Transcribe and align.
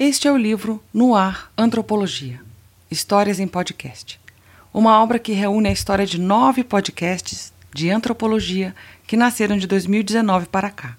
Este 0.00 0.28
é 0.28 0.32
o 0.32 0.36
livro 0.36 0.80
No 0.94 1.16
Ar 1.16 1.50
Antropologia 1.58 2.40
Histórias 2.88 3.40
em 3.40 3.48
Podcast. 3.48 4.20
Uma 4.72 5.02
obra 5.02 5.18
que 5.18 5.32
reúne 5.32 5.68
a 5.68 5.72
história 5.72 6.06
de 6.06 6.20
nove 6.20 6.62
podcasts 6.62 7.52
de 7.74 7.90
antropologia 7.90 8.76
que 9.08 9.16
nasceram 9.16 9.56
de 9.58 9.66
2019 9.66 10.46
para 10.46 10.70
cá. 10.70 10.96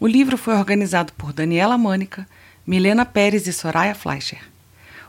O 0.00 0.08
livro 0.08 0.36
foi 0.36 0.54
organizado 0.54 1.12
por 1.12 1.32
Daniela 1.32 1.78
Mânica, 1.78 2.26
Milena 2.66 3.06
Pérez 3.06 3.46
e 3.46 3.52
Soraya 3.52 3.94
Fleischer. 3.94 4.40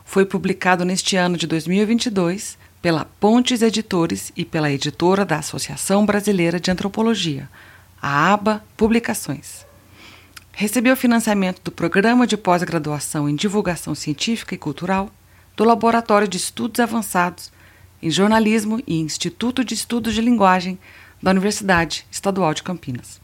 Foi 0.04 0.24
publicado 0.24 0.84
neste 0.84 1.16
ano 1.16 1.36
de 1.36 1.48
2022 1.48 2.56
pela 2.80 3.04
Pontes 3.18 3.62
Editores 3.62 4.30
e 4.36 4.44
pela 4.44 4.70
editora 4.70 5.24
da 5.24 5.38
Associação 5.38 6.06
Brasileira 6.06 6.60
de 6.60 6.70
Antropologia, 6.70 7.50
a 8.00 8.32
ABA 8.32 8.62
Publicações. 8.76 9.71
Recebeu 10.54 10.94
financiamento 10.96 11.60
do 11.64 11.72
Programa 11.72 12.26
de 12.26 12.36
Pós-Graduação 12.36 13.26
em 13.28 13.34
Divulgação 13.34 13.94
Científica 13.94 14.54
e 14.54 14.58
Cultural, 14.58 15.10
do 15.56 15.64
Laboratório 15.64 16.28
de 16.28 16.36
Estudos 16.36 16.78
Avançados 16.78 17.50
em 18.02 18.10
Jornalismo 18.10 18.78
e 18.86 19.00
Instituto 19.00 19.64
de 19.64 19.72
Estudos 19.74 20.14
de 20.14 20.20
Linguagem 20.20 20.78
da 21.22 21.30
Universidade 21.30 22.06
Estadual 22.10 22.52
de 22.52 22.62
Campinas 22.62 23.18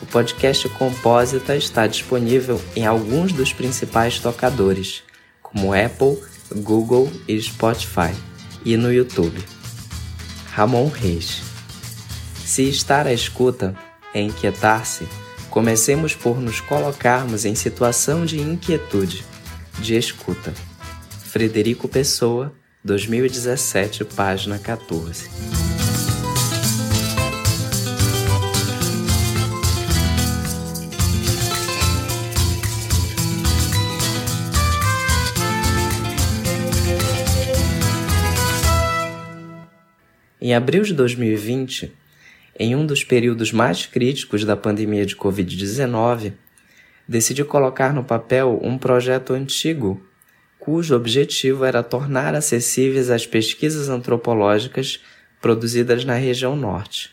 o 0.01 0.07
podcast 0.07 0.67
Compósita 0.71 1.55
está 1.55 1.87
disponível 1.87 2.59
em 2.75 2.87
alguns 2.87 3.35
dos 3.35 3.53
principais 3.53 4.19
tocadores, 4.19 5.03
como 5.43 5.75
Apple, 5.75 6.19
Google 6.63 7.13
e 7.29 7.39
Spotify, 7.39 8.15
e 8.65 8.79
no 8.79 8.91
YouTube. 8.91 9.45
Ramon 10.53 10.89
Reis. 10.89 11.43
Se 12.47 12.67
estar 12.67 13.07
à 13.07 13.13
escuta 13.13 13.77
é 14.15 14.23
inquietar-se, 14.23 15.07
Comecemos 15.55 16.17
por 16.17 16.41
nos 16.41 16.61
colocarmos 16.61 17.45
em 17.45 17.55
situação 17.55 18.27
de 18.27 18.41
inquietude, 18.41 19.25
de 19.79 19.95
escuta. 19.95 20.53
Frederico 21.27 21.87
Pessoa, 21.87 22.53
2017, 22.83 24.05
página 24.05 24.59
14. 24.59 25.31
Em 40.41 40.53
abril 40.53 40.83
de 40.83 40.95
2020, 40.95 41.93
em 42.59 42.77
um 42.77 42.87
dos 42.87 43.03
períodos 43.03 43.53
mais 43.53 43.87
críticos 43.87 44.45
da 44.45 44.57
pandemia 44.57 45.05
de 45.05 45.17
Covid-19, 45.17 46.33
decidi 47.07 47.45
colocar 47.45 47.93
no 47.93 48.05
papel 48.05 48.59
um 48.63 48.79
projeto 48.79 49.33
antigo 49.33 50.01
cujo 50.65 50.97
objetivo 50.97 51.65
era 51.67 51.83
tornar 51.83 52.35
acessíveis 52.35 53.11
as 53.11 53.27
pesquisas 53.27 53.91
antropológicas 53.91 54.99
produzidas 55.39 56.07
na 56.07 56.15
região 56.15 56.57
norte, 56.57 57.11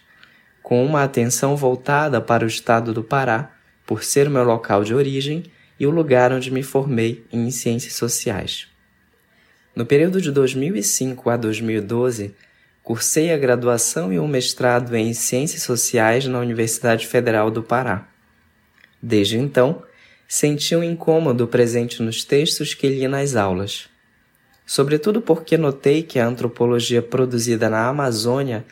com 0.64 0.86
uma 0.86 1.04
atenção 1.04 1.54
voltada 1.58 2.22
para 2.22 2.46
o 2.46 2.48
estado 2.48 2.94
do 2.94 3.04
Pará, 3.04 3.52
por 3.86 4.06
ser 4.06 4.30
meu 4.30 4.44
local 4.46 4.86
de 4.86 4.94
origem 4.94 5.44
e 5.78 5.86
o 5.86 5.90
lugar 5.90 6.32
onde 6.32 6.50
me 6.50 6.64
formei 6.64 7.26
em 7.30 7.52
ciências 7.52 7.96
sociais. 7.96 8.68
No 9.76 9.86
período 9.86 10.22
de 10.22 10.32
2005 10.32 11.30
a 11.30 11.36
2012, 11.36 12.34
Cursei 12.92 13.32
a 13.32 13.38
graduação 13.38 14.12
e 14.12 14.20
o 14.20 14.28
mestrado 14.28 14.94
em 14.98 15.14
Ciências 15.14 15.64
Sociais 15.64 16.28
na 16.28 16.40
Universidade 16.40 17.08
Federal 17.08 17.50
do 17.50 17.64
Pará. 17.64 18.06
Desde 19.02 19.38
então, 19.38 19.82
senti 20.28 20.76
um 20.76 20.84
incômodo 20.84 21.48
presente 21.48 22.04
nos 22.04 22.26
textos 22.26 22.74
que 22.74 22.90
li 22.90 23.08
nas 23.08 23.38
aulas. 23.38 23.88
Sobretudo 24.66 25.22
porque 25.22 25.58
notei 25.58 26.04
que 26.04 26.20
a 26.20 26.28
antropologia 26.28 27.02
produzida 27.02 27.70
na 27.70 27.88
Amazônia 27.88 28.66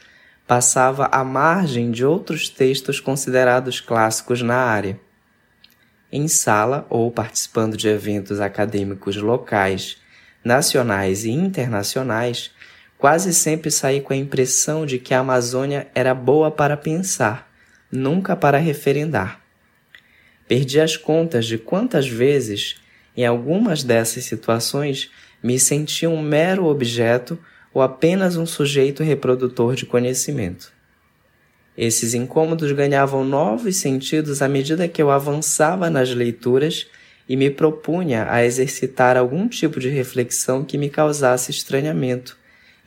passava 0.45 1.05
à 1.05 1.23
margem 1.23 1.89
de 1.89 2.03
outros 2.03 2.49
textos 2.49 2.99
considerados 2.99 3.79
clássicos 3.79 4.41
na 4.41 4.57
área. 4.57 4.99
Em 6.11 6.27
sala 6.27 6.85
ou 6.89 7.09
participando 7.09 7.77
de 7.77 7.87
eventos 7.87 8.41
acadêmicos 8.41 9.15
locais, 9.15 9.95
nacionais 10.43 11.23
e 11.23 11.31
internacionais, 11.31 12.51
Quase 12.99 13.33
sempre 13.33 13.71
saí 13.71 14.01
com 14.01 14.11
a 14.11 14.17
impressão 14.17 14.85
de 14.85 14.99
que 14.99 15.13
a 15.13 15.19
Amazônia 15.19 15.87
era 15.95 16.13
boa 16.13 16.51
para 16.51 16.75
pensar, 16.75 17.49
nunca 17.89 18.35
para 18.35 18.57
referendar. 18.57 19.39
Perdi 20.49 20.81
as 20.81 20.97
contas 20.97 21.45
de 21.45 21.57
quantas 21.57 22.09
vezes, 22.09 22.75
em 23.15 23.25
algumas 23.25 23.85
dessas 23.85 24.25
situações, 24.25 25.09
me 25.41 25.57
senti 25.57 26.05
um 26.05 26.21
mero 26.21 26.65
objeto 26.65 27.39
ou 27.73 27.81
apenas 27.81 28.35
um 28.35 28.45
sujeito 28.45 29.01
reprodutor 29.01 29.75
de 29.75 29.85
conhecimento. 29.85 30.73
Esses 31.77 32.13
incômodos 32.13 32.69
ganhavam 32.73 33.23
novos 33.23 33.77
sentidos 33.77 34.41
à 34.41 34.49
medida 34.49 34.89
que 34.89 35.01
eu 35.01 35.09
avançava 35.09 35.89
nas 35.89 36.13
leituras 36.13 36.85
e 37.29 37.37
me 37.37 37.49
propunha 37.49 38.29
a 38.29 38.43
exercitar 38.43 39.15
algum 39.15 39.47
tipo 39.47 39.79
de 39.79 39.87
reflexão 39.87 40.65
que 40.65 40.77
me 40.77 40.89
causasse 40.89 41.49
estranhamento, 41.49 42.37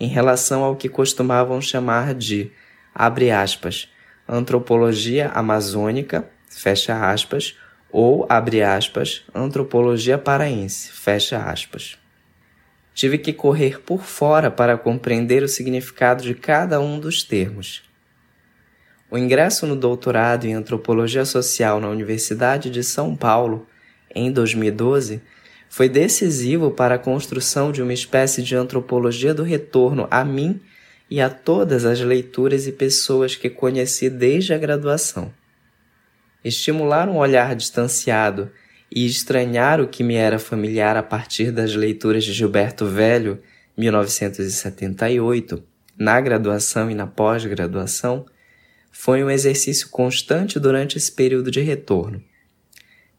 em 0.03 0.09
relação 0.09 0.65
ao 0.65 0.75
que 0.75 0.89
costumavam 0.89 1.61
chamar 1.61 2.13
de, 2.13 2.51
abre 2.93 3.31
aspas, 3.31 3.89
antropologia 4.29 5.29
amazônica, 5.29 6.29
fecha 6.49 7.09
aspas, 7.09 7.57
ou, 7.89 8.27
abre 8.29 8.65
aspas, 8.65 9.25
antropologia 9.33 10.19
paraense, 10.19 10.91
fecha 10.91 11.39
aspas. 11.39 11.97
Tive 12.93 13.17
que 13.17 13.33
correr 13.33 13.81
por 13.81 14.03
fora 14.03 14.51
para 14.51 14.77
compreender 14.77 15.45
o 15.45 15.49
significado 15.49 16.25
de 16.25 16.35
cada 16.35 16.81
um 16.81 16.99
dos 16.99 17.23
termos. 17.23 17.85
O 19.09 19.17
ingresso 19.17 19.69
no 19.69 19.77
doutorado 19.77 20.47
em 20.47 20.55
antropologia 20.55 21.25
social 21.25 21.79
na 21.79 21.89
Universidade 21.89 22.71
de 22.71 22.83
São 22.83 23.15
Paulo, 23.15 23.69
em 24.13 24.33
2012, 24.33 25.23
foi 25.73 25.89
decisivo 25.89 26.71
para 26.71 26.97
a 26.97 26.99
construção 26.99 27.73
de 27.73 27.81
uma 27.81 27.95
espécie 27.95 28.43
de 28.43 28.55
antropologia 28.55 29.33
do 29.33 29.43
retorno 29.43 30.07
a 30.11 30.23
mim 30.23 30.61
e 31.09 31.19
a 31.19 31.31
todas 31.31 31.87
as 31.87 31.99
leituras 31.99 32.67
e 32.67 32.73
pessoas 32.73 33.37
que 33.37 33.49
conheci 33.49 34.11
desde 34.11 34.53
a 34.53 34.59
graduação. 34.59 35.33
Estimular 36.45 37.09
um 37.09 37.17
olhar 37.17 37.57
distanciado 37.57 38.51
e 38.95 39.07
estranhar 39.07 39.81
o 39.81 39.89
que 39.89 40.05
me 40.05 40.15
era 40.15 40.39
familiar 40.39 40.95
a 40.95 41.03
partir 41.03 41.51
das 41.51 41.75
leituras 41.75 42.23
de 42.23 42.35
Gilberto 42.35 42.85
Velho, 42.85 43.41
1978, 43.75 45.63
na 45.97 46.21
graduação 46.21 46.91
e 46.91 46.95
na 46.95 47.07
pós-graduação, 47.07 48.27
foi 48.91 49.25
um 49.25 49.31
exercício 49.31 49.89
constante 49.89 50.61
durante 50.61 50.99
esse 50.99 51.11
período 51.11 51.51
de 51.51 51.63
retorno, 51.63 52.23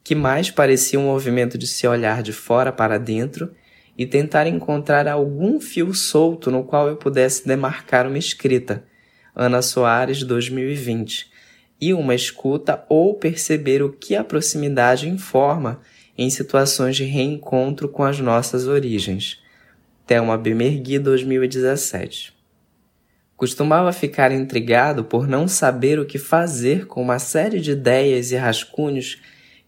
que 0.03 0.13
mais 0.13 0.51
parecia 0.51 0.99
um 0.99 1.05
movimento 1.05 1.57
de 1.57 1.65
se 1.65 1.87
olhar 1.87 2.21
de 2.21 2.33
fora 2.33 2.71
para 2.71 2.97
dentro 2.97 3.53
e 3.97 4.05
tentar 4.05 4.47
encontrar 4.47 5.07
algum 5.07 5.61
fio 5.61 5.93
solto 5.93 6.51
no 6.51 6.63
qual 6.63 6.87
eu 6.87 6.97
pudesse 6.97 7.47
demarcar 7.47 8.07
uma 8.07 8.17
escrita, 8.17 8.83
Ana 9.35 9.61
Soares 9.61 10.23
2020, 10.23 11.31
e 11.79 11.93
uma 11.93 12.15
escuta 12.15 12.83
ou 12.89 13.15
perceber 13.15 13.81
o 13.81 13.91
que 13.91 14.15
a 14.15 14.23
proximidade 14.23 15.07
informa 15.07 15.79
em 16.17 16.29
situações 16.29 16.95
de 16.95 17.03
reencontro 17.03 17.87
com 17.87 18.03
as 18.03 18.19
nossas 18.19 18.67
origens. 18.67 19.41
Thelma 20.05 20.37
Bemergui 20.37 20.99
2017. 20.99 22.33
Costumava 23.35 23.91
ficar 23.91 24.31
intrigado 24.31 25.03
por 25.03 25.27
não 25.27 25.47
saber 25.47 25.99
o 25.99 26.05
que 26.05 26.17
fazer 26.17 26.85
com 26.87 27.01
uma 27.01 27.19
série 27.19 27.59
de 27.59 27.71
ideias 27.71 28.31
e 28.31 28.35
rascunhos 28.35 29.19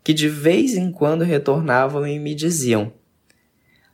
que 0.05 0.13
de 0.13 0.29
vez 0.29 0.75
em 0.75 0.91
quando 0.91 1.23
retornavam 1.23 2.05
e 2.05 2.19
me 2.19 2.35
diziam: 2.35 2.93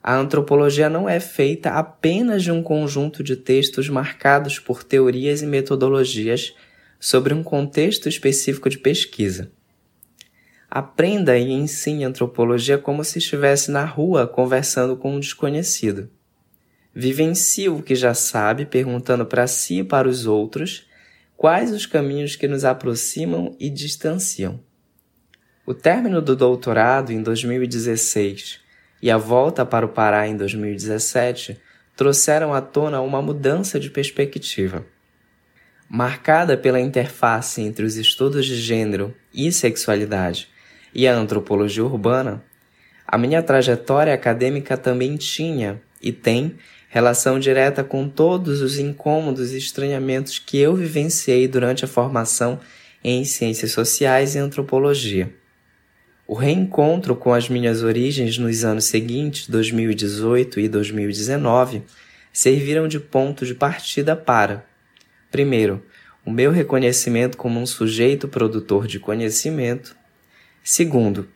a 0.04 0.14
antropologia 0.14 0.90
não 0.90 1.08
é 1.08 1.22
feita 1.22 1.70
apenas 1.70 2.44
de 2.44 2.52
um 2.52 2.62
conjunto 2.62 3.24
de 3.24 3.38
textos 3.38 3.88
marcados 3.88 4.60
por 4.60 4.84
teorias 4.84 5.42
e 5.42 5.46
metodologias 5.46 6.54
sobre 7.00 7.34
um 7.34 7.42
contexto 7.42 8.10
específico 8.10 8.70
de 8.70 8.78
pesquisa. 8.78 9.54
Aprenda 10.70 11.38
e 11.38 11.50
ensine 11.50 12.04
antropologia 12.04 12.78
como 12.78 13.06
se 13.06 13.20
estivesse 13.20 13.72
na 13.72 13.86
rua 13.86 14.28
conversando 14.28 14.98
com 14.98 15.16
um 15.16 15.20
desconhecido. 15.20 16.10
Vivencie 16.94 17.70
o 17.70 17.82
que 17.82 17.96
já 17.96 18.14
sabe, 18.14 18.66
perguntando 18.66 19.26
para 19.26 19.48
si 19.48 19.80
e 19.80 19.84
para 19.84 20.10
os 20.10 20.26
outros 20.26 20.86
quais 21.38 21.72
os 21.72 21.86
caminhos 21.86 22.36
que 22.36 22.50
nos 22.50 22.66
aproximam 22.66 23.56
e 23.58 23.70
distanciam. 23.70 24.60
O 25.72 25.74
término 25.74 26.22
do 26.22 26.36
doutorado 26.36 27.14
em 27.14 27.24
2016 27.24 28.60
e 29.02 29.10
a 29.10 29.16
volta 29.16 29.66
para 29.66 29.86
o 29.86 29.90
Pará 29.90 30.28
em 30.28 30.36
2017 30.36 31.58
trouxeram 31.96 32.54
à 32.54 32.60
tona 32.60 33.00
uma 33.00 33.22
mudança 33.22 33.80
de 33.80 33.90
perspectiva. 33.90 34.86
Marcada 35.88 36.58
pela 36.58 36.78
interface 36.78 37.62
entre 37.62 37.86
os 37.86 37.96
estudos 37.96 38.46
de 38.46 38.58
gênero 38.58 39.16
e 39.34 39.50
sexualidade 39.50 40.50
e 40.94 41.08
a 41.08 41.16
antropologia 41.16 41.86
urbana, 41.86 42.44
a 43.08 43.18
minha 43.18 43.42
trajetória 43.42 44.14
acadêmica 44.14 44.76
também 44.76 45.16
tinha 45.16 45.82
e 46.02 46.12
tem 46.12 46.58
relação 46.90 47.40
direta 47.40 47.82
com 47.82 48.10
todos 48.10 48.62
os 48.62 48.78
incômodos 48.78 49.54
e 49.54 49.58
estranhamentos 49.58 50.38
que 50.38 50.58
eu 50.58 50.76
vivenciei 50.76 51.48
durante 51.48 51.86
a 51.86 51.88
formação 51.88 52.60
em 53.02 53.24
ciências 53.24 53.72
sociais 53.72 54.36
e 54.36 54.38
antropologia. 54.38 55.40
O 56.32 56.34
reencontro 56.34 57.14
com 57.14 57.34
as 57.34 57.50
minhas 57.50 57.84
origens 57.84 58.38
nos 58.38 58.64
anos 58.64 58.86
seguintes, 58.86 59.50
2018 59.50 60.62
e 60.62 60.70
2019, 60.70 61.84
serviram 62.32 62.88
de 62.88 63.02
ponto 63.02 63.46
de 63.46 63.54
partida 63.54 64.16
para, 64.16 64.66
primeiro, 65.30 65.84
o 66.26 66.32
meu 66.32 66.50
reconhecimento 66.50 67.36
como 67.36 67.60
um 67.60 67.66
sujeito 67.66 68.30
produtor 68.30 68.88
de 68.88 68.98
conhecimento, 68.98 69.94
segundo, 70.64 71.28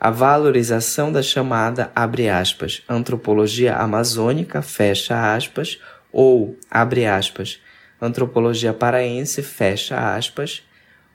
a 0.00 0.10
valorização 0.10 1.12
da 1.12 1.22
chamada, 1.22 1.92
abre 1.94 2.30
aspas, 2.30 2.82
antropologia 2.88 3.76
amazônica, 3.76 4.62
fecha 4.62 5.34
aspas, 5.36 5.78
ou, 6.10 6.56
abre 6.70 7.04
aspas, 7.04 7.60
antropologia 8.00 8.72
paraense, 8.72 9.42
fecha 9.42 10.16
aspas, 10.16 10.62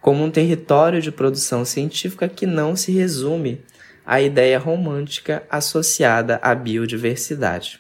como 0.04 0.22
um 0.22 0.30
território 0.30 1.02
de 1.02 1.14
produção 1.14 1.64
científica 1.64 2.28
que 2.28 2.46
não 2.46 2.76
se 2.76 2.92
resume 2.92 3.62
à 4.06 4.22
ideia 4.22 4.60
romântica 4.60 5.44
associada 5.50 6.42
à 6.44 6.54
biodiversidade. 6.54 7.80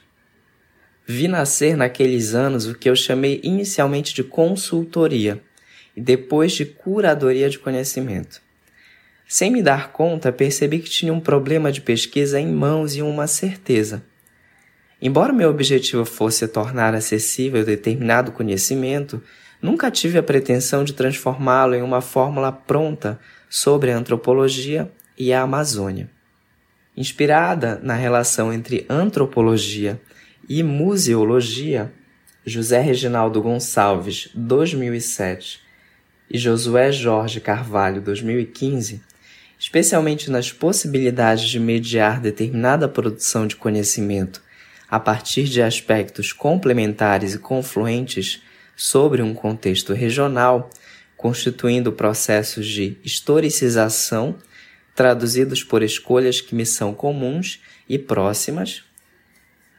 Vi 1.06 1.28
nascer 1.28 1.76
naqueles 1.76 2.34
anos 2.34 2.66
o 2.66 2.76
que 2.76 2.90
eu 2.90 2.96
chamei 2.96 3.42
inicialmente 3.44 4.14
de 4.14 4.24
consultoria 4.24 5.44
e 5.98 6.00
depois 6.00 6.54
de 6.54 6.64
curadoria 6.64 7.50
de 7.50 7.60
conhecimento. 7.60 8.42
Sem 9.28 9.52
me 9.52 9.62
dar 9.62 9.92
conta, 9.92 10.32
percebi 10.32 10.80
que 10.80 10.90
tinha 10.90 11.12
um 11.12 11.20
problema 11.20 11.74
de 11.74 11.82
pesquisa 11.82 12.40
em 12.40 12.48
mãos 12.48 12.96
e 12.96 13.02
uma 13.02 13.28
certeza. 13.28 14.02
Embora 15.02 15.34
meu 15.34 15.50
objetivo 15.50 16.06
fosse 16.06 16.48
tornar 16.48 16.96
acessível 16.96 17.66
determinado 17.66 18.32
conhecimento, 18.32 19.22
Nunca 19.64 19.90
tive 19.90 20.18
a 20.18 20.24
pretensão 20.24 20.84
de 20.84 20.92
transformá-lo 20.92 21.74
em 21.74 21.82
uma 21.82 22.02
fórmula 22.02 22.52
pronta 22.52 23.18
sobre 23.50 23.92
a 23.92 23.98
antropologia 23.98 24.92
e 25.18 25.32
a 25.32 25.42
Amazônia. 25.42 26.10
Inspirada 26.98 27.80
na 27.82 27.94
relação 27.94 28.52
entre 28.52 28.86
antropologia 28.90 30.02
e 30.50 30.62
museologia, 30.62 31.94
José 32.46 32.82
Reginaldo 32.82 33.42
Gonçalves, 33.42 34.30
2007, 34.36 35.62
e 36.30 36.38
Josué 36.38 36.92
Jorge 36.92 37.40
Carvalho, 37.40 38.02
2015, 38.02 39.02
especialmente 39.58 40.30
nas 40.30 40.52
possibilidades 40.52 41.48
de 41.48 41.58
mediar 41.58 42.20
determinada 42.20 42.90
produção 42.90 43.48
de 43.48 43.56
conhecimento 43.56 44.44
a 44.90 45.00
partir 45.00 45.46
de 45.46 45.62
aspectos 45.62 46.34
complementares 46.34 47.34
e 47.34 47.40
confluentes 47.40 48.44
sobre 48.76 49.22
um 49.22 49.34
contexto 49.34 49.94
regional, 49.94 50.70
constituindo 51.16 51.92
processos 51.92 52.68
de 52.68 52.98
historicização 53.04 54.36
traduzidos 54.96 55.64
por 55.64 55.82
escolhas 55.82 56.40
que 56.40 56.56
me 56.56 56.66
são 56.66 56.94
comuns 56.94 57.62
e 57.88 57.98
próximas. 57.98 58.84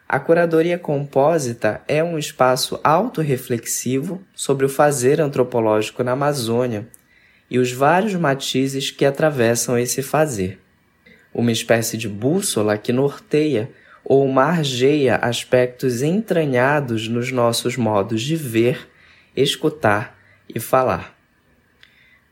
A 0.08 0.19
curadoria 0.20 0.79
compósita 0.79 1.82
é 1.88 2.02
um 2.05 2.19
espaço 2.19 2.79
autorreflexivo 2.85 4.23
sobre 4.35 4.67
o 4.67 4.69
fazer 4.69 5.20
antropológico 5.20 6.02
na 6.02 6.12
Amazônia 6.12 6.87
e 7.50 7.58
os 7.58 7.73
vários 7.73 8.14
matizes 8.14 8.91
que 8.91 9.05
atravessam 9.05 9.79
esse 9.79 10.02
fazer. 10.02 10.61
Uma 11.32 11.52
espécie 11.52 11.96
de 11.96 12.08
bússola 12.08 12.76
que 12.79 12.93
norteia 12.93 13.70
ou 14.05 14.29
margeia 14.29 15.17
aspectos 15.17 16.03
entranhados 16.03 17.09
nos 17.09 17.33
nossos 17.33 17.77
modos 17.77 18.23
de 18.23 18.37
ver, 18.37 18.89
escutar 19.34 20.17
e 20.49 20.61
falar. 20.61 21.13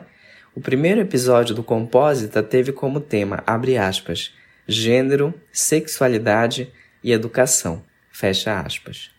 o 0.56 0.62
primeiro 0.62 1.02
episódio 1.02 1.56
do 1.56 1.64
Compósita 1.64 2.44
teve 2.44 2.72
como 2.72 3.00
tema, 3.00 3.42
abre 3.48 3.76
aspas, 3.76 4.36
gênero, 4.68 5.34
sexualidade 5.52 6.72
e 7.04 7.12
educação, 7.12 7.84
fecha 8.12 8.60
aspas. 8.60 9.10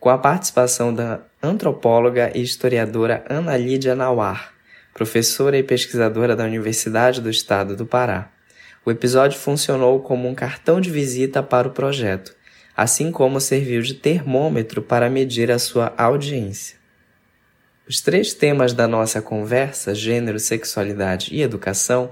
Com 0.00 0.08
a 0.08 0.18
participação 0.18 0.92
da 0.92 1.20
antropóloga 1.42 2.30
e 2.34 2.40
historiadora 2.40 3.24
Ana 3.28 3.56
Lídia 3.56 3.96
Nauar, 3.96 4.52
professora 4.94 5.58
e 5.58 5.62
pesquisadora 5.62 6.36
da 6.36 6.44
Universidade 6.44 7.20
do 7.20 7.28
Estado 7.28 7.74
do 7.74 7.84
Pará. 7.84 8.30
O 8.84 8.90
episódio 8.90 9.38
funcionou 9.38 10.00
como 10.00 10.28
um 10.28 10.34
cartão 10.34 10.80
de 10.80 10.90
visita 10.90 11.42
para 11.42 11.66
o 11.66 11.72
projeto, 11.72 12.34
assim 12.76 13.10
como 13.10 13.40
serviu 13.40 13.82
de 13.82 13.94
termômetro 13.94 14.80
para 14.82 15.10
medir 15.10 15.50
a 15.50 15.58
sua 15.58 15.92
audiência. 15.96 16.76
Os 17.88 18.00
três 18.00 18.32
temas 18.32 18.72
da 18.72 18.86
nossa 18.86 19.20
conversa, 19.20 19.94
gênero, 19.94 20.38
sexualidade 20.38 21.34
e 21.34 21.42
educação, 21.42 22.10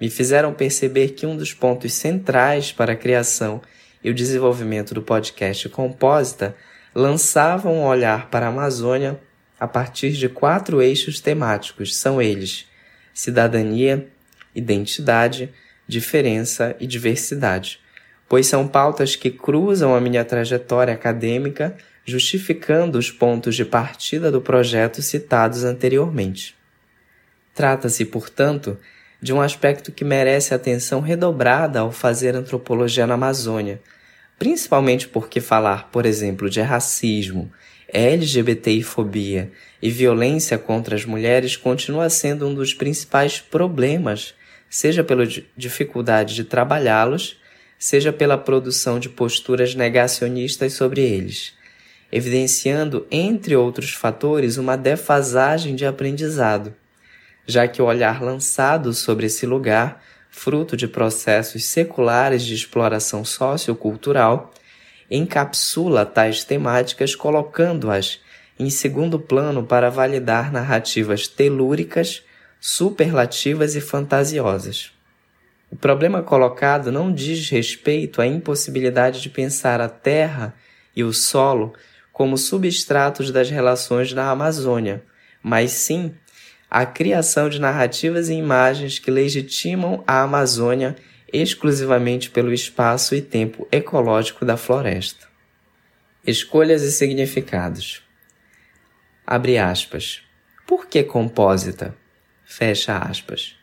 me 0.00 0.08
fizeram 0.08 0.54
perceber 0.54 1.10
que 1.10 1.26
um 1.26 1.36
dos 1.36 1.52
pontos 1.52 1.92
centrais 1.92 2.72
para 2.72 2.94
a 2.94 2.96
criação 2.96 3.60
e 4.02 4.08
o 4.08 4.14
desenvolvimento 4.14 4.94
do 4.94 5.02
podcast 5.02 5.68
Compósita 5.68 6.56
lançava 6.94 7.68
um 7.68 7.84
olhar 7.84 8.28
para 8.30 8.46
a 8.46 8.48
Amazônia 8.48 9.20
a 9.58 9.68
partir 9.68 10.12
de 10.12 10.28
quatro 10.28 10.80
eixos 10.80 11.20
temáticos. 11.20 11.94
São 11.96 12.20
eles: 12.20 12.66
cidadania, 13.12 14.08
identidade, 14.54 15.52
diferença 15.86 16.76
e 16.80 16.86
diversidade, 16.86 17.80
pois 18.28 18.46
são 18.46 18.66
pautas 18.66 19.16
que 19.16 19.30
cruzam 19.30 19.94
a 19.94 20.00
minha 20.00 20.24
trajetória 20.24 20.94
acadêmica 20.94 21.76
justificando 22.04 22.98
os 22.98 23.10
pontos 23.10 23.54
de 23.54 23.64
partida 23.64 24.30
do 24.32 24.40
projeto 24.40 25.02
citados 25.02 25.64
anteriormente. 25.64 26.56
Trata-se, 27.54 28.04
portanto, 28.04 28.78
de 29.20 29.32
um 29.32 29.40
aspecto 29.40 29.92
que 29.92 30.04
merece 30.04 30.54
atenção 30.54 31.00
redobrada 31.00 31.80
ao 31.80 31.92
fazer 31.92 32.34
antropologia 32.34 33.06
na 33.06 33.14
Amazônia, 33.14 33.80
principalmente 34.40 35.06
porque 35.06 35.40
falar, 35.40 35.90
por 35.92 36.04
exemplo, 36.04 36.50
de 36.50 36.60
racismo, 36.60 37.52
LGBTI-fobia 37.92 39.52
e 39.80 39.88
violência 39.90 40.58
contra 40.58 40.96
as 40.96 41.04
mulheres 41.04 41.56
continua 41.56 42.10
sendo 42.10 42.48
um 42.48 42.54
dos 42.54 42.74
principais 42.74 43.38
problemas, 43.38 44.34
seja 44.68 45.04
pela 45.04 45.24
dificuldade 45.56 46.34
de 46.34 46.42
trabalhá-los, 46.42 47.36
seja 47.78 48.12
pela 48.12 48.36
produção 48.36 48.98
de 48.98 49.08
posturas 49.08 49.76
negacionistas 49.76 50.72
sobre 50.72 51.02
eles 51.02 51.54
evidenciando, 52.12 53.06
entre 53.10 53.54
outros 53.54 53.92
fatores, 53.92 54.56
uma 54.56 54.76
defasagem 54.76 55.74
de 55.74 55.86
aprendizado, 55.86 56.74
já 57.46 57.68
que 57.68 57.80
o 57.80 57.86
olhar 57.86 58.22
lançado 58.22 58.92
sobre 58.92 59.26
esse 59.26 59.46
lugar, 59.46 60.02
fruto 60.30 60.76
de 60.76 60.86
processos 60.86 61.64
seculares 61.64 62.44
de 62.44 62.54
exploração 62.54 63.24
sociocultural, 63.24 64.52
encapsula 65.10 66.06
tais 66.06 66.44
temáticas 66.44 67.14
colocando-as 67.14 68.20
em 68.58 68.70
segundo 68.70 69.18
plano 69.18 69.64
para 69.64 69.90
validar 69.90 70.52
narrativas 70.52 71.26
telúricas, 71.26 72.22
superlativas 72.60 73.74
e 73.74 73.80
fantasiosas. 73.80 74.92
O 75.70 75.76
problema 75.76 76.22
colocado 76.22 76.92
não 76.92 77.12
diz 77.12 77.48
respeito 77.48 78.20
à 78.20 78.26
impossibilidade 78.26 79.20
de 79.22 79.30
pensar 79.30 79.80
a 79.80 79.88
terra 79.88 80.54
e 80.94 81.02
o 81.02 81.12
solo 81.12 81.72
como 82.12 82.36
substratos 82.36 83.30
das 83.30 83.48
relações 83.48 84.12
na 84.12 84.30
Amazônia, 84.30 85.02
mas 85.42 85.70
sim 85.70 86.14
a 86.70 86.86
criação 86.86 87.48
de 87.48 87.60
narrativas 87.60 88.28
e 88.28 88.34
imagens 88.34 89.00
que 89.00 89.10
legitimam 89.10 90.04
a 90.06 90.22
Amazônia 90.22 90.94
exclusivamente 91.32 92.30
pelo 92.30 92.52
espaço 92.52 93.14
e 93.14 93.20
tempo 93.20 93.66
ecológico 93.72 94.44
da 94.44 94.56
floresta. 94.56 95.26
Escolhas 96.24 96.82
e 96.82 96.92
significados. 96.92 98.02
Abre 99.26 99.58
aspas. 99.58 100.22
Por 100.66 100.86
que 100.86 101.02
compósita? 101.02 101.96
Fecha 102.44 102.98
aspas. 102.98 103.56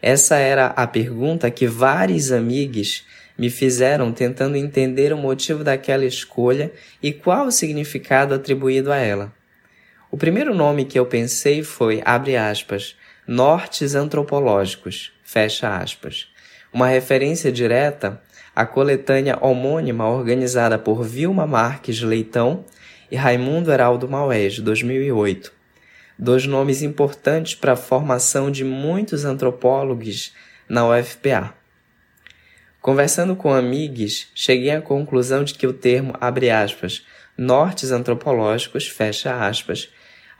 Essa 0.00 0.36
era 0.36 0.68
a 0.68 0.86
pergunta 0.86 1.50
que 1.50 1.66
vários 1.66 2.30
amigos 2.30 3.04
me 3.36 3.50
fizeram 3.50 4.12
tentando 4.12 4.56
entender 4.56 5.12
o 5.12 5.18
motivo 5.18 5.62
daquela 5.62 6.04
escolha 6.04 6.72
e 7.02 7.12
qual 7.12 7.46
o 7.46 7.52
significado 7.52 8.34
atribuído 8.34 8.92
a 8.92 8.96
ela. 8.96 9.37
O 10.10 10.16
primeiro 10.16 10.54
nome 10.54 10.86
que 10.86 10.98
eu 10.98 11.04
pensei 11.04 11.62
foi, 11.62 12.00
abre 12.02 12.34
aspas, 12.34 12.96
Nortes 13.26 13.94
Antropológicos, 13.94 15.12
fecha 15.22 15.76
aspas, 15.76 16.28
uma 16.72 16.86
referência 16.86 17.52
direta 17.52 18.18
à 18.56 18.64
coletânea 18.64 19.36
homônima 19.38 20.08
organizada 20.08 20.78
por 20.78 21.04
Vilma 21.04 21.46
Marques 21.46 22.00
Leitão 22.00 22.64
e 23.10 23.16
Raimundo 23.16 23.70
Heraldo 23.70 24.08
Maués, 24.08 24.58
2008. 24.58 25.52
Dois 26.18 26.46
nomes 26.46 26.80
importantes 26.80 27.54
para 27.54 27.74
a 27.74 27.76
formação 27.76 28.50
de 28.50 28.64
muitos 28.64 29.26
antropólogos 29.26 30.32
na 30.66 30.88
UFPA. 30.88 31.52
Conversando 32.80 33.36
com 33.36 33.52
amigos, 33.52 34.28
cheguei 34.34 34.70
à 34.70 34.80
conclusão 34.80 35.44
de 35.44 35.52
que 35.52 35.66
o 35.66 35.72
termo, 35.74 36.14
abre 36.18 36.48
aspas, 36.48 37.04
nortes 37.36 37.92
antropológicos, 37.92 38.88
fecha 38.88 39.46
aspas, 39.46 39.90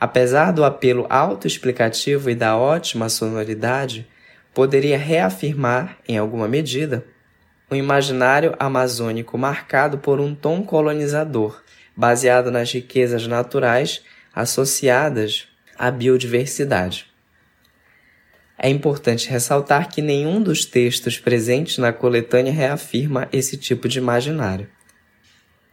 apesar 0.00 0.52
do 0.52 0.64
apelo 0.64 1.07
autoexplicativo 1.09 2.31
e 2.31 2.35
da 2.35 2.57
ótima 2.57 3.09
sonoridade, 3.09 4.07
poderia 4.55 4.99
reafirmar, 4.99 5.99
em 6.09 6.19
alguma 6.19 6.49
medida, 6.49 7.05
o 7.71 7.75
imaginário 7.75 8.55
amazônico 8.59 9.37
marcado 9.37 9.99
por 9.99 10.21
um 10.21 10.35
tom 10.35 10.62
colonizador, 10.62 11.62
baseado 11.97 12.50
nas 12.50 12.73
riquezas 12.73 13.26
naturais 13.26 14.02
associadas 14.35 15.49
à 15.76 15.90
biodiversidade. 15.90 17.07
É 18.57 18.69
importante 18.69 19.28
ressaltar 19.28 19.88
que 19.88 20.02
nenhum 20.02 20.43
dos 20.43 20.64
textos 20.64 21.19
presentes 21.19 21.78
na 21.78 21.93
coletânea 21.93 22.52
reafirma 22.52 23.28
esse 23.33 23.57
tipo 23.57 23.88
de 23.88 23.99
imaginário. 23.99 24.69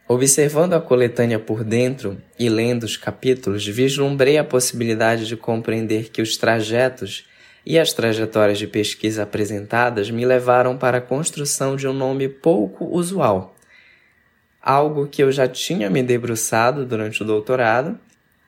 Observando 0.07 0.73
a 0.73 0.81
coletânea 0.81 1.39
por 1.39 1.63
dentro 1.63 2.21
e 2.37 2.47
lendo 2.47 2.83
os 2.83 2.95
capítulos, 2.95 3.65
vislumbrei 3.65 4.37
a 4.37 4.43
possibilidade 4.43 5.25
de 5.25 5.35
compreender 5.35 6.11
que 6.11 6.21
os 6.21 6.37
trajetos 6.37 7.25
e 7.65 7.79
as 7.79 7.91
trajetórias 7.91 8.59
de 8.59 8.67
pesquisa 8.67 9.23
apresentadas 9.23 10.11
me 10.11 10.23
levaram 10.23 10.77
para 10.77 10.99
a 10.99 11.01
construção 11.01 11.75
de 11.75 11.87
um 11.87 11.93
nome 11.93 12.29
pouco 12.29 12.85
usual, 12.85 13.55
algo 14.61 15.07
que 15.07 15.23
eu 15.23 15.31
já 15.31 15.47
tinha 15.47 15.89
me 15.89 16.03
debruçado 16.03 16.85
durante 16.85 17.23
o 17.23 17.25
doutorado, 17.25 17.97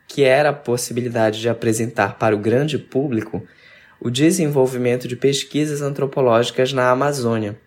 que 0.08 0.24
era 0.24 0.50
a 0.50 0.54
possibilidade 0.54 1.42
de 1.42 1.50
apresentar 1.50 2.20
para 2.20 2.36
o 2.36 2.40
grande 2.40 2.78
público 2.78 3.44
o 4.00 4.12
desenvolvimento 4.12 5.08
de 5.08 5.16
pesquisas 5.16 5.82
antropológicas 5.82 6.72
na 6.72 6.92
Amazônia, 6.92 7.58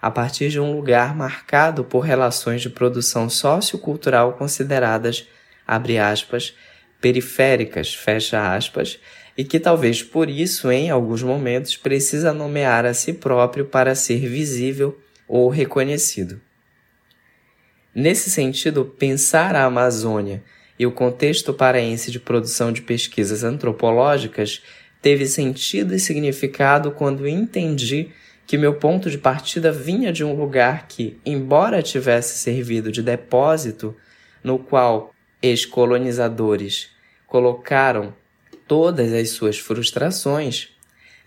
a 0.00 0.10
partir 0.10 0.50
de 0.50 0.60
um 0.60 0.74
lugar 0.74 1.14
marcado 1.14 1.84
por 1.84 2.00
relações 2.00 2.62
de 2.62 2.70
produção 2.70 3.28
sociocultural 3.28 4.34
consideradas, 4.34 5.26
abre 5.66 5.98
aspas, 5.98 6.54
periféricas, 7.00 7.94
fecha 7.94 8.54
aspas, 8.54 8.98
e 9.36 9.44
que 9.44 9.60
talvez 9.60 10.02
por 10.02 10.30
isso, 10.30 10.70
em 10.70 10.90
alguns 10.90 11.22
momentos, 11.22 11.76
precisa 11.76 12.32
nomear 12.32 12.86
a 12.86 12.94
si 12.94 13.12
próprio 13.12 13.66
para 13.66 13.94
ser 13.94 14.20
visível 14.20 14.98
ou 15.28 15.48
reconhecido. 15.48 16.40
Nesse 17.94 18.30
sentido, 18.30 18.84
pensar 18.84 19.54
a 19.54 19.64
Amazônia 19.64 20.42
e 20.78 20.86
o 20.86 20.92
contexto 20.92 21.54
paraense 21.54 22.10
de 22.10 22.20
produção 22.20 22.70
de 22.70 22.82
pesquisas 22.82 23.42
antropológicas 23.42 24.62
teve 25.00 25.26
sentido 25.26 25.94
e 25.94 25.98
significado 25.98 26.90
quando 26.90 27.26
entendi 27.26 28.10
que 28.46 28.56
meu 28.56 28.74
ponto 28.74 29.10
de 29.10 29.18
partida 29.18 29.72
vinha 29.72 30.12
de 30.12 30.22
um 30.22 30.34
lugar 30.34 30.86
que, 30.86 31.18
embora 31.26 31.82
tivesse 31.82 32.38
servido 32.38 32.92
de 32.92 33.02
depósito, 33.02 33.96
no 34.42 34.58
qual 34.58 35.12
ex-colonizadores 35.42 36.90
colocaram 37.26 38.14
todas 38.68 39.12
as 39.12 39.30
suas 39.30 39.58
frustrações, 39.58 40.68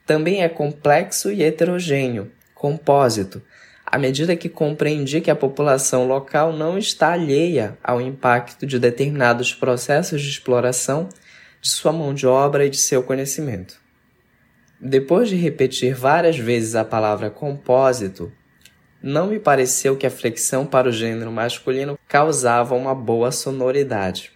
também 0.06 0.42
é 0.42 0.50
complexo 0.50 1.30
e 1.30 1.44
heterogêneo, 1.44 2.32
compósito, 2.56 3.42
à 3.86 3.98
medida 3.98 4.36
que 4.36 4.48
compreendi 4.48 5.20
que 5.20 5.32
a 5.32 5.36
população 5.36 6.08
local 6.08 6.54
não 6.54 6.78
está 6.78 7.14
alheia 7.14 7.78
ao 7.84 8.00
impacto 8.00 8.66
de 8.66 8.80
determinados 8.80 9.54
processos 9.54 10.22
de 10.22 10.30
exploração 10.30 11.10
de 11.62 11.70
sua 11.70 11.92
mão 11.92 12.14
de 12.14 12.26
obra 12.26 12.66
e 12.66 12.70
de 12.70 12.78
seu 12.78 13.04
conhecimento. 13.04 13.80
Depois 14.82 15.30
de 15.30 15.36
repetir 15.36 15.94
várias 15.94 16.38
vezes 16.38 16.76
a 16.76 16.86
palavra 16.86 17.30
compósito, 17.30 18.32
não 19.02 19.28
me 19.28 19.40
pareceu 19.40 19.98
que 19.98 20.08
a 20.08 20.12
flexão 20.12 20.66
para 20.66 20.90
o 20.90 20.92
gênero 20.92 21.32
masculino 21.32 21.98
causava 22.08 22.76
uma 22.76 22.96
boa 22.96 23.32
sonoridade. 23.32 24.32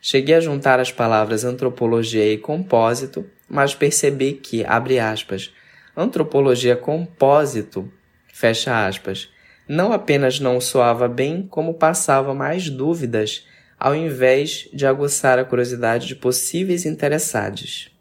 Cheguei 0.00 0.34
a 0.34 0.40
juntar 0.40 0.80
as 0.80 0.90
palavras 0.90 1.44
antropologia 1.44 2.32
e 2.32 2.36
compósito, 2.36 3.24
mas 3.48 3.74
percebi 3.74 4.32
que, 4.32 4.64
abre 4.64 4.98
aspas, 4.98 5.52
antropologia 5.96 6.76
compósito 6.76 7.90
Fecha 8.32 8.86
aspas. 8.86 9.28
Não 9.68 9.92
apenas 9.92 10.40
não 10.40 10.60
soava 10.60 11.06
bem, 11.06 11.46
como 11.48 11.74
passava 11.74 12.34
mais 12.34 12.68
dúvidas, 12.70 13.46
ao 13.78 13.94
invés 13.94 14.68
de 14.72 14.86
aguçar 14.86 15.38
a 15.38 15.44
curiosidade 15.44 16.08
de 16.08 16.16
possíveis 16.16 16.86
interessados. 16.86 17.91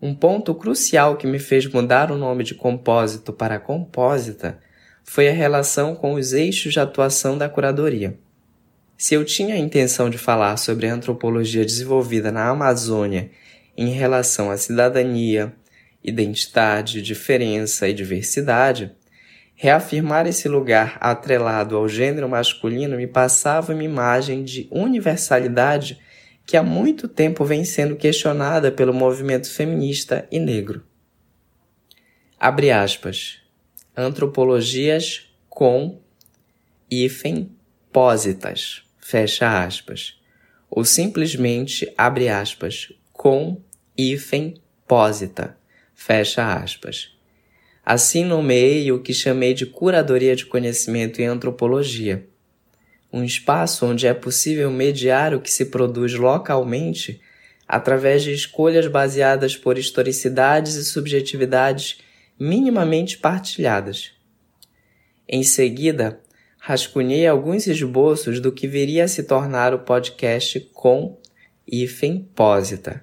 Um 0.00 0.14
ponto 0.14 0.54
crucial 0.54 1.16
que 1.16 1.26
me 1.26 1.38
fez 1.38 1.66
mudar 1.66 2.10
o 2.10 2.16
nome 2.16 2.44
de 2.44 2.54
compósito 2.54 3.32
para 3.32 3.58
compósita 3.58 4.58
foi 5.02 5.28
a 5.28 5.32
relação 5.32 5.94
com 5.94 6.14
os 6.14 6.32
eixos 6.32 6.72
de 6.72 6.80
atuação 6.80 7.38
da 7.38 7.48
curadoria. 7.48 8.18
Se 8.98 9.14
eu 9.14 9.24
tinha 9.24 9.54
a 9.54 9.58
intenção 9.58 10.10
de 10.10 10.18
falar 10.18 10.56
sobre 10.56 10.86
a 10.86 10.94
antropologia 10.94 11.64
desenvolvida 11.64 12.30
na 12.30 12.48
Amazônia 12.48 13.30
em 13.76 13.88
relação 13.90 14.50
à 14.50 14.56
cidadania, 14.56 15.54
identidade, 16.02 17.02
diferença 17.02 17.88
e 17.88 17.94
diversidade, 17.94 18.94
Reafirmar 19.58 20.26
esse 20.26 20.50
lugar 20.50 20.98
atrelado 21.00 21.78
ao 21.78 21.88
gênero 21.88 22.28
masculino 22.28 22.98
me 22.98 23.06
passava 23.06 23.72
uma 23.72 23.82
imagem 23.82 24.44
de 24.44 24.68
universalidade 24.70 25.98
que 26.46 26.56
há 26.56 26.62
muito 26.62 27.08
tempo 27.08 27.44
vem 27.44 27.64
sendo 27.64 27.96
questionada 27.96 28.70
pelo 28.70 28.94
movimento 28.94 29.50
feminista 29.52 30.26
e 30.30 30.38
negro. 30.38 30.84
Abre 32.38 32.70
aspas. 32.70 33.40
Antropologias 33.96 35.28
com 35.48 36.00
hífen 36.90 37.50
pósitas. 37.92 38.84
Fecha 38.98 39.64
aspas. 39.64 40.20
Ou 40.70 40.84
simplesmente 40.84 41.92
abre 41.98 42.28
aspas. 42.28 42.92
Com 43.12 43.60
hífen 43.98 44.54
pósita. 44.86 45.58
Fecha 45.94 46.54
aspas 46.54 47.16
Assim 47.86 48.24
nomeei 48.24 48.90
o 48.90 49.00
que 49.00 49.14
chamei 49.14 49.54
de 49.54 49.64
curadoria 49.64 50.34
de 50.34 50.44
conhecimento 50.44 51.22
em 51.22 51.26
antropologia, 51.26 52.28
um 53.16 53.24
espaço 53.24 53.86
onde 53.86 54.06
é 54.06 54.12
possível 54.12 54.70
mediar 54.70 55.32
o 55.32 55.40
que 55.40 55.50
se 55.50 55.64
produz 55.66 56.12
localmente 56.12 57.18
através 57.66 58.22
de 58.22 58.32
escolhas 58.32 58.86
baseadas 58.86 59.56
por 59.56 59.78
historicidades 59.78 60.74
e 60.74 60.84
subjetividades 60.84 61.98
minimamente 62.38 63.16
partilhadas. 63.16 64.12
Em 65.26 65.42
seguida, 65.42 66.20
rascunhei 66.60 67.26
alguns 67.26 67.66
esboços 67.66 68.38
do 68.38 68.52
que 68.52 68.68
viria 68.68 69.04
a 69.04 69.08
se 69.08 69.22
tornar 69.22 69.72
o 69.72 69.78
podcast 69.78 70.60
com 70.74 71.18
hífen 71.66 72.30
pósita, 72.34 73.02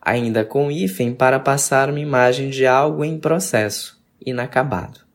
ainda 0.00 0.44
com 0.44 0.72
hífen 0.72 1.14
para 1.14 1.38
passar 1.38 1.88
uma 1.88 2.00
imagem 2.00 2.50
de 2.50 2.66
algo 2.66 3.04
em 3.04 3.16
processo 3.16 4.02
inacabado. 4.20 5.11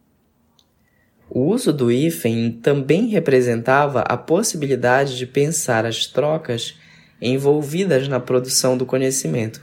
O 1.30 1.42
uso 1.42 1.74
do 1.74 1.92
hífen 1.92 2.52
também 2.64 3.08
representava 3.08 4.02
a 4.02 4.16
possibilidade 4.16 5.18
de 5.18 5.26
pensar 5.26 5.86
as 5.86 6.06
trocas 6.06 6.76
envolvidas 7.22 8.08
na 8.08 8.20
produção 8.20 8.78
do 8.78 8.86
conhecimento, 8.86 9.62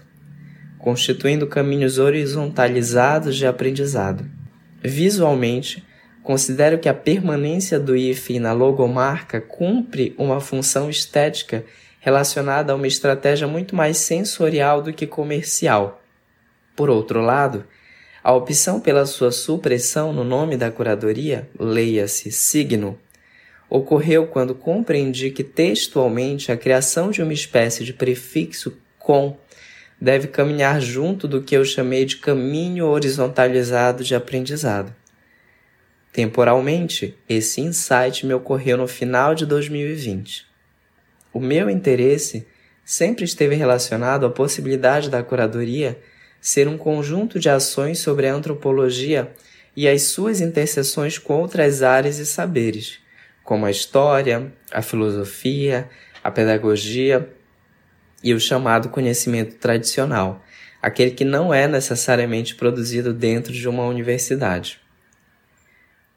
constituindo 0.78 1.46
caminhos 1.46 1.98
horizontalizados 1.98 3.36
de 3.36 3.46
aprendizado. 3.46 4.28
Visualmente, 4.82 5.82
considero 6.22 6.78
que 6.78 6.88
a 6.88 6.94
permanência 6.94 7.80
do 7.80 7.96
hífen 7.96 8.38
na 8.38 8.52
logomarca 8.52 9.40
cumpre 9.40 10.14
uma 10.18 10.40
função 10.40 10.90
estética 10.90 11.64
relacionada 11.98 12.72
a 12.72 12.76
uma 12.76 12.86
estratégia 12.86 13.48
muito 13.48 13.74
mais 13.74 13.96
sensorial 13.96 14.82
do 14.82 14.92
que 14.92 15.06
comercial. 15.06 16.02
Por 16.76 16.90
outro 16.90 17.22
lado, 17.22 17.64
a 18.24 18.32
opção 18.32 18.80
pela 18.80 19.04
sua 19.04 19.30
supressão 19.30 20.10
no 20.10 20.24
nome 20.24 20.56
da 20.56 20.70
curadoria, 20.70 21.46
leia-se 21.60 22.32
signo, 22.32 22.98
ocorreu 23.68 24.26
quando 24.26 24.54
compreendi 24.54 25.30
que 25.30 25.44
textualmente 25.44 26.50
a 26.50 26.56
criação 26.56 27.10
de 27.10 27.22
uma 27.22 27.34
espécie 27.34 27.84
de 27.84 27.92
prefixo 27.92 28.78
com 28.98 29.36
deve 30.00 30.28
caminhar 30.28 30.80
junto 30.80 31.28
do 31.28 31.42
que 31.42 31.54
eu 31.54 31.66
chamei 31.66 32.06
de 32.06 32.16
caminho 32.16 32.86
horizontalizado 32.86 34.02
de 34.02 34.14
aprendizado. 34.14 34.94
Temporalmente, 36.10 37.14
esse 37.28 37.60
insight 37.60 38.24
me 38.24 38.32
ocorreu 38.32 38.78
no 38.78 38.88
final 38.88 39.34
de 39.34 39.44
2020. 39.44 40.46
O 41.30 41.40
meu 41.40 41.68
interesse 41.68 42.46
sempre 42.86 43.26
esteve 43.26 43.54
relacionado 43.54 44.24
à 44.24 44.30
possibilidade 44.30 45.10
da 45.10 45.22
curadoria 45.22 45.98
ser 46.44 46.68
um 46.68 46.76
conjunto 46.76 47.40
de 47.40 47.48
ações 47.48 48.00
sobre 48.00 48.28
a 48.28 48.34
antropologia 48.34 49.32
e 49.74 49.88
as 49.88 50.02
suas 50.02 50.42
interseções 50.42 51.16
com 51.16 51.40
outras 51.40 51.82
áreas 51.82 52.18
e 52.18 52.26
saberes, 52.26 52.98
como 53.42 53.64
a 53.64 53.70
história, 53.70 54.52
a 54.70 54.82
filosofia, 54.82 55.88
a 56.22 56.30
pedagogia 56.30 57.30
e 58.22 58.34
o 58.34 58.38
chamado 58.38 58.90
conhecimento 58.90 59.56
tradicional, 59.56 60.44
aquele 60.82 61.12
que 61.12 61.24
não 61.24 61.52
é 61.52 61.66
necessariamente 61.66 62.54
produzido 62.54 63.14
dentro 63.14 63.50
de 63.50 63.66
uma 63.66 63.86
universidade. 63.86 64.78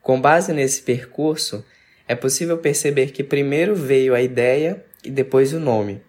Com 0.01 0.19
base 0.19 0.51
nesse 0.51 0.81
percurso, 0.81 1.63
é 2.05 2.15
possível 2.15 2.57
perceber 2.57 3.11
que 3.11 3.23
primeiro 3.23 3.73
veio 3.73 4.13
a 4.13 4.21
ideia 4.21 4.83
e 5.05 5.09
depois 5.09 5.53
o 5.53 5.59
nome, 5.59 6.01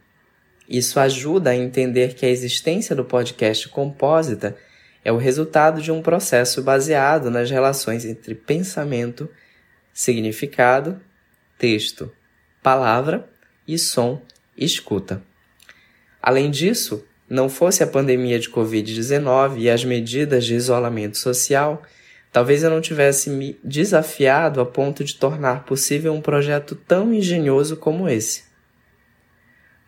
isso 0.68 1.00
ajuda 1.00 1.50
a 1.50 1.56
entender 1.56 2.14
que 2.14 2.26
a 2.26 2.28
existência 2.28 2.94
do 2.94 3.04
podcast 3.04 3.68
Compósita 3.70 4.54
é 5.02 5.10
o 5.10 5.16
resultado 5.16 5.80
de 5.80 5.90
um 5.90 6.02
processo 6.02 6.62
baseado 6.62 7.30
nas 7.30 7.50
relações 7.50 8.04
entre 8.04 8.34
pensamento, 8.34 9.30
significado, 9.94 11.00
texto, 11.56 12.12
palavra 12.62 13.26
e 13.66 13.78
som 13.78 14.20
escuta. 14.56 15.22
Além 16.20 16.50
disso, 16.50 17.02
não 17.28 17.48
fosse 17.48 17.82
a 17.82 17.86
pandemia 17.86 18.38
de 18.38 18.50
Covid-19 18.50 19.58
e 19.58 19.70
as 19.70 19.84
medidas 19.84 20.44
de 20.44 20.54
isolamento 20.54 21.16
social, 21.16 21.82
talvez 22.30 22.62
eu 22.62 22.68
não 22.68 22.82
tivesse 22.82 23.30
me 23.30 23.58
desafiado 23.64 24.60
a 24.60 24.66
ponto 24.66 25.02
de 25.02 25.14
tornar 25.14 25.64
possível 25.64 26.12
um 26.12 26.20
projeto 26.20 26.74
tão 26.74 27.14
engenhoso 27.14 27.76
como 27.76 28.08
esse. 28.08 28.47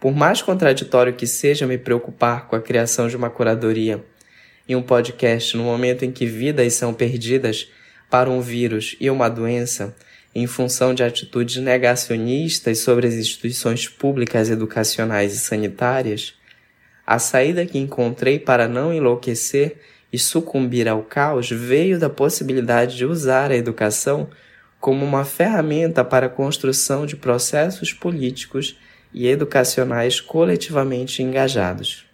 Por 0.00 0.12
mais 0.12 0.40
contraditório 0.40 1.12
que 1.12 1.26
seja 1.26 1.66
me 1.66 1.76
preocupar 1.76 2.48
com 2.48 2.56
a 2.56 2.60
criação 2.60 3.06
de 3.06 3.14
uma 3.14 3.28
curadoria 3.28 4.02
em 4.66 4.74
um 4.74 4.80
podcast 4.80 5.54
no 5.54 5.64
momento 5.64 6.06
em 6.06 6.10
que 6.10 6.24
vidas 6.24 6.72
são 6.72 6.94
perdidas 6.94 7.70
para 8.08 8.30
um 8.30 8.40
vírus 8.40 8.96
e 8.98 9.10
uma 9.10 9.28
doença, 9.28 9.94
em 10.34 10.46
função 10.46 10.94
de 10.94 11.02
atitudes 11.02 11.56
negacionistas 11.56 12.78
sobre 12.78 13.06
as 13.08 13.14
instituições 13.14 13.88
públicas 13.88 14.48
educacionais 14.48 15.34
e 15.34 15.38
sanitárias, 15.38 16.34
a 17.06 17.18
saída 17.18 17.66
que 17.66 17.78
encontrei 17.78 18.38
para 18.38 18.66
não 18.66 18.94
enlouquecer 18.94 19.76
e 20.10 20.18
sucumbir 20.18 20.88
ao 20.88 21.02
caos 21.02 21.50
veio 21.50 21.98
da 21.98 22.08
possibilidade 22.08 22.96
de 22.96 23.04
usar 23.04 23.50
a 23.50 23.56
educação 23.56 24.30
como 24.80 25.04
uma 25.04 25.26
ferramenta 25.26 26.02
para 26.02 26.26
a 26.26 26.30
construção 26.30 27.04
de 27.04 27.16
processos 27.16 27.92
políticos 27.92 28.78
e 29.12 29.26
educacionais 29.26 30.20
coletivamente 30.20 31.22
engajados. 31.22 32.06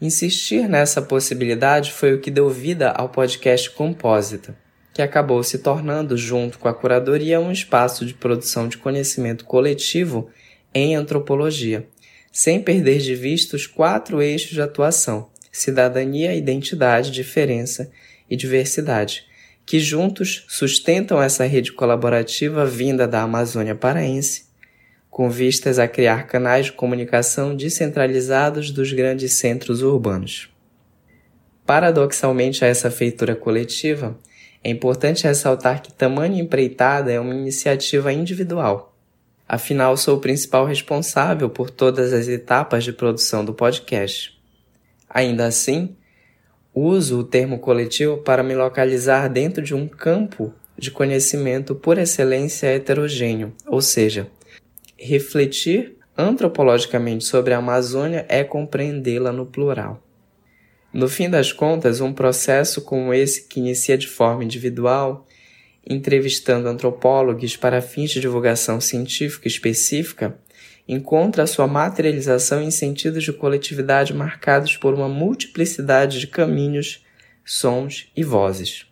Insistir 0.00 0.68
nessa 0.68 1.00
possibilidade 1.00 1.92
foi 1.92 2.14
o 2.14 2.20
que 2.20 2.30
deu 2.30 2.50
vida 2.50 2.90
ao 2.90 3.08
podcast 3.08 3.70
Compósita. 3.70 4.56
que 4.92 5.02
acabou 5.02 5.42
se 5.42 5.58
tornando, 5.58 6.16
junto 6.16 6.56
com 6.56 6.68
a 6.68 6.74
curadoria, 6.74 7.40
um 7.40 7.50
espaço 7.50 8.06
de 8.06 8.14
produção 8.14 8.68
de 8.68 8.78
conhecimento 8.78 9.44
coletivo 9.44 10.30
em 10.72 10.94
antropologia, 10.94 11.88
sem 12.30 12.62
perder 12.62 12.98
de 12.98 13.14
vista 13.14 13.56
os 13.56 13.66
quatro 13.66 14.22
eixos 14.22 14.50
de 14.50 14.62
atuação: 14.62 15.30
cidadania, 15.50 16.34
identidade, 16.34 17.10
diferença 17.10 17.90
e 18.28 18.36
diversidade, 18.36 19.24
que 19.66 19.80
juntos 19.80 20.44
sustentam 20.48 21.22
essa 21.22 21.44
rede 21.44 21.72
colaborativa 21.72 22.66
vinda 22.66 23.06
da 23.08 23.22
Amazônia 23.22 23.74
Paraense, 23.74 24.43
com 25.14 25.30
vistas 25.30 25.78
a 25.78 25.86
criar 25.86 26.26
canais 26.26 26.66
de 26.66 26.72
comunicação 26.72 27.54
descentralizados 27.54 28.72
dos 28.72 28.92
grandes 28.92 29.34
centros 29.34 29.80
urbanos. 29.80 30.52
Paradoxalmente 31.64 32.64
a 32.64 32.66
essa 32.66 32.90
feitura 32.90 33.36
coletiva, 33.36 34.18
é 34.64 34.70
importante 34.70 35.22
ressaltar 35.22 35.80
que 35.80 35.92
tamanho 35.92 36.34
empreitada 36.34 37.12
é 37.12 37.20
uma 37.20 37.32
iniciativa 37.32 38.12
individual. 38.12 38.98
Afinal, 39.48 39.96
sou 39.96 40.16
o 40.16 40.20
principal 40.20 40.66
responsável 40.66 41.48
por 41.48 41.70
todas 41.70 42.12
as 42.12 42.26
etapas 42.26 42.82
de 42.82 42.92
produção 42.92 43.44
do 43.44 43.54
podcast. 43.54 44.36
Ainda 45.08 45.46
assim, 45.46 45.94
uso 46.74 47.20
o 47.20 47.24
termo 47.24 47.60
coletivo 47.60 48.16
para 48.16 48.42
me 48.42 48.56
localizar 48.56 49.28
dentro 49.28 49.62
de 49.62 49.76
um 49.76 49.86
campo 49.86 50.52
de 50.76 50.90
conhecimento 50.90 51.72
por 51.72 51.98
excelência 51.98 52.66
heterogêneo, 52.66 53.52
ou 53.64 53.80
seja, 53.80 54.28
refletir 55.04 55.96
antropologicamente 56.16 57.24
sobre 57.24 57.52
a 57.52 57.58
Amazônia 57.58 58.24
é 58.28 58.42
compreendê-la 58.42 59.32
no 59.32 59.44
plural. 59.44 60.02
No 60.92 61.08
fim 61.08 61.28
das 61.28 61.52
contas, 61.52 62.00
um 62.00 62.12
processo 62.12 62.80
como 62.80 63.12
esse 63.12 63.46
que 63.46 63.60
inicia 63.60 63.98
de 63.98 64.06
forma 64.06 64.44
individual, 64.44 65.26
entrevistando 65.86 66.68
antropólogos 66.68 67.56
para 67.56 67.82
fins 67.82 68.12
de 68.12 68.20
divulgação 68.20 68.80
científica 68.80 69.46
específica, 69.46 70.38
encontra 70.88 71.46
sua 71.46 71.66
materialização 71.66 72.62
em 72.62 72.70
sentidos 72.70 73.24
de 73.24 73.32
coletividade 73.32 74.14
marcados 74.14 74.76
por 74.76 74.94
uma 74.94 75.08
multiplicidade 75.08 76.18
de 76.18 76.28
caminhos, 76.28 77.04
sons 77.44 78.10
e 78.16 78.22
vozes. 78.22 78.86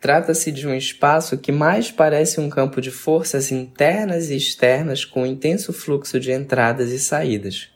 Trata-se 0.00 0.52
de 0.52 0.66
um 0.66 0.74
espaço 0.74 1.36
que 1.36 1.50
mais 1.50 1.90
parece 1.90 2.40
um 2.40 2.48
campo 2.48 2.80
de 2.80 2.90
forças 2.90 3.50
internas 3.50 4.30
e 4.30 4.36
externas 4.36 5.04
com 5.04 5.22
um 5.22 5.26
intenso 5.26 5.72
fluxo 5.72 6.20
de 6.20 6.30
entradas 6.30 6.90
e 6.92 7.00
saídas. 7.00 7.70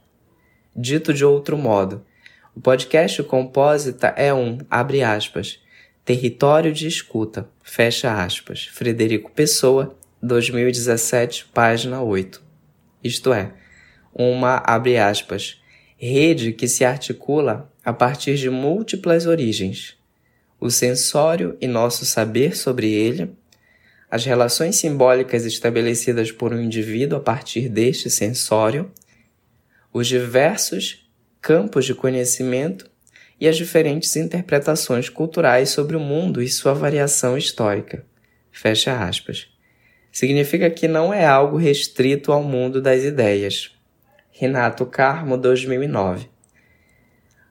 Dito 0.75 1.13
de 1.13 1.25
outro 1.25 1.59
modo, 1.59 2.05
o 2.55 2.61
podcast 2.61 3.23
Compósita 3.25 4.09
é 4.17 4.33
um, 4.33 4.59
abre 4.71 5.03
aspas, 5.03 5.61
território 6.05 6.73
de 6.73 6.87
escuta, 6.87 7.49
fecha 7.63 8.23
aspas, 8.23 8.67
Frederico 8.67 9.31
Pessoa, 9.33 9.97
2017, 10.23 11.47
página 11.53 12.03
8. 12.03 12.41
Isto 13.03 13.33
é, 13.33 13.53
uma, 14.15 14.63
abre 14.65 14.97
aspas, 14.97 15.61
rede 15.97 16.53
que 16.53 16.69
se 16.69 16.85
articula 16.85 17.73
a 17.85 17.93
partir 17.93 18.37
de 18.37 18.49
múltiplas 18.49 19.27
origens. 19.27 19.97
O 20.63 20.71
sensório 20.71 21.57
e 21.61 21.67
nosso 21.67 22.07
saber 22.07 22.57
sobre 22.57 22.93
ele, 22.93 23.33
as 24.09 24.25
relações 24.25 24.77
simbólicas 24.77 25.45
estabelecidas 25.45 26.31
por 26.31 26.55
um 26.55 26.61
indivíduo 26.61 27.19
a 27.19 27.21
partir 27.21 27.69
deste 27.69 28.09
sensório, 28.09 28.89
os 29.93 30.07
diversos 30.07 31.05
campos 31.41 31.85
de 31.85 31.97
conhecimento 31.97 32.89
e 33.41 33.49
as 33.49 33.57
diferentes 33.57 34.15
interpretações 34.15 35.09
culturais 35.09 35.71
sobre 35.71 35.97
o 35.97 36.01
mundo 36.01 36.41
e 36.41 36.49
sua 36.49 36.75
variação 36.75 37.37
histórica. 37.37 38.07
Fecha 38.53 38.97
aspas. 39.03 39.49
Significa 40.13 40.71
que 40.71 40.87
não 40.87 41.13
é 41.13 41.27
algo 41.27 41.57
restrito 41.57 42.31
ao 42.31 42.45
mundo 42.45 42.81
das 42.81 43.03
ideias. 43.03 43.73
Renato 44.31 44.87
Carmo, 44.87 45.37
2009. 45.37 46.31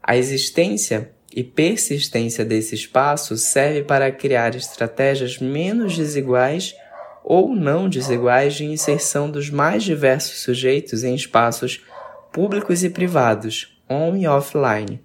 A 0.01 0.15
existência 0.15 1.11
e 1.35 1.43
persistência 1.43 2.43
desse 2.43 2.75
espaço 2.75 3.37
serve 3.37 3.83
para 3.83 4.11
criar 4.11 4.55
estratégias 4.55 5.39
menos 5.39 5.97
desiguais 5.97 6.75
ou 7.23 7.55
não 7.55 7.87
desiguais 7.87 8.55
de 8.55 8.65
inserção 8.65 9.29
dos 9.29 9.49
mais 9.49 9.83
diversos 9.83 10.39
sujeitos 10.39 11.03
em 11.03 11.15
espaços 11.15 11.83
públicos 12.31 12.83
e 12.83 12.89
privados, 12.89 13.77
on 13.89 14.15
e 14.15 14.27
offline, 14.27 15.01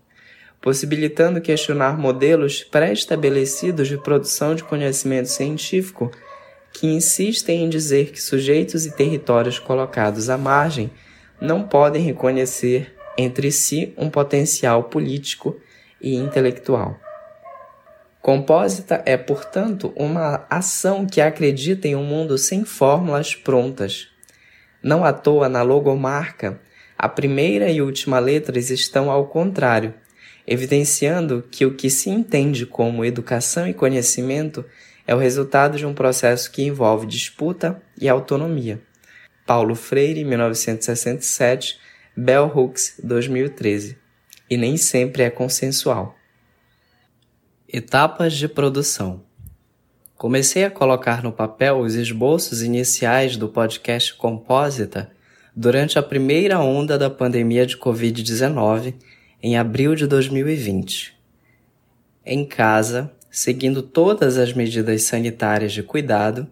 possibilitando 0.61 1.41
questionar 1.41 1.99
modelos 1.99 2.65
pré-estabelecidos 2.65 3.89
de 3.89 3.99
produção 3.99 4.55
de 4.55 4.65
conhecimento 4.65 5.29
científico 5.29 6.11
que 6.73 6.87
insistem 6.87 7.65
em 7.65 7.69
dizer 7.69 8.11
que 8.11 8.21
sujeitos 8.21 8.87
e 8.87 8.95
territórios 8.95 9.59
colocados 9.59 10.29
à 10.29 10.37
margem 10.37 10.91
não 11.41 11.63
podem 11.63 12.03
reconhecer 12.03 12.95
entre 13.17 13.51
si 13.51 13.95
um 13.97 14.11
potencial 14.11 14.85
político 14.85 15.57
e 16.01 16.15
intelectual. 16.15 16.99
Compósita 18.21 19.03
é, 19.07 19.17
portanto, 19.17 19.93
uma 19.95 20.45
ação 20.51 21.07
que 21.07 21.21
acredita 21.21 21.87
em 21.87 21.95
um 21.95 22.03
mundo 22.03 22.37
sem 22.37 22.65
fórmulas 22.65 23.35
prontas. 23.35 24.09
Não 24.83 25.05
à 25.05 25.13
toa, 25.13 25.49
na 25.49 25.63
logomarca, 25.63 26.61
a 26.99 27.09
primeira 27.09 27.71
e 27.71 27.81
última 27.81 28.19
letras 28.19 28.71
estão 28.71 29.11
ao 29.11 29.27
contrário, 29.27 29.95
evidenciando 30.47 31.45
que 31.51 31.65
o 31.65 31.75
que 31.75 31.89
se 31.89 32.11
entende 32.11 32.67
como 32.67 33.05
educação 33.05 33.69
e 33.69 33.75
conhecimento 33.75 34.65
é 35.07 35.15
o 35.15 35.19
resultado 35.19 35.79
de 35.79 35.87
um 35.87 35.95
processo 35.95 36.51
que 36.51 36.65
envolve 36.65 37.07
disputa 37.07 37.81
e 38.01 38.09
autonomia. 38.09 38.81
Paulo 39.47 39.77
Freire, 39.77 40.25
1967, 40.25 41.79
Bell 42.17 42.51
Hooks, 42.53 42.99
2013. 43.05 44.06
E 44.49 44.57
nem 44.57 44.77
sempre 44.77 45.25
é 45.25 45.31
consensual. 45.31 46.15
Etapas 47.69 48.33
de 48.35 48.47
produção. 48.47 49.25
Comecei 50.17 50.65
a 50.65 50.71
colocar 50.71 51.21
no 51.21 51.33
papel 51.33 51.81
os 51.81 51.97
esboços 51.97 52.63
iniciais 52.63 53.37
do 53.37 53.49
podcast 53.49 54.15
Compósita 54.15 55.11
durante 55.55 55.99
a 55.99 56.03
primeira 56.03 56.61
onda 56.61 56.97
da 56.97 57.11
pandemia 57.11 57.67
de 57.67 57.77
Covid-19, 57.77 58.95
em 59.43 59.59
abril 59.59 59.97
de 59.97 60.07
2020. 60.07 61.17
Em 62.25 62.45
casa, 62.45 63.13
seguindo 63.29 63.83
todas 63.83 64.39
as 64.39 64.53
medidas 64.53 65.03
sanitárias 65.03 65.73
de 65.73 65.83
cuidado, 65.83 66.47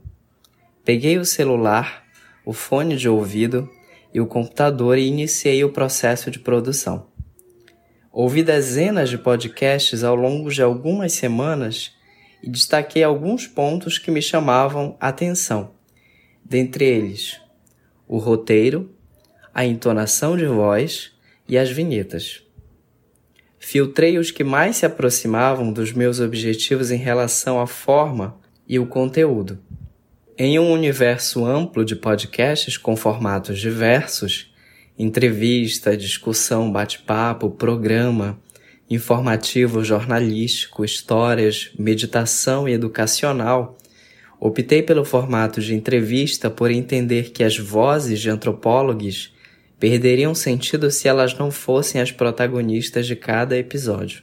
peguei 0.85 1.17
o 1.17 1.25
celular, 1.25 2.05
o 2.45 2.53
fone 2.53 2.97
de 2.97 3.09
ouvido 3.09 3.71
e 4.13 4.21
o 4.21 4.27
computador 4.27 4.99
e 4.99 5.07
iniciei 5.07 5.63
o 5.63 5.71
processo 5.71 6.31
de 6.31 6.41
produção. 6.41 7.14
Ouvi 8.17 8.45
dezenas 8.45 9.11
de 9.11 9.19
podcasts 9.19 10.05
ao 10.05 10.15
longo 10.15 10.49
de 10.49 10.63
algumas 10.63 11.15
semanas 11.15 11.91
e 12.41 12.49
destaquei 12.49 13.03
alguns 13.03 13.49
pontos 13.49 13.99
que 13.99 14.09
me 14.09 14.23
chamavam 14.23 14.97
atenção. 15.01 15.73
Dentre 16.45 16.85
eles, 16.85 17.41
o 18.07 18.19
roteiro, 18.19 18.95
a 19.53 19.65
entonação 19.65 20.37
de 20.37 20.47
voz 20.47 21.11
e 21.49 21.59
as 21.59 21.73
vinhetas. 21.73 22.41
Filtrei 23.59 24.17
os 24.17 24.31
que 24.31 24.45
mais 24.45 24.77
se 24.77 24.87
aproximavam 24.87 25.73
dos 25.73 25.93
meus 25.93 26.21
objetivos 26.21 26.93
em 26.93 26.99
relação 26.99 27.61
à 27.61 27.67
forma 27.67 28.39
e 28.69 28.79
o 28.79 28.87
conteúdo. 28.87 29.59
Em 30.39 30.57
um 30.61 30.71
universo 30.71 31.45
amplo 31.45 31.85
de 31.85 31.97
podcasts 31.97 32.77
com 32.77 32.95
formatos 32.95 33.59
diversos, 33.59 34.54
entrevista, 34.99 35.97
discussão, 35.97 36.71
bate-papo, 36.71 37.51
programa, 37.51 38.39
informativo, 38.89 39.83
jornalístico, 39.83 40.85
histórias, 40.85 41.71
meditação 41.79 42.69
e 42.69 42.73
educacional, 42.73 43.77
optei 44.39 44.83
pelo 44.83 45.05
formato 45.05 45.61
de 45.61 45.75
entrevista 45.75 46.51
por 46.51 46.71
entender 46.71 47.31
que 47.31 47.43
as 47.43 47.59
vozes 47.59 48.21
de 48.21 48.31
antropólogos 48.31 49.35
perderiam 49.81 50.35
sentido 50.35 50.91
se 50.91 51.09
elas 51.09 51.37
não 51.37 51.51
fossem 51.51 52.01
as 52.01 52.13
protagonistas 52.13 53.07
de 53.07 53.17
cada 53.17 53.57
episódio. 53.57 54.23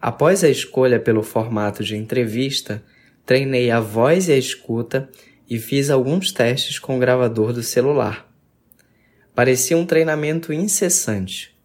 Após 0.00 0.44
a 0.44 0.48
escolha 0.48 1.00
pelo 1.00 1.24
formato 1.24 1.82
de 1.82 1.96
entrevista, 1.96 2.82
treinei 3.26 3.70
a 3.70 3.80
voz 3.80 4.28
e 4.28 4.32
a 4.32 4.36
escuta 4.36 5.08
e 5.50 5.58
fiz 5.58 5.90
alguns 5.90 6.30
testes 6.30 6.78
com 6.78 6.96
o 6.96 7.00
gravador 7.00 7.52
do 7.52 7.62
celular. 7.62 8.27
Parecia 9.38 9.78
um 9.78 9.86
treinamento 9.86 10.52
incessante. 10.52 11.56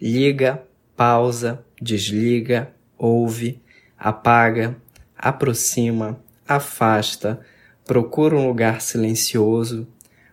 Liga, 0.00 0.62
pausa, 0.96 1.64
desliga, 1.82 2.70
ouve, 2.96 3.60
apaga, 3.98 4.76
aproxima, 5.18 6.22
afasta, 6.46 7.40
procura 7.84 8.36
um 8.36 8.46
lugar 8.46 8.80
silencioso, 8.80 9.88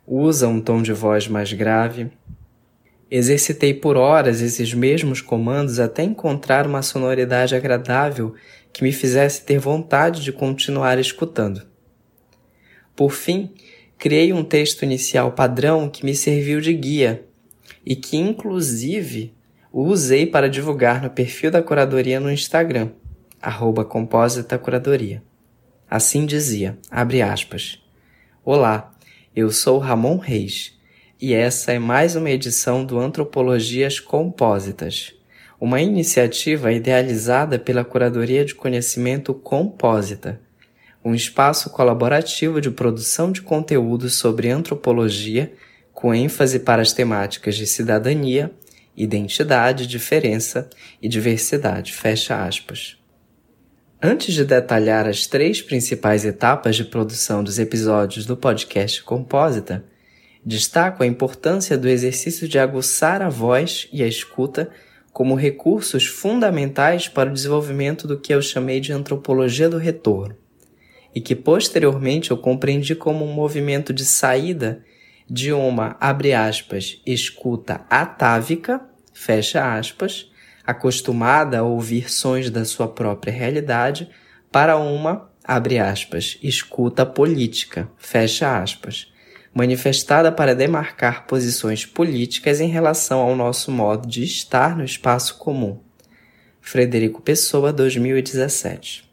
usa 0.06 0.48
um 0.48 0.62
tom 0.62 0.84
de 0.84 0.94
voz 0.94 1.28
mais 1.28 1.52
grave. 1.52 2.12
Exercitei 3.10 3.74
por 3.74 3.98
horas 3.98 4.40
esses 4.40 4.72
mesmos 4.72 5.20
comandos 5.20 5.80
até 5.80 6.04
encontrar 6.04 6.68
uma 6.68 6.84
sonoridade 6.84 7.56
agradável 7.56 8.36
que 8.72 8.84
me 8.84 8.92
fizesse 8.92 9.44
ter 9.44 9.58
vontade 9.58 10.22
de 10.22 10.32
continuar 10.32 11.00
escutando. 11.00 11.66
Por 12.96 13.10
fim, 13.10 13.52
criei 13.98 14.32
um 14.32 14.44
texto 14.44 14.84
inicial 14.84 15.32
padrão 15.32 15.90
que 15.90 16.06
me 16.06 16.16
serviu 16.16 16.62
de 16.62 16.74
guia 16.74 17.26
e 17.86 17.96
que, 17.96 18.16
inclusive, 18.18 19.34
usei 19.72 20.26
para 20.26 20.50
divulgar 20.50 21.02
no 21.02 21.10
perfil 21.10 21.50
da 21.50 21.64
curadoria 21.64 22.20
no 22.20 22.32
Instagram, 22.32 22.90
arroba 23.42 23.84
Curadoria. 23.86 25.24
Assim 25.90 26.26
dizia, 26.26 26.78
abre 26.92 27.22
aspas, 27.22 27.82
Olá, 28.44 28.94
eu 29.36 29.52
sou 29.52 29.80
Ramon 29.80 30.18
Reis 30.18 30.78
e 31.20 31.34
essa 31.34 31.72
é 31.72 31.80
mais 31.80 32.16
uma 32.16 32.30
edição 32.30 32.86
do 32.86 33.00
Antropologias 33.00 34.00
Compósitas, 34.00 35.14
uma 35.60 35.82
iniciativa 35.82 36.72
idealizada 36.72 37.58
pela 37.58 37.84
Curadoria 37.84 38.46
de 38.46 38.54
Conhecimento 38.54 39.34
Compósita, 39.34 40.40
um 41.08 41.16
espaço 41.16 41.70
colaborativo 41.70 42.60
de 42.60 42.70
produção 42.70 43.32
de 43.32 43.42
conteúdos 43.42 44.16
sobre 44.16 44.50
antropologia 44.50 45.54
com 45.94 46.14
ênfase 46.14 46.60
para 46.60 46.82
as 46.82 46.92
temáticas 46.92 47.56
de 47.56 47.66
cidadania, 47.66 48.52
identidade, 48.96 49.88
diferença 49.88 50.70
e 51.02 51.08
diversidade. 51.08 51.94
Fecha 51.94 52.44
aspas. 52.44 52.98
Antes 54.04 54.34
de 54.36 54.44
detalhar 54.44 55.08
as 55.08 55.26
três 55.26 55.62
principais 55.62 56.26
etapas 56.26 56.76
de 56.76 56.84
produção 56.84 57.42
dos 57.42 57.58
episódios 57.58 58.26
do 58.26 58.36
podcast 58.36 59.02
Compósita, 59.02 59.86
destaco 60.46 61.04
a 61.04 61.08
importância 61.08 61.78
do 61.78 61.88
exercício 61.88 62.50
de 62.50 62.60
aguçar 62.60 63.22
a 63.22 63.30
voz 63.30 63.88
e 63.94 64.04
a 64.04 64.08
escuta 64.08 64.70
como 65.14 65.36
recursos 65.36 66.06
fundamentais 66.06 67.08
para 67.08 67.30
o 67.30 67.34
desenvolvimento 67.34 68.06
do 68.06 68.20
que 68.20 68.34
eu 68.34 68.42
chamei 68.42 68.82
de 68.82 68.92
antropologia 68.92 69.70
do 69.70 69.78
retorno 69.78 70.36
e 71.14 71.22
que 71.22 71.36
posteriormente 71.36 72.32
eu 72.32 72.38
compreendi 72.38 72.96
como 72.96 73.26
um 73.26 73.34
movimento 73.34 73.94
de 73.94 74.06
saída 74.06 74.84
de 75.30 75.52
uma, 75.52 75.98
abre 76.00 76.34
aspas, 76.34 77.02
escuta 77.06 77.86
atávica, 77.90 78.82
fecha 79.14 79.76
aspas, 79.78 80.32
acostumada 80.66 81.60
a 81.60 81.64
ouvir 81.64 82.12
sons 82.12 82.50
da 82.50 82.66
sua 82.66 82.88
própria 82.88 83.32
realidade, 83.32 84.10
para 84.52 84.78
uma, 84.78 85.30
abre 85.44 85.80
aspas, 85.80 86.38
escuta 86.42 87.06
política, 87.06 87.90
fecha 87.98 88.62
aspas, 88.62 89.12
manifestada 89.54 90.32
para 90.32 90.54
demarcar 90.54 91.26
posições 91.26 91.86
políticas 91.86 92.62
em 92.62 92.68
relação 92.68 93.20
ao 93.20 93.36
nosso 93.36 93.72
modo 93.72 94.08
de 94.08 94.24
estar 94.24 94.78
no 94.78 94.84
espaço 94.84 95.38
comum. 95.38 95.80
Frederico 96.62 97.22
Pessoa, 97.22 97.72
2017. 97.74 99.10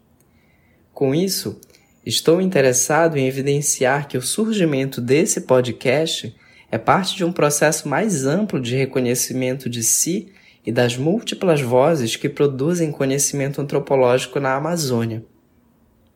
Com 0.93 1.15
isso, 1.15 1.61
Estou 2.07 2.39
interessado 2.39 3.17
em 3.17 3.27
evidenciar 3.27 4.07
que 4.07 4.19
o 4.19 4.23
surgimento 4.23 5.01
desse 5.01 5.41
podcast 5.41 6.37
é 6.71 6.77
parte 6.77 7.17
de 7.17 7.25
um 7.25 7.33
processo 7.33 7.89
mais 7.89 8.27
amplo 8.27 8.61
de 8.61 8.77
reconhecimento 8.77 9.71
de 9.71 9.83
si 9.83 10.31
e 10.67 10.71
das 10.71 10.99
múltiplas 10.99 11.63
vozes 11.63 12.15
que 12.17 12.29
produzem 12.29 12.93
conhecimento 12.93 13.61
antropológico 13.61 14.39
na 14.39 14.55
Amazônia. 14.55 15.25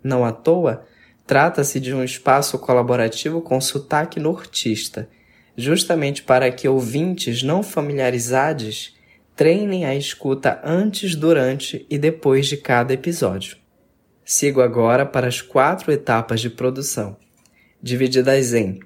Não 0.04 0.26
à 0.26 0.32
toa, 0.32 0.84
trata-se 1.26 1.80
de 1.80 1.94
um 1.94 2.04
espaço 2.04 2.58
colaborativo 2.58 3.40
com 3.40 3.58
sotaque 3.58 4.20
nortista, 4.20 5.08
justamente 5.56 6.22
para 6.22 6.50
que 6.52 6.68
ouvintes 6.68 7.42
não 7.42 7.62
familiarizados 7.62 8.94
treinem 9.34 9.86
a 9.86 9.94
escuta 9.94 10.60
antes, 10.62 11.14
durante 11.14 11.86
e 11.88 11.96
depois 11.96 12.46
de 12.46 12.58
cada 12.58 12.92
episódio. 12.92 13.56
Sigo 14.30 14.60
agora 14.60 15.06
para 15.06 15.26
as 15.26 15.40
quatro 15.40 15.90
etapas 15.90 16.38
de 16.38 16.50
produção, 16.50 17.16
divididas 17.82 18.52
em: 18.52 18.78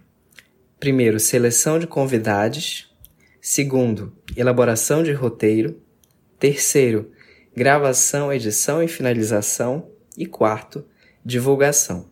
primeiro, 0.78 1.18
seleção 1.18 1.81
de 1.81 1.87
convidados, 1.88 2.94
segundo, 3.40 4.16
elaboração 4.37 5.02
de 5.02 5.11
roteiro, 5.11 5.83
terceiro, 6.38 7.11
gravação, 7.57 8.33
edição 8.33 8.81
e 8.81 8.87
finalização, 8.87 9.90
e 10.16 10.26
quarto, 10.26 10.87
divulgação. 11.26 12.09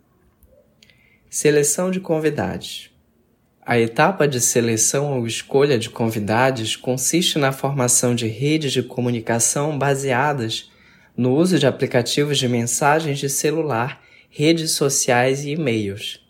Seleção 1.30 1.88
de 1.92 2.00
convidados. 2.00 2.90
A 3.64 3.78
etapa 3.78 4.26
de 4.26 4.40
seleção 4.40 5.16
ou 5.16 5.24
escolha 5.24 5.78
de 5.78 5.88
convidados 5.88 6.74
consiste 6.74 7.38
na 7.38 7.52
formação 7.52 8.12
de 8.12 8.26
redes 8.26 8.72
de 8.72 8.82
comunicação 8.82 9.78
baseadas 9.78 10.69
no 11.20 11.37
uso 11.37 11.59
de 11.59 11.66
aplicativos 11.66 12.38
de 12.38 12.48
mensagens 12.48 13.18
de 13.18 13.28
celular, 13.28 14.02
redes 14.30 14.70
sociais 14.70 15.44
e 15.44 15.50
e-mails. 15.50 16.26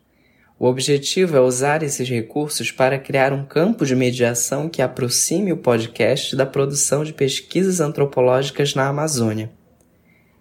O 0.59 0.67
objetivo 0.67 1.37
é 1.37 1.39
usar 1.39 1.81
esses 1.81 2.09
recursos 2.09 2.73
para 2.73 2.99
criar 2.99 3.31
um 3.31 3.45
campo 3.45 3.85
de 3.85 3.95
mediação 3.95 4.67
que 4.67 4.81
aproxime 4.81 5.53
o 5.53 5.55
podcast 5.55 6.35
da 6.35 6.45
produção 6.45 7.05
de 7.05 7.13
pesquisas 7.13 7.79
antropológicas 7.79 8.75
na 8.75 8.85
Amazônia, 8.85 9.49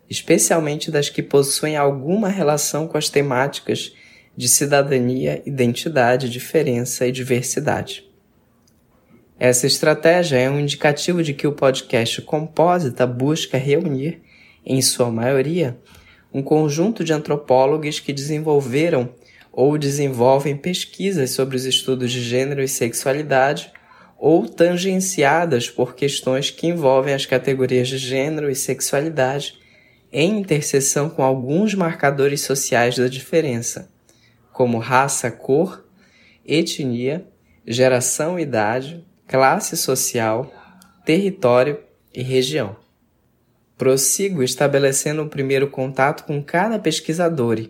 especialmente 0.08 0.90
das 0.90 1.08
que 1.08 1.22
possuem 1.22 1.76
alguma 1.76 2.28
relação 2.28 2.88
com 2.88 2.98
as 2.98 3.08
temáticas 3.08 3.94
de 4.36 4.48
cidadania, 4.48 5.40
identidade, 5.46 6.28
diferença 6.28 7.06
e 7.06 7.12
diversidade. 7.12 8.04
Essa 9.38 9.68
estratégia 9.68 10.38
é 10.38 10.50
um 10.50 10.58
indicativo 10.58 11.22
de 11.22 11.34
que 11.34 11.46
o 11.46 11.52
podcast 11.52 12.20
Compósita 12.22 13.06
busca 13.06 13.56
reunir 13.56 14.28
em 14.64 14.80
sua 14.82 15.10
maioria, 15.10 15.78
um 16.32 16.42
conjunto 16.42 17.02
de 17.02 17.12
antropólogos 17.12 17.98
que 17.98 18.12
desenvolveram 18.12 19.10
ou 19.52 19.76
desenvolvem 19.76 20.56
pesquisas 20.56 21.30
sobre 21.30 21.56
os 21.56 21.64
estudos 21.64 22.12
de 22.12 22.22
gênero 22.22 22.62
e 22.62 22.68
sexualidade 22.68 23.72
ou 24.16 24.46
tangenciadas 24.46 25.68
por 25.68 25.94
questões 25.94 26.50
que 26.50 26.66
envolvem 26.66 27.14
as 27.14 27.26
categorias 27.26 27.88
de 27.88 27.98
gênero 27.98 28.50
e 28.50 28.54
sexualidade 28.54 29.58
em 30.12 30.38
interseção 30.38 31.08
com 31.08 31.22
alguns 31.22 31.74
marcadores 31.74 32.42
sociais 32.42 32.96
da 32.96 33.08
diferença, 33.08 33.90
como 34.52 34.78
raça, 34.78 35.30
cor, 35.30 35.84
etnia, 36.44 37.24
geração, 37.66 38.38
idade, 38.38 39.04
classe 39.26 39.76
social, 39.76 40.52
território 41.04 41.78
e 42.12 42.22
região. 42.22 42.79
Prossigo 43.80 44.42
estabelecendo 44.42 45.22
o 45.22 45.28
primeiro 45.30 45.66
contato 45.66 46.24
com 46.24 46.42
cada 46.42 46.78
pesquisador 46.78 47.66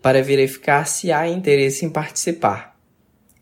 para 0.00 0.22
verificar 0.22 0.86
se 0.86 1.12
há 1.12 1.28
interesse 1.28 1.84
em 1.84 1.90
participar. 1.90 2.80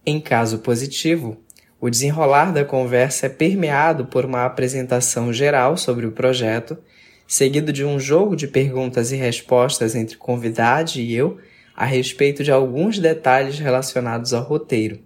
Em 0.05 0.21
caso 0.21 0.59
positivo, 0.59 1.41
o 1.81 1.89
desenrolar 1.89 2.53
da 2.53 2.65
conversa 2.65 3.27
é 3.27 3.29
permeado 3.29 4.07
por 4.07 4.25
uma 4.25 4.45
apresentação 4.45 5.33
geral 5.33 5.77
sobre 5.77 6.07
o 6.07 6.11
projeto, 6.11 6.77
seguido 7.25 7.73
de 7.73 7.85
um 7.85 8.01
jogo 8.01 8.35
de 8.35 8.49
perguntas 8.49 9.13
e 9.13 9.17
respostas 9.17 9.95
entre 9.95 10.17
convidado 10.17 10.99
e 10.99 11.15
eu 11.15 11.39
a 11.73 11.85
respeito 11.85 12.43
de 12.43 12.51
alguns 12.51 12.99
detalhes 12.99 13.61
relacionados 13.61 14.35
ao 14.35 14.43
roteiro, 14.43 14.99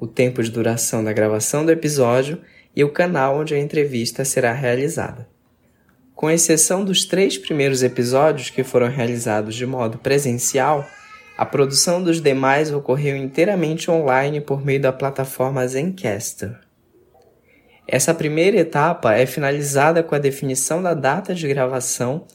o 0.00 0.06
tempo 0.06 0.42
de 0.42 0.50
duração 0.50 1.04
da 1.04 1.12
gravação 1.12 1.66
do 1.66 1.70
episódio 1.70 2.40
e 2.74 2.82
o 2.82 2.90
canal 2.90 3.40
onde 3.40 3.54
a 3.54 3.60
entrevista 3.60 4.24
será 4.24 4.54
realizada. 4.54 5.35
Com 6.16 6.30
exceção 6.30 6.82
dos 6.82 7.04
três 7.04 7.36
primeiros 7.36 7.82
episódios 7.82 8.48
que 8.48 8.64
foram 8.64 8.88
realizados 8.88 9.54
de 9.54 9.66
modo 9.66 9.98
presencial, 9.98 10.82
a 11.36 11.44
produção 11.44 12.02
dos 12.02 12.22
demais 12.22 12.72
ocorreu 12.72 13.14
inteiramente 13.14 13.90
online 13.90 14.40
por 14.40 14.64
meio 14.64 14.80
da 14.80 14.94
plataforma 14.94 15.68
Zencaster. 15.68 16.58
Essa 17.86 18.14
primeira 18.14 18.56
etapa 18.56 19.14
é 19.14 19.26
finalizada 19.26 20.02
com 20.02 20.14
a 20.14 20.18
definição 20.18 20.82
da 20.82 20.94
data 20.94 21.34
de 21.34 21.46
gravação 21.46 22.26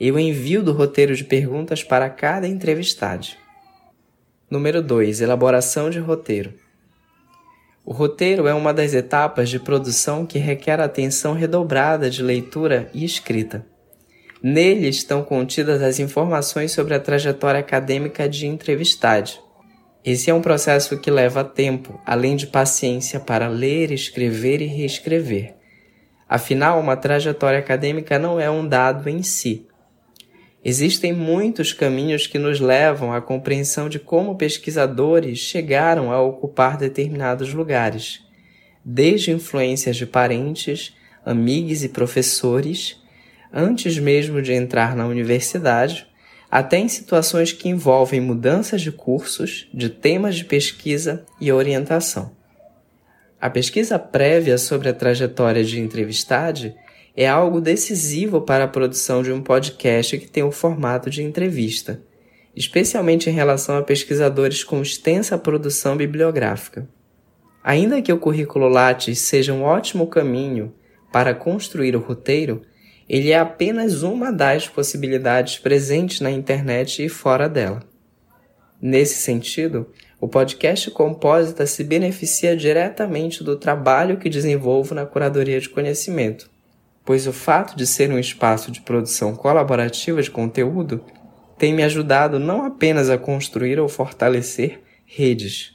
e 0.00 0.10
o 0.10 0.18
envio 0.18 0.60
do 0.60 0.72
roteiro 0.72 1.14
de 1.14 1.22
perguntas 1.22 1.84
para 1.84 2.10
cada 2.10 2.48
entrevistado. 2.48 3.28
Número 4.50 4.82
2. 4.82 5.20
Elaboração 5.20 5.90
de 5.90 6.00
roteiro. 6.00 6.54
O 7.90 7.92
roteiro 7.94 8.46
é 8.46 8.52
uma 8.52 8.74
das 8.74 8.92
etapas 8.92 9.48
de 9.48 9.58
produção 9.58 10.26
que 10.26 10.38
requer 10.38 10.78
atenção 10.78 11.32
redobrada 11.32 12.10
de 12.10 12.22
leitura 12.22 12.90
e 12.92 13.02
escrita. 13.02 13.64
Nele 14.42 14.88
estão 14.88 15.22
contidas 15.24 15.80
as 15.80 15.98
informações 15.98 16.70
sobre 16.72 16.92
a 16.92 17.00
trajetória 17.00 17.60
acadêmica 17.60 18.28
de 18.28 18.46
entrevistado. 18.46 19.30
Esse 20.04 20.28
é 20.28 20.34
um 20.34 20.42
processo 20.42 20.98
que 20.98 21.10
leva 21.10 21.42
tempo, 21.42 21.98
além 22.04 22.36
de 22.36 22.46
paciência 22.46 23.18
para 23.18 23.48
ler, 23.48 23.90
escrever 23.90 24.60
e 24.60 24.66
reescrever. 24.66 25.54
Afinal, 26.28 26.78
uma 26.78 26.94
trajetória 26.94 27.58
acadêmica 27.58 28.18
não 28.18 28.38
é 28.38 28.50
um 28.50 28.68
dado 28.68 29.08
em 29.08 29.22
si, 29.22 29.66
Existem 30.64 31.12
muitos 31.12 31.72
caminhos 31.72 32.26
que 32.26 32.38
nos 32.38 32.58
levam 32.58 33.12
à 33.12 33.20
compreensão 33.20 33.88
de 33.88 33.98
como 33.98 34.36
pesquisadores 34.36 35.38
chegaram 35.38 36.10
a 36.10 36.20
ocupar 36.20 36.76
determinados 36.76 37.54
lugares, 37.54 38.20
desde 38.84 39.30
influências 39.30 39.96
de 39.96 40.04
parentes, 40.04 40.96
amigos 41.24 41.84
e 41.84 41.88
professores, 41.88 43.00
antes 43.52 43.98
mesmo 43.98 44.42
de 44.42 44.52
entrar 44.52 44.96
na 44.96 45.06
universidade, 45.06 46.06
até 46.50 46.78
em 46.78 46.88
situações 46.88 47.52
que 47.52 47.68
envolvem 47.68 48.20
mudanças 48.20 48.80
de 48.80 48.90
cursos, 48.90 49.68
de 49.72 49.88
temas 49.88 50.36
de 50.36 50.44
pesquisa 50.44 51.24
e 51.40 51.52
orientação. 51.52 52.32
A 53.40 53.48
pesquisa 53.48 53.98
prévia 53.98 54.58
sobre 54.58 54.88
a 54.88 54.92
trajetória 54.92 55.62
de 55.62 55.78
entrevistade 55.78 56.74
é 57.20 57.26
algo 57.26 57.60
decisivo 57.60 58.40
para 58.40 58.62
a 58.62 58.68
produção 58.68 59.24
de 59.24 59.32
um 59.32 59.42
podcast 59.42 60.16
que 60.18 60.30
tem 60.30 60.44
o 60.44 60.52
formato 60.52 61.10
de 61.10 61.20
entrevista, 61.20 62.00
especialmente 62.54 63.28
em 63.28 63.32
relação 63.32 63.76
a 63.76 63.82
pesquisadores 63.82 64.62
com 64.62 64.80
extensa 64.80 65.36
produção 65.36 65.96
bibliográfica. 65.96 66.88
Ainda 67.60 68.00
que 68.00 68.12
o 68.12 68.20
currículo 68.20 68.68
Lattes 68.68 69.18
seja 69.18 69.52
um 69.52 69.64
ótimo 69.64 70.06
caminho 70.06 70.72
para 71.10 71.34
construir 71.34 71.96
o 71.96 71.98
roteiro, 71.98 72.62
ele 73.08 73.32
é 73.32 73.38
apenas 73.40 74.04
uma 74.04 74.30
das 74.30 74.68
possibilidades 74.68 75.58
presentes 75.58 76.20
na 76.20 76.30
internet 76.30 77.04
e 77.04 77.08
fora 77.08 77.48
dela. 77.48 77.82
Nesse 78.80 79.20
sentido, 79.20 79.88
o 80.20 80.28
podcast 80.28 80.88
Compósita 80.92 81.66
se 81.66 81.82
beneficia 81.82 82.56
diretamente 82.56 83.42
do 83.42 83.56
trabalho 83.56 84.18
que 84.18 84.30
desenvolvo 84.30 84.94
na 84.94 85.04
curadoria 85.04 85.60
de 85.60 85.68
conhecimento, 85.68 86.48
pois 87.08 87.26
o 87.26 87.32
fato 87.32 87.74
de 87.74 87.86
ser 87.86 88.10
um 88.10 88.18
espaço 88.18 88.70
de 88.70 88.82
produção 88.82 89.34
colaborativa 89.34 90.20
de 90.20 90.30
conteúdo 90.30 91.02
tem 91.56 91.72
me 91.72 91.82
ajudado 91.82 92.38
não 92.38 92.66
apenas 92.66 93.08
a 93.08 93.16
construir 93.16 93.80
ou 93.80 93.88
fortalecer 93.88 94.82
redes, 95.06 95.74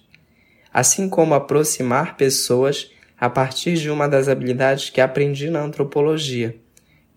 assim 0.72 1.10
como 1.10 1.34
aproximar 1.34 2.18
pessoas 2.18 2.92
a 3.20 3.32
partir 3.32 3.78
de 3.78 3.90
uma 3.90 4.08
das 4.08 4.28
habilidades 4.28 4.92
que 4.92 5.02
aprendi 5.02 5.50
na 5.50 5.64
antropologia, 5.64 6.56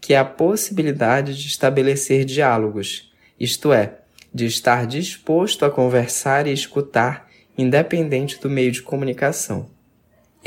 que 0.00 0.14
é 0.14 0.18
a 0.18 0.24
possibilidade 0.24 1.38
de 1.38 1.46
estabelecer 1.46 2.24
diálogos, 2.24 3.12
isto 3.38 3.70
é, 3.70 3.98
de 4.32 4.46
estar 4.46 4.86
disposto 4.86 5.62
a 5.62 5.70
conversar 5.70 6.46
e 6.46 6.54
escutar, 6.54 7.28
independente 7.58 8.40
do 8.40 8.48
meio 8.48 8.72
de 8.72 8.80
comunicação. 8.80 9.75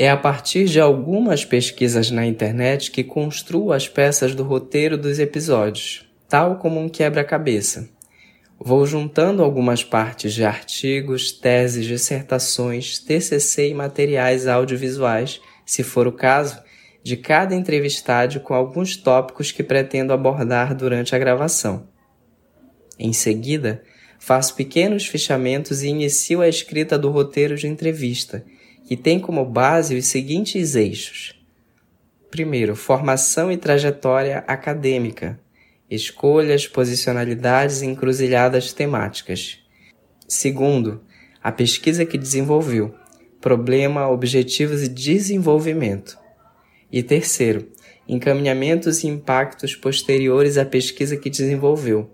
É 0.02 0.08
a 0.08 0.16
partir 0.16 0.64
de 0.64 0.80
algumas 0.80 1.44
pesquisas 1.44 2.10
na 2.10 2.24
internet 2.24 2.90
que 2.90 3.04
construo 3.04 3.70
as 3.70 3.86
peças 3.86 4.34
do 4.34 4.42
roteiro 4.42 4.96
dos 4.96 5.18
episódios, 5.18 6.10
tal 6.26 6.56
como 6.56 6.80
um 6.80 6.88
quebra-cabeça. 6.88 7.86
Vou 8.58 8.86
juntando 8.86 9.42
algumas 9.42 9.84
partes 9.84 10.32
de 10.32 10.42
artigos, 10.42 11.32
teses, 11.32 11.84
dissertações, 11.84 12.98
TCC 12.98 13.68
e 13.68 13.74
materiais 13.74 14.46
audiovisuais, 14.46 15.38
se 15.66 15.82
for 15.82 16.06
o 16.06 16.12
caso, 16.12 16.58
de 17.02 17.18
cada 17.18 17.54
entrevistado 17.54 18.40
com 18.40 18.54
alguns 18.54 18.96
tópicos 18.96 19.52
que 19.52 19.62
pretendo 19.62 20.14
abordar 20.14 20.74
durante 20.74 21.14
a 21.14 21.18
gravação. 21.18 21.86
Em 22.98 23.12
seguida, 23.12 23.82
faço 24.18 24.54
pequenos 24.54 25.06
fechamentos 25.06 25.82
e 25.82 25.88
inicio 25.88 26.40
a 26.40 26.48
escrita 26.48 26.98
do 26.98 27.10
roteiro 27.10 27.54
de 27.54 27.66
entrevista, 27.66 28.42
que 28.90 28.96
tem 28.96 29.20
como 29.20 29.44
base 29.44 29.96
os 29.96 30.06
seguintes 30.06 30.74
eixos. 30.74 31.40
Primeiro, 32.28 32.74
formação 32.74 33.52
e 33.52 33.56
trajetória 33.56 34.38
acadêmica, 34.48 35.38
escolhas, 35.88 36.66
posicionalidades 36.66 37.82
e 37.82 37.86
encruzilhadas 37.86 38.72
temáticas. 38.72 39.60
Segundo, 40.26 41.04
a 41.40 41.52
pesquisa 41.52 42.04
que 42.04 42.18
desenvolveu, 42.18 42.92
problema, 43.40 44.08
objetivos 44.08 44.82
e 44.82 44.88
desenvolvimento. 44.88 46.18
E 46.90 47.00
terceiro, 47.00 47.68
encaminhamentos 48.08 49.04
e 49.04 49.06
impactos 49.06 49.76
posteriores 49.76 50.58
à 50.58 50.64
pesquisa 50.64 51.16
que 51.16 51.30
desenvolveu, 51.30 52.10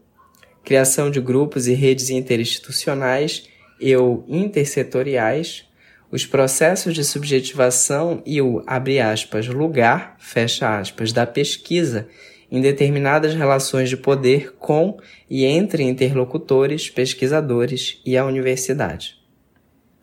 criação 0.63 1.11
de 1.11 1.23
grupos 1.23 1.69
e 1.69 1.73
redes 1.73 2.11
interinstitucionais 2.11 3.49
e 3.81 3.97
ou 3.97 4.27
intersetoriais, 4.29 5.66
os 6.11 6.25
processos 6.25 6.95
de 6.95 7.05
subjetivação 7.05 8.23
e 8.25 8.41
o, 8.41 8.63
aspas, 8.67 9.47
lugar, 9.47 10.17
aspas, 10.63 11.13
da 11.13 11.27
pesquisa 11.27 12.09
em 12.51 12.61
determinadas 12.61 13.35
relações 13.35 13.89
de 13.89 13.97
poder 13.97 14.53
com 14.53 14.99
e 15.29 15.45
entre 15.45 15.83
interlocutores, 15.83 16.89
pesquisadores 16.89 18.01
e 18.05 18.17
a 18.17 18.25
universidade. 18.25 19.17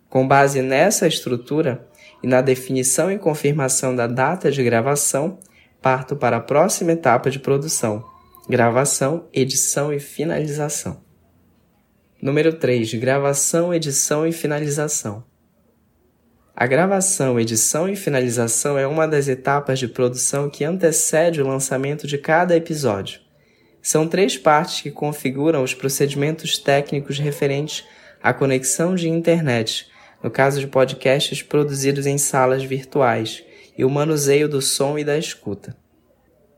Com 0.09 0.27
base 0.27 0.61
nessa 0.61 1.07
estrutura, 1.07 1.87
e 2.23 2.27
na 2.27 2.41
definição 2.41 3.11
e 3.11 3.19
confirmação 3.19 3.93
da 3.93 4.07
data 4.07 4.49
de 4.49 4.63
gravação, 4.63 5.37
parto 5.81 6.15
para 6.15 6.37
a 6.37 6.39
próxima 6.39 6.93
etapa 6.93 7.29
de 7.29 7.37
produção: 7.37 8.03
gravação, 8.47 9.27
edição 9.33 9.93
e 9.93 9.99
finalização. 9.99 11.03
Número 12.21 12.53
3. 12.53 12.93
Gravação, 12.93 13.73
edição 13.73 14.25
e 14.25 14.31
finalização. 14.31 15.25
A 16.55 16.67
gravação, 16.67 17.39
edição 17.39 17.89
e 17.89 17.95
finalização 17.95 18.77
é 18.77 18.85
uma 18.85 19.07
das 19.07 19.27
etapas 19.27 19.79
de 19.79 19.87
produção 19.87 20.51
que 20.51 20.63
antecede 20.63 21.41
o 21.41 21.47
lançamento 21.47 22.05
de 22.05 22.15
cada 22.15 22.55
episódio. 22.55 23.21
São 23.81 24.07
três 24.07 24.37
partes 24.37 24.81
que 24.81 24.91
configuram 24.91 25.63
os 25.63 25.73
procedimentos 25.73 26.59
técnicos 26.59 27.17
referentes 27.17 27.83
à 28.21 28.31
conexão 28.31 28.93
de 28.93 29.09
internet, 29.09 29.87
no 30.21 30.29
caso 30.29 30.59
de 30.59 30.67
podcasts 30.67 31.41
produzidos 31.41 32.05
em 32.05 32.19
salas 32.19 32.63
virtuais, 32.63 33.43
e 33.75 33.83
o 33.83 33.89
manuseio 33.89 34.47
do 34.47 34.61
som 34.61 34.99
e 34.99 35.03
da 35.03 35.17
escuta. 35.17 35.75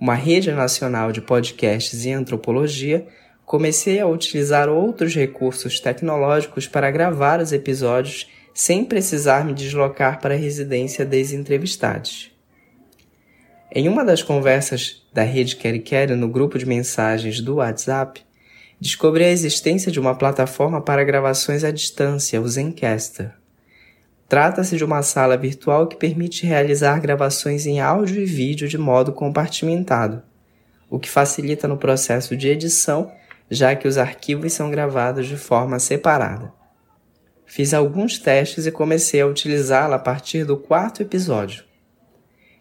Uma 0.00 0.14
rede 0.14 0.50
nacional 0.50 1.12
de 1.12 1.20
podcasts 1.20 2.04
em 2.04 2.14
antropologia, 2.14 3.06
comecei 3.44 4.00
a 4.00 4.06
utilizar 4.06 4.68
outros 4.68 5.14
recursos 5.14 5.78
tecnológicos 5.78 6.66
para 6.66 6.90
gravar 6.90 7.40
os 7.40 7.52
episódios 7.52 8.28
sem 8.52 8.84
precisar 8.84 9.44
me 9.44 9.52
deslocar 9.52 10.20
para 10.20 10.34
a 10.34 10.38
residência 10.38 11.04
dos 11.04 11.32
entrevistados. 11.32 12.33
Em 13.76 13.88
uma 13.88 14.04
das 14.04 14.22
conversas 14.22 15.04
da 15.12 15.24
rede 15.24 15.56
Quere 15.56 16.14
no 16.14 16.28
grupo 16.28 16.56
de 16.56 16.64
mensagens 16.64 17.40
do 17.40 17.56
WhatsApp, 17.56 18.22
descobri 18.80 19.24
a 19.24 19.30
existência 19.30 19.90
de 19.90 19.98
uma 19.98 20.14
plataforma 20.14 20.80
para 20.80 21.02
gravações 21.02 21.64
à 21.64 21.72
distância, 21.72 22.40
o 22.40 22.46
Zencaster. 22.46 23.32
Trata-se 24.28 24.76
de 24.76 24.84
uma 24.84 25.02
sala 25.02 25.36
virtual 25.36 25.88
que 25.88 25.96
permite 25.96 26.46
realizar 26.46 27.00
gravações 27.00 27.66
em 27.66 27.80
áudio 27.80 28.22
e 28.22 28.24
vídeo 28.24 28.68
de 28.68 28.78
modo 28.78 29.12
compartimentado, 29.12 30.22
o 30.88 31.00
que 31.00 31.10
facilita 31.10 31.66
no 31.66 31.76
processo 31.76 32.36
de 32.36 32.46
edição, 32.46 33.10
já 33.50 33.74
que 33.74 33.88
os 33.88 33.98
arquivos 33.98 34.52
são 34.52 34.70
gravados 34.70 35.26
de 35.26 35.36
forma 35.36 35.80
separada. 35.80 36.52
Fiz 37.44 37.74
alguns 37.74 38.20
testes 38.20 38.66
e 38.66 38.70
comecei 38.70 39.20
a 39.20 39.26
utilizá-la 39.26 39.96
a 39.96 39.98
partir 39.98 40.44
do 40.44 40.56
quarto 40.56 41.02
episódio. 41.02 41.73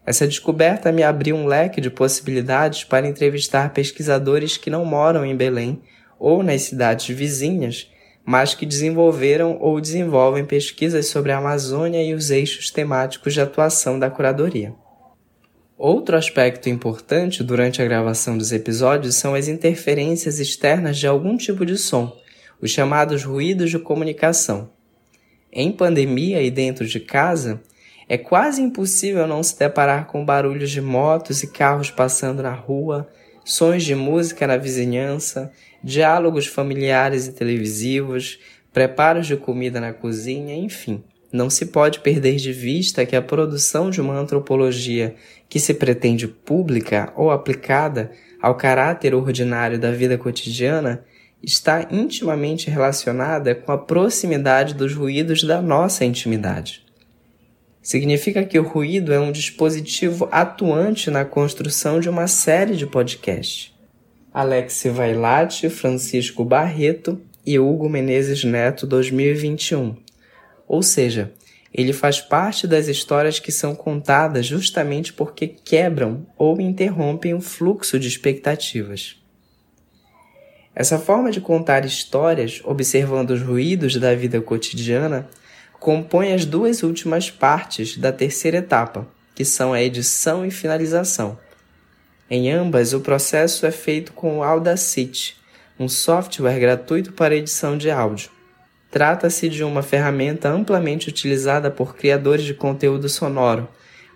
Essa 0.06 0.28
descoberta 0.28 0.92
me 0.92 1.04
abriu 1.04 1.36
um 1.36 1.46
leque 1.46 1.80
de 1.80 1.90
possibilidades 1.90 2.84
para 2.84 3.08
entrevistar 3.08 3.74
pesquisadores 3.74 4.58
que 4.58 4.70
não 4.70 4.84
moram 4.84 5.26
em 5.26 5.36
Belém 5.36 5.82
ou 6.20 6.44
nas 6.44 6.64
cidades 6.64 7.16
vizinhas 7.16 7.90
mas 8.26 8.56
que 8.56 8.66
desenvolveram 8.66 9.58
ou 9.60 9.80
desenvolvem 9.82 10.46
pesquisas 10.46 11.08
sobre 11.08 11.32
a 11.32 11.38
Amazônia 11.38 12.02
e 12.02 12.14
os 12.14 12.32
eixos 12.32 12.72
temáticos 12.72 13.34
de 13.34 13.42
atuação 13.42 14.00
da 14.00 14.10
curadoria. 14.10 14.74
Outro 15.78 16.16
aspecto 16.16 16.70
importante 16.70 17.44
durante 17.44 17.82
a 17.82 17.86
gravação 17.86 18.38
dos 18.38 18.54
episódios 18.54 19.16
são 19.16 19.36
as 19.36 19.48
interferências 19.48 20.40
externas 20.40 20.98
de 20.98 21.08
algum 21.08 21.36
tipo 21.36 21.66
de 21.66 21.78
som, 21.78 22.16
os 22.62 22.72
chamados 22.72 23.24
ruídos 23.24 23.70
de 23.70 23.80
comunicação. 23.80 24.70
Em 25.52 25.72
pandemia 25.72 26.42
e 26.42 26.50
dentro 26.50 26.86
de 26.88 27.00
casa, 27.00 27.62
é 28.08 28.18
quase 28.18 28.62
impossível 28.62 29.26
não 29.28 29.42
se 29.42 29.58
deparar 29.58 30.08
com 30.08 30.26
barulhos 30.26 30.72
de 30.72 30.82
motos 30.82 31.44
e 31.44 31.48
carros 31.48 31.90
passando 31.90 32.44
na 32.44 32.54
rua, 32.54 33.08
sons 33.46 33.84
de 33.84 33.96
música 33.96 34.48
na 34.48 34.58
vizinhança, 34.58 35.52
diálogos 35.84 36.48
familiares 36.48 37.28
e 37.28 37.34
televisivos, 37.34 38.40
preparos 38.72 39.28
de 39.28 39.36
comida 39.38 39.80
na 39.80 39.94
cozinha, 39.94 40.56
enfim. 40.56 41.04
Não 41.32 41.50
se 41.50 41.68
pode 41.68 42.00
perder 42.00 42.36
de 42.36 42.54
vista 42.54 43.06
que 43.06 43.16
a 43.16 43.22
produção 43.22 43.90
de 43.90 44.00
uma 44.00 44.18
antropologia 44.18 45.16
que 45.50 45.60
se 45.60 45.74
pretende 45.74 46.28
pública 46.28 47.12
ou 47.16 47.32
aplicada 47.32 48.12
ao 48.42 48.56
caráter 48.56 49.16
ordinário 49.16 49.80
da 49.80 49.92
vida 49.92 50.18
cotidiana 50.18 51.04
está 51.42 51.88
intimamente 51.92 52.70
relacionada 52.70 53.54
com 53.56 53.72
a 53.72 53.78
proximidade 53.78 54.74
dos 54.74 54.94
ruídos 54.94 55.44
da 55.44 55.62
nossa 55.62 56.06
intimidade. 56.06 56.83
Significa 57.84 58.46
que 58.46 58.58
o 58.58 58.64
ruído 58.64 59.12
é 59.12 59.20
um 59.20 59.30
dispositivo 59.30 60.30
atuante 60.32 61.12
na 61.12 61.26
construção 61.26 62.00
de 62.00 62.08
uma 62.08 62.28
série 62.28 62.78
de 62.78 62.88
podcasts. 62.88 63.74
Alex 64.34 64.84
Vailate, 64.86 65.70
Francisco 65.70 66.46
Barreto 66.46 67.22
e 67.46 67.60
Hugo 67.60 67.90
Menezes 67.90 68.46
Neto 68.46 68.88
2021. 68.88 69.98
Ou 70.66 70.82
seja, 70.82 71.34
ele 71.74 71.92
faz 71.92 72.22
parte 72.22 72.66
das 72.66 72.88
histórias 72.88 73.38
que 73.38 73.52
são 73.52 73.76
contadas 73.76 74.46
justamente 74.46 75.12
porque 75.12 75.46
quebram 75.46 76.26
ou 76.38 76.62
interrompem 76.62 77.34
o 77.34 77.42
fluxo 77.42 78.00
de 78.00 78.08
expectativas. 78.08 79.18
Essa 80.74 80.98
forma 80.98 81.30
de 81.32 81.42
contar 81.42 81.86
histórias, 81.86 82.62
observando 82.64 83.32
os 83.32 83.42
ruídos 83.42 83.98
da 83.98 84.16
vida 84.16 84.40
cotidiana, 84.40 85.28
compõe 85.84 86.32
as 86.32 86.46
duas 86.46 86.82
últimas 86.82 87.30
partes 87.30 87.98
da 87.98 88.10
terceira 88.10 88.60
etapa, 88.60 89.06
que 89.36 89.44
são 89.44 89.74
a 89.74 89.84
edição 89.84 90.46
e 90.46 90.50
finalização. 90.50 91.38
Em 92.30 92.50
ambas, 92.50 92.94
o 92.94 93.02
processo 93.02 93.66
é 93.66 93.72
feito 93.72 94.14
com 94.14 94.38
o 94.38 94.44
Audacity, 94.44 95.36
um 95.78 95.90
software 95.90 96.58
gratuito 96.58 97.12
para 97.12 97.36
edição 97.36 97.78
de 97.78 97.92
áudio. 97.92 98.30
Trata-se 98.90 99.50
de 99.50 99.62
uma 99.62 99.84
ferramenta 99.84 100.48
amplamente 100.48 101.10
utilizada 101.10 101.70
por 101.70 101.98
criadores 101.98 102.46
de 102.46 102.54
conteúdo 102.54 103.10
sonoro, 103.10 103.68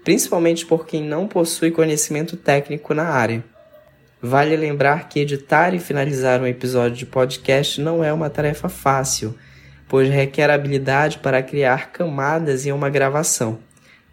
principalmente 0.05 0.65
por 0.65 0.85
quem 0.85 1.03
não 1.03 1.27
possui 1.27 1.69
conhecimento 1.69 2.37
técnico 2.37 2.93
na 2.93 3.09
área. 3.09 3.43
Vale 4.21 4.55
lembrar 4.55 5.09
que 5.09 5.19
editar 5.19 5.75
e 5.75 5.79
finalizar 5.79 6.41
um 6.41 6.47
episódio 6.47 6.95
de 6.95 7.05
podcast 7.05 7.81
não 7.81 8.01
é 8.01 8.13
uma 8.13 8.29
tarefa 8.29 8.69
fácil, 8.69 9.35
pois 9.87 10.09
requer 10.09 10.49
habilidade 10.49 11.19
para 11.19 11.41
criar 11.41 11.91
camadas 11.91 12.65
em 12.65 12.71
uma 12.71 12.89
gravação, 12.89 13.59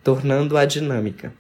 tornando-a 0.03 0.65
dinâmica. 0.65 1.33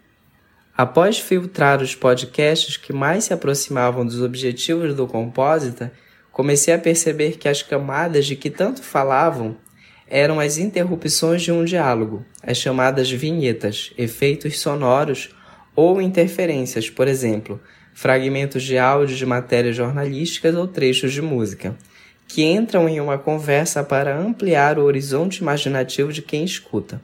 Após 0.76 1.18
filtrar 1.18 1.80
os 1.80 1.95
podcasts 1.95 2.76
que 2.76 2.93
mais 2.93 3.24
se 3.24 3.32
aproximavam 3.32 4.05
dos 4.05 4.20
objetivos 4.20 4.95
do 4.95 5.07
Composita, 5.07 5.93
comecei 6.32 6.74
a 6.74 6.78
perceber 6.78 7.39
que 7.39 7.49
as 7.49 7.62
camadas 7.62 8.26
de 8.26 8.35
que 8.35 8.51
tanto 8.51 8.82
falavam 8.82 9.57
eram 10.09 10.41
as 10.41 10.59
interrupções 10.59 11.43
de 11.43 11.53
um 11.53 11.64
diálogo, 11.64 12.24
as 12.43 12.59
chamadas 12.59 13.11
vinhetas, 13.11 13.93
efeitos 13.97 14.59
sonoros 14.59 15.30
ou 15.76 16.03
interferências, 16.03 16.91
por 16.91 17.07
exemplo, 17.07 17.61
fragmentos 17.95 18.64
de 18.64 18.76
áudio 18.76 19.16
de 19.16 19.24
matérias 19.24 19.76
jornalísticas 19.76 20.57
ou 20.57 20.66
trechos 20.66 21.12
de 21.12 21.22
música, 21.22 21.76
que 22.27 22.43
entram 22.43 22.89
em 22.89 23.01
uma 23.01 23.18
conversa 23.18 23.85
para 23.85 24.16
ampliar 24.16 24.79
o 24.79 24.85
horizonte 24.85 25.39
imaginativo 25.39 26.12
de 26.12 26.22
quem 26.22 26.45
escuta. 26.45 27.01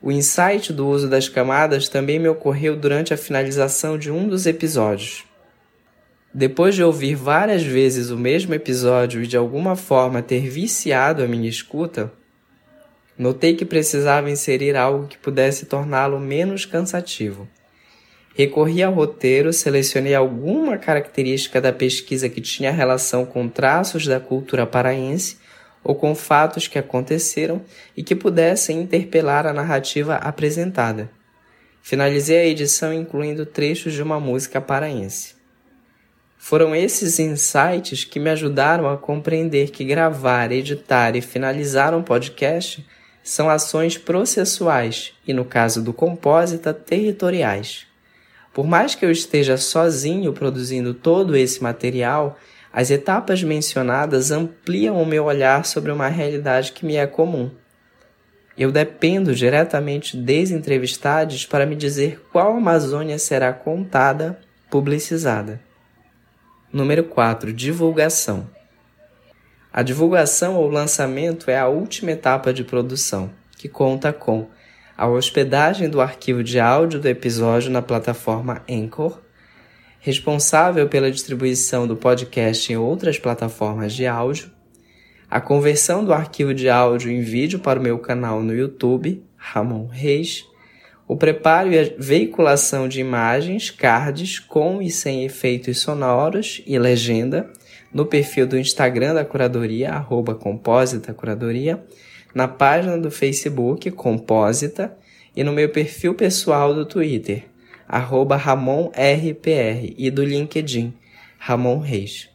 O 0.00 0.10
insight 0.10 0.72
do 0.72 0.88
uso 0.88 1.08
das 1.08 1.28
camadas 1.28 1.88
também 1.88 2.18
me 2.18 2.28
ocorreu 2.28 2.76
durante 2.76 3.14
a 3.14 3.16
finalização 3.16 3.96
de 3.96 4.10
um 4.10 4.28
dos 4.28 4.46
episódios. 4.46 5.24
Depois 6.34 6.74
de 6.74 6.82
ouvir 6.82 7.14
várias 7.14 7.62
vezes 7.62 8.10
o 8.10 8.16
mesmo 8.16 8.54
episódio 8.54 9.22
e 9.22 9.26
de 9.26 9.36
alguma 9.36 9.76
forma 9.76 10.22
ter 10.22 10.48
viciado 10.48 11.22
a 11.22 11.26
minha 11.28 11.48
escuta, 11.48 12.10
notei 13.18 13.54
que 13.54 13.64
precisava 13.64 14.30
inserir 14.30 14.74
algo 14.74 15.06
que 15.06 15.18
pudesse 15.18 15.66
torná-lo 15.66 16.18
menos 16.18 16.64
cansativo. 16.64 17.46
Recorri 18.34 18.82
ao 18.82 18.94
roteiro, 18.94 19.52
selecionei 19.52 20.14
alguma 20.14 20.78
característica 20.78 21.60
da 21.60 21.72
pesquisa 21.72 22.28
que 22.28 22.40
tinha 22.40 22.70
relação 22.70 23.26
com 23.26 23.48
traços 23.48 24.06
da 24.06 24.18
cultura 24.18 24.66
paraense 24.66 25.36
ou 25.84 25.94
com 25.94 26.14
fatos 26.14 26.66
que 26.66 26.78
aconteceram 26.78 27.62
e 27.96 28.02
que 28.02 28.14
pudessem 28.14 28.80
interpelar 28.80 29.46
a 29.46 29.52
narrativa 29.52 30.14
apresentada. 30.16 31.10
Finalizei 31.82 32.38
a 32.38 32.46
edição 32.46 32.92
incluindo 32.92 33.44
trechos 33.44 33.92
de 33.92 34.02
uma 34.02 34.18
música 34.18 34.60
paraense. 34.60 35.34
Foram 36.38 36.74
esses 36.74 37.18
insights 37.18 38.04
que 38.04 38.18
me 38.18 38.30
ajudaram 38.30 38.88
a 38.88 38.96
compreender 38.96 39.70
que 39.70 39.84
gravar, 39.84 40.50
editar 40.50 41.14
e 41.16 41.20
finalizar 41.20 41.94
um 41.94 42.02
podcast 42.02 42.84
são 43.22 43.48
ações 43.48 43.98
processuais 43.98 45.12
e, 45.26 45.32
no 45.32 45.44
caso 45.44 45.82
do 45.82 45.92
Compósita, 45.92 46.72
territoriais. 46.74 47.91
Por 48.52 48.66
mais 48.66 48.94
que 48.94 49.04
eu 49.04 49.10
esteja 49.10 49.56
sozinho 49.56 50.32
produzindo 50.32 50.92
todo 50.92 51.36
esse 51.36 51.62
material, 51.62 52.38
as 52.72 52.90
etapas 52.90 53.42
mencionadas 53.42 54.30
ampliam 54.30 55.00
o 55.00 55.06
meu 55.06 55.24
olhar 55.24 55.64
sobre 55.64 55.90
uma 55.90 56.08
realidade 56.08 56.72
que 56.72 56.84
me 56.84 56.96
é 56.96 57.06
comum. 57.06 57.50
Eu 58.56 58.70
dependo 58.70 59.34
diretamente 59.34 60.16
dos 60.16 60.50
entrevistados 60.50 61.46
para 61.46 61.64
me 61.64 61.74
dizer 61.74 62.22
qual 62.30 62.56
Amazônia 62.56 63.18
será 63.18 63.52
contada, 63.52 64.38
publicizada. 64.70 65.60
Número 66.70 67.04
4. 67.04 67.52
Divulgação. 67.52 68.48
A 69.72 69.82
divulgação 69.82 70.56
ou 70.56 70.68
lançamento 70.68 71.50
é 71.50 71.58
a 71.58 71.68
última 71.68 72.10
etapa 72.10 72.52
de 72.52 72.62
produção, 72.62 73.30
que 73.56 73.68
conta 73.68 74.12
com 74.12 74.48
a 74.96 75.06
hospedagem 75.06 75.88
do 75.88 76.00
arquivo 76.00 76.42
de 76.42 76.60
áudio 76.60 77.00
do 77.00 77.08
episódio 77.08 77.70
na 77.70 77.82
plataforma 77.82 78.62
Anchor, 78.68 79.20
responsável 80.00 80.88
pela 80.88 81.10
distribuição 81.10 81.86
do 81.86 81.96
podcast 81.96 82.72
em 82.72 82.76
outras 82.76 83.18
plataformas 83.18 83.92
de 83.92 84.06
áudio, 84.06 84.50
a 85.30 85.40
conversão 85.40 86.04
do 86.04 86.12
arquivo 86.12 86.52
de 86.52 86.68
áudio 86.68 87.10
em 87.10 87.22
vídeo 87.22 87.58
para 87.58 87.80
o 87.80 87.82
meu 87.82 87.98
canal 87.98 88.42
no 88.42 88.54
YouTube, 88.54 89.24
Ramon 89.36 89.86
Reis, 89.86 90.44
o 91.08 91.16
preparo 91.16 91.72
e 91.72 91.78
a 91.78 91.90
veiculação 91.98 92.88
de 92.88 93.00
imagens, 93.00 93.70
cards 93.70 94.38
com 94.38 94.80
e 94.80 94.90
sem 94.90 95.24
efeitos 95.24 95.78
sonoros 95.78 96.62
e 96.66 96.78
legenda 96.78 97.50
no 97.92 98.06
perfil 98.06 98.46
do 98.46 98.58
Instagram 98.58 99.14
da 99.14 99.24
curadoria, 99.24 99.90
arroba 99.92 100.34
Curadoria, 100.34 101.84
na 102.34 102.48
página 102.48 102.98
do 102.98 103.10
Facebook 103.10 103.90
Compósita 103.90 104.96
e 105.34 105.42
no 105.42 105.52
meu 105.52 105.68
perfil 105.68 106.14
pessoal 106.14 106.74
do 106.74 106.84
Twitter, 106.84 107.44
arroba 107.88 108.36
RamonRPR 108.36 109.94
e 109.96 110.10
do 110.10 110.24
LinkedIn, 110.24 110.94
Ramon 111.38 111.78
Reis. 111.78 112.28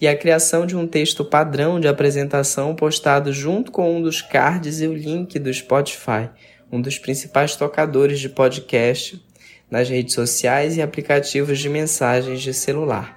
E 0.00 0.06
a 0.06 0.16
criação 0.16 0.66
de 0.66 0.76
um 0.76 0.86
texto 0.86 1.24
padrão 1.24 1.80
de 1.80 1.88
apresentação 1.88 2.74
postado 2.74 3.32
junto 3.32 3.72
com 3.72 3.96
um 3.96 4.02
dos 4.02 4.20
cards 4.20 4.80
e 4.80 4.86
o 4.86 4.94
link 4.94 5.38
do 5.38 5.52
Spotify, 5.52 6.28
um 6.70 6.80
dos 6.80 6.98
principais 6.98 7.56
tocadores 7.56 8.20
de 8.20 8.28
podcast 8.28 9.24
nas 9.70 9.88
redes 9.88 10.14
sociais 10.14 10.76
e 10.76 10.82
aplicativos 10.82 11.58
de 11.58 11.68
mensagens 11.68 12.40
de 12.40 12.52
celular. 12.52 13.15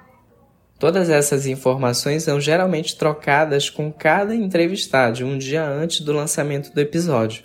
Todas 0.79 1.09
essas 1.09 1.45
informações 1.45 2.23
são 2.23 2.39
geralmente 2.39 2.95
trocadas 2.95 3.69
com 3.69 3.91
cada 3.91 4.33
entrevistado 4.33 5.25
um 5.25 5.37
dia 5.37 5.65
antes 5.65 5.99
do 5.99 6.13
lançamento 6.13 6.73
do 6.73 6.79
episódio. 6.79 7.43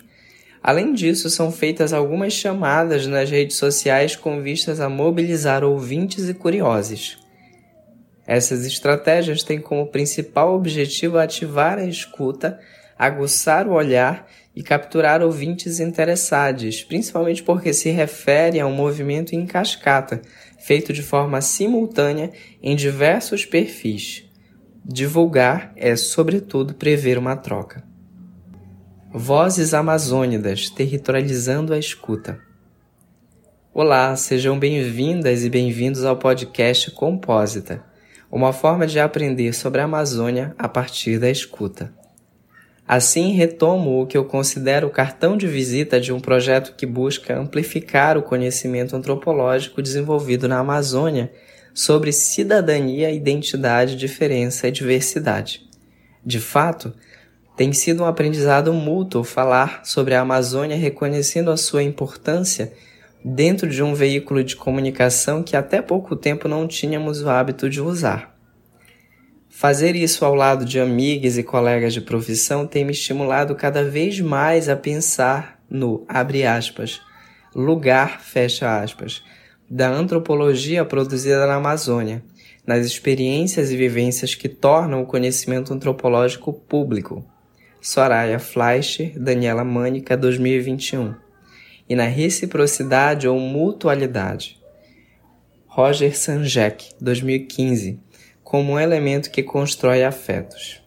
Além 0.63 0.93
disso, 0.93 1.29
são 1.29 1.51
feitas 1.51 1.91
algumas 1.91 2.31
chamadas 2.31 3.05
nas 3.05 3.29
redes 3.29 3.57
sociais 3.57 4.15
com 4.15 4.41
vistas 4.41 4.79
a 4.79 4.87
mobilizar 4.87 5.65
ouvintes 5.65 6.29
e 6.29 6.33
curiosos. 6.33 7.19
Essas 8.25 8.65
estratégias 8.65 9.43
têm 9.43 9.59
como 9.59 9.85
principal 9.87 10.55
objetivo 10.55 11.17
ativar 11.17 11.77
a 11.77 11.85
escuta, 11.85 12.57
aguçar 12.97 13.67
o 13.67 13.73
olhar 13.73 14.27
e 14.55 14.63
capturar 14.63 15.21
ouvintes 15.21 15.81
interessados, 15.81 16.83
principalmente 16.83 17.43
porque 17.43 17.73
se 17.73 17.89
refere 17.89 18.59
a 18.59 18.65
um 18.65 18.73
movimento 18.73 19.35
em 19.35 19.45
cascata, 19.45 20.21
feito 20.65 20.91
de 20.91 21.03
forma 21.03 21.41
simultânea 21.41 22.31
em 22.59 22.75
diversos 22.75 23.45
perfis. 23.45 24.27
Divulgar 24.83 25.71
é, 25.75 25.95
sobretudo, 25.95 26.73
prever 26.73 27.19
uma 27.19 27.35
troca. 27.35 27.83
Vozes 29.13 29.75
amazônidas 29.75 30.71
territorializando 30.71 31.71
a 31.71 31.77
escuta. 31.77 32.39
Olá, 33.71 34.15
sejam 34.15 34.57
bem-vindas 34.57 35.45
e 35.45 35.51
bem-vindos 35.51 36.03
ao 36.03 36.17
podcast 36.17 36.89
Compósita, 36.89 37.85
uma 38.31 38.51
forma 38.51 38.87
de 38.87 38.99
aprender 38.99 39.53
sobre 39.53 39.81
a 39.81 39.83
Amazônia 39.83 40.55
a 40.57 40.67
partir 40.67 41.19
da 41.19 41.29
escuta. 41.29 41.93
Assim, 42.87 43.31
retomo 43.31 44.01
o 44.01 44.05
que 44.05 44.15
eu 44.15 44.25
considero 44.25 44.87
o 44.87 44.91
cartão 44.91 45.35
de 45.35 45.47
visita 45.47 45.99
de 45.99 46.13
um 46.13 46.19
projeto 46.19 46.75
que 46.75 46.85
busca 46.85 47.35
amplificar 47.35 48.15
o 48.15 48.21
conhecimento 48.21 48.95
antropológico 48.95 49.81
desenvolvido 49.81 50.47
na 50.47 50.59
Amazônia 50.59 51.31
sobre 51.73 52.11
cidadania, 52.11 53.11
identidade, 53.11 53.95
diferença 53.95 54.67
e 54.67 54.71
diversidade. 54.71 55.67
De 56.23 56.39
fato, 56.39 56.93
tem 57.57 57.73
sido 57.73 58.03
um 58.03 58.05
aprendizado 58.05 58.71
mútuo 58.71 59.23
falar 59.23 59.81
sobre 59.83 60.13
a 60.13 60.21
Amazônia 60.21 60.77
reconhecendo 60.77 61.49
a 61.49 61.57
sua 61.57 61.81
importância 61.81 62.71
dentro 63.23 63.67
de 63.67 63.81
um 63.81 63.95
veículo 63.95 64.43
de 64.43 64.55
comunicação 64.55 65.41
que 65.41 65.57
até 65.57 65.81
pouco 65.81 66.15
tempo 66.15 66.47
não 66.47 66.67
tínhamos 66.67 67.23
o 67.23 67.29
hábito 67.29 67.67
de 67.67 67.81
usar. 67.81 68.34
Fazer 69.57 69.95
isso 69.95 70.25
ao 70.25 70.35
lado 70.35 70.65
de 70.65 70.81
amigas 70.81 71.37
e 71.37 71.43
colegas 71.43 71.93
de 71.93 72.01
profissão 72.01 72.67
tem 72.67 72.83
me 72.83 72.91
estimulado 72.91 73.55
cada 73.55 73.85
vez 73.85 74.19
mais 74.19 74.67
a 74.67 74.75
pensar 74.75 75.63
no, 75.69 76.03
abre 76.09 76.45
aspas, 76.45 76.99
lugar, 77.55 78.19
fecha 78.19 78.81
aspas, 78.81 79.23
da 79.69 79.87
antropologia 79.87 80.83
produzida 80.83 81.47
na 81.47 81.55
Amazônia, 81.55 82.21
nas 82.67 82.85
experiências 82.85 83.71
e 83.71 83.77
vivências 83.77 84.35
que 84.35 84.49
tornam 84.49 85.01
o 85.01 85.05
conhecimento 85.05 85.73
antropológico 85.73 86.51
público. 86.51 87.25
Soraya 87.79 88.39
Fleischer, 88.39 89.17
Daniela 89.17 89.63
Mânica, 89.63 90.17
2021. 90.17 91.15
E 91.87 91.95
na 91.95 92.03
reciprocidade 92.03 93.25
ou 93.25 93.39
mutualidade. 93.39 94.59
Roger 95.65 96.17
Sanjek, 96.17 96.89
2015 96.99 98.03
como 98.55 98.71
um 98.71 98.79
elemento 98.79 99.31
que 99.31 99.43
constrói 99.43 100.05
afetos. 100.05 100.81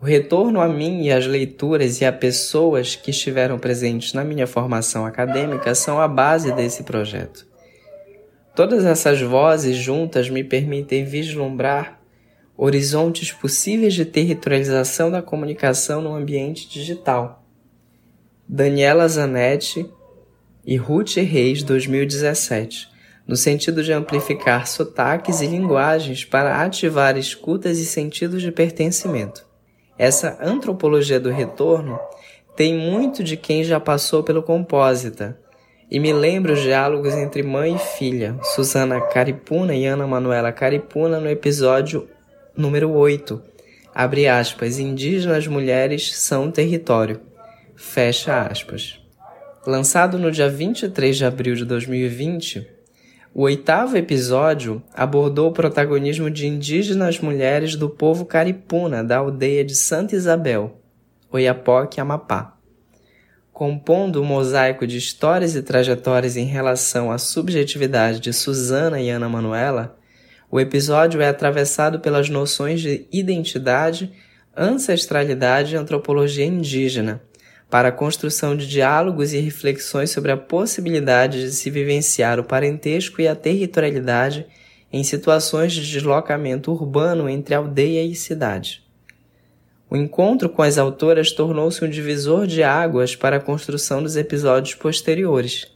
O 0.00 0.04
retorno 0.04 0.60
a 0.60 0.68
mim 0.68 1.02
e 1.02 1.10
às 1.10 1.26
leituras 1.26 2.00
e 2.00 2.04
a 2.04 2.12
pessoas 2.12 2.94
que 2.94 3.10
estiveram 3.10 3.58
presentes 3.58 4.12
na 4.12 4.22
minha 4.22 4.46
formação 4.46 5.04
acadêmica 5.04 5.74
são 5.74 6.00
a 6.00 6.06
base 6.06 6.52
desse 6.52 6.84
projeto. 6.84 7.44
Todas 8.54 8.84
essas 8.84 9.20
vozes 9.20 9.76
juntas 9.78 10.30
me 10.30 10.44
permitem 10.44 11.04
vislumbrar 11.04 12.00
horizontes 12.56 13.32
possíveis 13.32 13.92
de 13.92 14.04
territorialização 14.04 15.10
da 15.10 15.20
comunicação 15.20 16.00
no 16.00 16.14
ambiente 16.14 16.68
digital. 16.68 17.44
Daniela 18.48 19.08
Zanetti 19.08 19.90
e 20.64 20.76
Ruth 20.76 21.16
Reis, 21.16 21.64
2017 21.64 22.99
no 23.30 23.36
sentido 23.36 23.84
de 23.84 23.92
amplificar 23.92 24.66
sotaques 24.66 25.40
e 25.40 25.46
linguagens 25.46 26.24
para 26.24 26.64
ativar 26.64 27.16
escutas 27.16 27.78
e 27.78 27.86
sentidos 27.86 28.42
de 28.42 28.50
pertencimento. 28.50 29.46
Essa 29.96 30.36
antropologia 30.40 31.20
do 31.20 31.30
retorno 31.30 31.96
tem 32.56 32.76
muito 32.76 33.22
de 33.22 33.36
quem 33.36 33.62
já 33.62 33.78
passou 33.78 34.24
pelo 34.24 34.42
Compósita, 34.42 35.38
e 35.88 36.00
me 36.00 36.12
lembra 36.12 36.54
os 36.54 36.60
diálogos 36.60 37.14
entre 37.14 37.44
mãe 37.44 37.76
e 37.76 37.78
filha, 37.78 38.36
Susana 38.42 39.00
Caripuna 39.00 39.76
e 39.76 39.86
Ana 39.86 40.08
Manuela 40.08 40.50
Caripuna, 40.50 41.20
no 41.20 41.30
episódio 41.30 42.08
número 42.56 42.90
8. 42.90 43.40
Abre 43.94 44.26
aspas, 44.26 44.80
indígenas 44.80 45.46
mulheres 45.46 46.16
são 46.16 46.50
território. 46.50 47.20
Fecha 47.76 48.40
aspas. 48.42 49.00
Lançado 49.64 50.18
no 50.18 50.32
dia 50.32 50.48
23 50.48 51.16
de 51.16 51.24
abril 51.24 51.54
de 51.54 51.64
2020, 51.64 52.79
o 53.32 53.42
oitavo 53.42 53.96
episódio 53.96 54.82
abordou 54.92 55.50
o 55.50 55.52
protagonismo 55.52 56.28
de 56.28 56.48
indígenas 56.48 57.20
mulheres 57.20 57.76
do 57.76 57.88
povo 57.88 58.24
caripuna 58.24 59.04
da 59.04 59.18
aldeia 59.18 59.64
de 59.64 59.74
Santa 59.74 60.16
Isabel, 60.16 60.80
Oiapoque, 61.30 62.00
Amapá. 62.00 62.56
Compondo 63.52 64.20
um 64.20 64.24
mosaico 64.24 64.84
de 64.84 64.96
histórias 64.96 65.54
e 65.54 65.62
trajetórias 65.62 66.36
em 66.36 66.44
relação 66.44 67.12
à 67.12 67.18
subjetividade 67.18 68.18
de 68.18 68.32
Susana 68.32 69.00
e 69.00 69.10
Ana 69.10 69.28
Manuela, 69.28 69.96
o 70.50 70.58
episódio 70.58 71.22
é 71.22 71.28
atravessado 71.28 72.00
pelas 72.00 72.28
noções 72.28 72.80
de 72.80 73.06
identidade, 73.12 74.12
ancestralidade 74.56 75.74
e 75.74 75.78
antropologia 75.78 76.44
indígena, 76.44 77.22
para 77.70 77.88
a 77.88 77.92
construção 77.92 78.56
de 78.56 78.66
diálogos 78.66 79.32
e 79.32 79.38
reflexões 79.38 80.10
sobre 80.10 80.32
a 80.32 80.36
possibilidade 80.36 81.40
de 81.40 81.52
se 81.52 81.70
vivenciar 81.70 82.40
o 82.40 82.44
parentesco 82.44 83.22
e 83.22 83.28
a 83.28 83.36
territorialidade 83.36 84.44
em 84.92 85.04
situações 85.04 85.72
de 85.72 85.88
deslocamento 85.88 86.72
urbano 86.72 87.28
entre 87.28 87.54
aldeia 87.54 88.04
e 88.04 88.14
cidade. 88.16 88.82
O 89.88 89.96
encontro 89.96 90.48
com 90.48 90.62
as 90.62 90.78
autoras 90.78 91.32
tornou-se 91.32 91.84
um 91.84 91.88
divisor 91.88 92.46
de 92.46 92.62
águas 92.62 93.14
para 93.14 93.36
a 93.36 93.40
construção 93.40 94.02
dos 94.02 94.16
episódios 94.16 94.74
posteriores, 94.74 95.66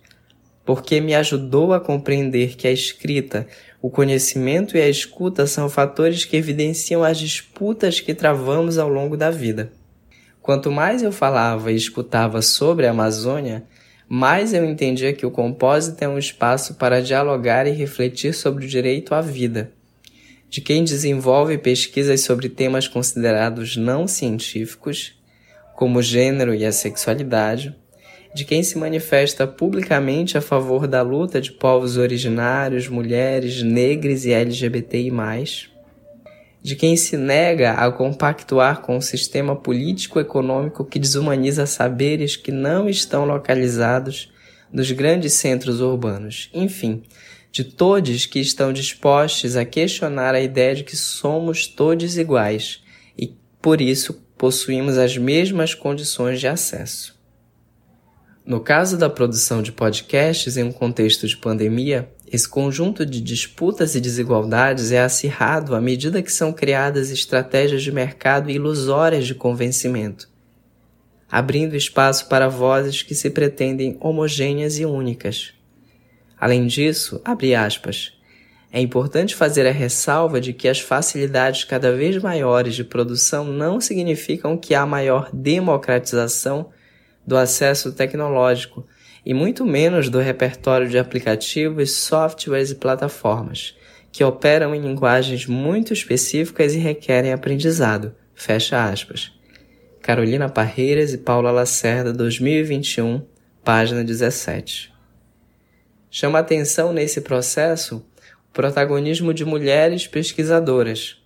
porque 0.64 1.00
me 1.00 1.14
ajudou 1.14 1.72
a 1.72 1.80
compreender 1.80 2.56
que 2.56 2.66
a 2.66 2.72
escrita, 2.72 3.46
o 3.80 3.90
conhecimento 3.90 4.76
e 4.76 4.80
a 4.80 4.88
escuta 4.88 5.46
são 5.46 5.68
fatores 5.68 6.24
que 6.24 6.36
evidenciam 6.36 7.04
as 7.04 7.18
disputas 7.18 8.00
que 8.00 8.14
travamos 8.14 8.78
ao 8.78 8.88
longo 8.88 9.16
da 9.16 9.30
vida. 9.30 9.72
Quanto 10.44 10.70
mais 10.70 11.02
eu 11.02 11.10
falava 11.10 11.72
e 11.72 11.74
escutava 11.74 12.42
sobre 12.42 12.86
a 12.86 12.90
Amazônia, 12.90 13.64
mais 14.06 14.52
eu 14.52 14.62
entendia 14.62 15.14
que 15.14 15.24
o 15.24 15.30
compósito 15.30 16.04
é 16.04 16.06
um 16.06 16.18
espaço 16.18 16.74
para 16.74 17.00
dialogar 17.00 17.66
e 17.66 17.70
refletir 17.70 18.34
sobre 18.34 18.66
o 18.66 18.68
direito 18.68 19.14
à 19.14 19.22
vida. 19.22 19.72
De 20.50 20.60
quem 20.60 20.84
desenvolve 20.84 21.56
pesquisas 21.56 22.20
sobre 22.20 22.50
temas 22.50 22.86
considerados 22.86 23.78
não 23.78 24.06
científicos, 24.06 25.18
como 25.74 26.00
o 26.00 26.02
gênero 26.02 26.54
e 26.54 26.66
a 26.66 26.72
sexualidade, 26.72 27.74
de 28.34 28.44
quem 28.44 28.62
se 28.62 28.76
manifesta 28.76 29.46
publicamente 29.46 30.36
a 30.36 30.42
favor 30.42 30.86
da 30.86 31.00
luta 31.00 31.40
de 31.40 31.52
povos 31.52 31.96
originários, 31.96 32.86
mulheres, 32.86 33.62
negros 33.62 34.26
e 34.26 34.32
LGBTI, 34.32 35.10
de 36.64 36.74
quem 36.74 36.96
se 36.96 37.14
nega 37.18 37.72
a 37.72 37.92
compactuar 37.92 38.80
com 38.80 38.96
o 38.96 39.02
sistema 39.02 39.54
político-econômico 39.54 40.82
que 40.82 40.98
desumaniza 40.98 41.66
saberes 41.66 42.36
que 42.36 42.50
não 42.50 42.88
estão 42.88 43.26
localizados 43.26 44.32
nos 44.72 44.90
grandes 44.90 45.34
centros 45.34 45.82
urbanos. 45.82 46.48
Enfim, 46.54 47.02
de 47.52 47.64
todos 47.64 48.24
que 48.24 48.40
estão 48.40 48.72
dispostos 48.72 49.56
a 49.56 49.64
questionar 49.66 50.34
a 50.34 50.40
ideia 50.40 50.74
de 50.74 50.84
que 50.84 50.96
somos 50.96 51.66
todos 51.66 52.16
iguais 52.16 52.82
e, 53.16 53.36
por 53.60 53.82
isso, 53.82 54.14
possuímos 54.38 54.96
as 54.96 55.18
mesmas 55.18 55.74
condições 55.74 56.40
de 56.40 56.48
acesso. 56.48 57.13
No 58.46 58.60
caso 58.60 58.98
da 58.98 59.08
produção 59.08 59.62
de 59.62 59.72
podcasts 59.72 60.58
em 60.58 60.64
um 60.64 60.72
contexto 60.72 61.26
de 61.26 61.34
pandemia, 61.34 62.10
esse 62.30 62.46
conjunto 62.46 63.06
de 63.06 63.18
disputas 63.18 63.94
e 63.94 64.00
desigualdades 64.02 64.92
é 64.92 65.00
acirrado 65.00 65.74
à 65.74 65.80
medida 65.80 66.20
que 66.20 66.30
são 66.30 66.52
criadas 66.52 67.10
estratégias 67.10 67.82
de 67.82 67.90
mercado 67.90 68.50
ilusórias 68.50 69.26
de 69.26 69.34
convencimento, 69.34 70.28
abrindo 71.30 71.74
espaço 71.74 72.28
para 72.28 72.46
vozes 72.46 73.02
que 73.02 73.14
se 73.14 73.30
pretendem 73.30 73.96
homogêneas 73.98 74.78
e 74.78 74.84
únicas. 74.84 75.54
Além 76.38 76.66
disso, 76.66 77.22
abre 77.24 77.54
aspas, 77.54 78.12
é 78.70 78.78
importante 78.78 79.34
fazer 79.34 79.66
a 79.66 79.72
ressalva 79.72 80.38
de 80.38 80.52
que 80.52 80.68
as 80.68 80.80
facilidades 80.80 81.64
cada 81.64 81.96
vez 81.96 82.20
maiores 82.22 82.74
de 82.74 82.84
produção 82.84 83.46
não 83.46 83.80
significam 83.80 84.58
que 84.58 84.74
há 84.74 84.84
maior 84.84 85.30
democratização 85.32 86.73
do 87.26 87.36
acesso 87.36 87.92
tecnológico 87.92 88.86
e 89.24 89.32
muito 89.32 89.64
menos 89.64 90.08
do 90.08 90.18
repertório 90.18 90.88
de 90.88 90.98
aplicativos, 90.98 91.92
softwares 91.92 92.70
e 92.70 92.74
plataformas, 92.74 93.74
que 94.12 94.22
operam 94.22 94.74
em 94.74 94.80
linguagens 94.80 95.46
muito 95.46 95.92
específicas 95.92 96.74
e 96.74 96.78
requerem 96.78 97.32
aprendizado. 97.32 98.14
Fecha 98.34 98.84
aspas. 98.84 99.32
Carolina 100.02 100.48
Parreiras 100.48 101.14
e 101.14 101.18
Paula 101.18 101.50
Lacerda, 101.50 102.12
2021, 102.12 103.22
página 103.64 104.04
17. 104.04 104.92
Chama 106.10 106.38
atenção 106.38 106.92
nesse 106.92 107.22
processo 107.22 108.04
o 108.48 108.52
protagonismo 108.52 109.32
de 109.32 109.44
mulheres 109.44 110.06
pesquisadoras, 110.06 111.20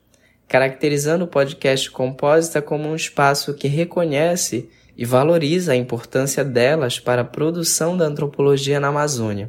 caracterizando 0.47 1.25
o 1.25 1.29
podcast 1.29 1.91
Compósita 1.91 2.63
como 2.63 2.89
um 2.89 2.95
espaço 2.95 3.53
que 3.53 3.67
reconhece 3.67 4.71
e 4.99 5.05
valoriza 5.05 5.73
a 5.73 5.77
importância 5.77 6.45
delas 6.45 6.99
para 6.99 7.23
a 7.23 7.25
produção 7.25 7.97
da 7.97 8.05
antropologia 8.05 8.81
na 8.81 8.89
Amazônia. 8.89 9.49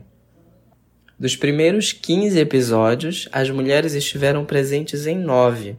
Dos 1.18 1.36
primeiros 1.36 1.91
15 1.91 2.38
episódios, 2.38 3.28
as 3.32 3.50
mulheres 3.50 3.95
estiveram 3.95 4.45
presentes 4.45 5.08
em 5.08 5.18
nove. 5.18 5.76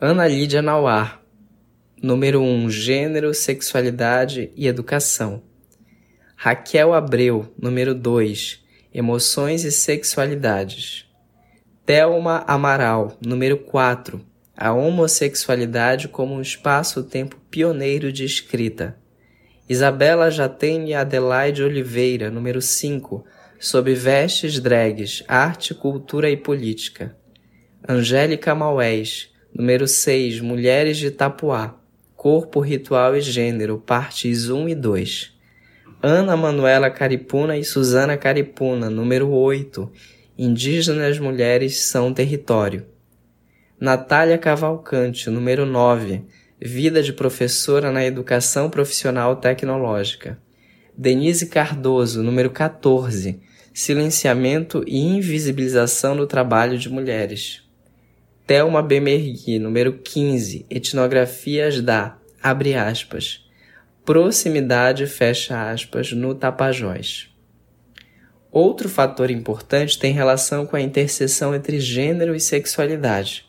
Ana 0.00 0.26
Lídia 0.26 0.60
Nauar, 0.60 1.22
número 2.02 2.40
1, 2.42 2.68
Gênero, 2.68 3.32
Sexualidade 3.32 4.50
e 4.56 4.66
Educação. 4.66 5.44
Raquel 6.34 6.92
Abreu, 6.92 7.54
número 7.56 7.94
2, 7.94 8.64
Emoções 8.92 9.64
e 9.64 9.70
Sexualidades. 9.70 11.06
Thelma 11.86 12.42
Amaral, 12.48 13.16
número 13.24 13.58
4, 13.58 14.25
a 14.56 14.72
homossexualidade 14.72 16.08
como 16.08 16.34
um 16.34 16.40
espaço-tempo 16.40 17.36
pioneiro 17.50 18.10
de 18.10 18.24
escrita. 18.24 18.96
Isabela 19.68 20.30
Jatene 20.30 20.94
Adelaide 20.94 21.62
Oliveira, 21.62 22.30
número 22.30 22.62
5, 22.62 23.24
Sob 23.58 23.94
vestes 23.94 24.60
drags, 24.60 25.24
arte, 25.26 25.74
cultura 25.74 26.30
e 26.30 26.36
política. 26.36 27.16
Angélica 27.86 28.54
Maués, 28.54 29.30
número 29.54 29.88
6, 29.88 30.40
Mulheres 30.40 30.98
de 30.98 31.06
Itapuá, 31.06 31.78
corpo, 32.14 32.60
ritual 32.60 33.16
e 33.16 33.20
gênero, 33.20 33.78
partes 33.78 34.50
1 34.50 34.68
e 34.68 34.74
2. 34.74 35.32
Ana 36.02 36.36
Manuela 36.36 36.90
Caripuna 36.90 37.56
e 37.56 37.64
Susana 37.64 38.16
Caripuna, 38.16 38.90
número 38.90 39.30
8, 39.30 39.90
Indígenas 40.36 41.18
Mulheres 41.18 41.80
são 41.80 42.12
Território. 42.12 42.86
Natália 43.78 44.38
Cavalcante, 44.38 45.28
número 45.28 45.66
9, 45.66 46.24
Vida 46.58 47.02
de 47.02 47.12
professora 47.12 47.92
na 47.92 48.02
educação 48.02 48.70
profissional 48.70 49.36
tecnológica. 49.36 50.38
Denise 50.96 51.48
Cardoso, 51.48 52.22
número 52.22 52.48
14, 52.48 53.38
Silenciamento 53.74 54.82
e 54.86 54.98
invisibilização 54.98 56.14
no 56.14 56.26
trabalho 56.26 56.78
de 56.78 56.88
mulheres. 56.88 57.64
Thelma 58.46 58.82
Bemergui, 58.82 59.58
número 59.58 59.98
15, 59.98 60.64
Etnografias 60.70 61.82
da, 61.82 62.16
abre 62.42 62.74
aspas, 62.74 63.46
proximidade, 64.06 65.06
fecha 65.06 65.70
aspas, 65.70 66.12
no 66.12 66.34
Tapajós. 66.34 67.28
Outro 68.50 68.88
fator 68.88 69.30
importante 69.30 69.98
tem 69.98 70.14
relação 70.14 70.64
com 70.64 70.76
a 70.76 70.80
interseção 70.80 71.54
entre 71.54 71.78
gênero 71.78 72.34
e 72.34 72.40
sexualidade. 72.40 73.45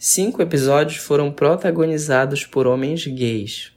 Cinco 0.00 0.40
episódios 0.40 0.98
foram 0.98 1.32
protagonizados 1.32 2.46
por 2.46 2.68
homens 2.68 3.04
gays. 3.04 3.72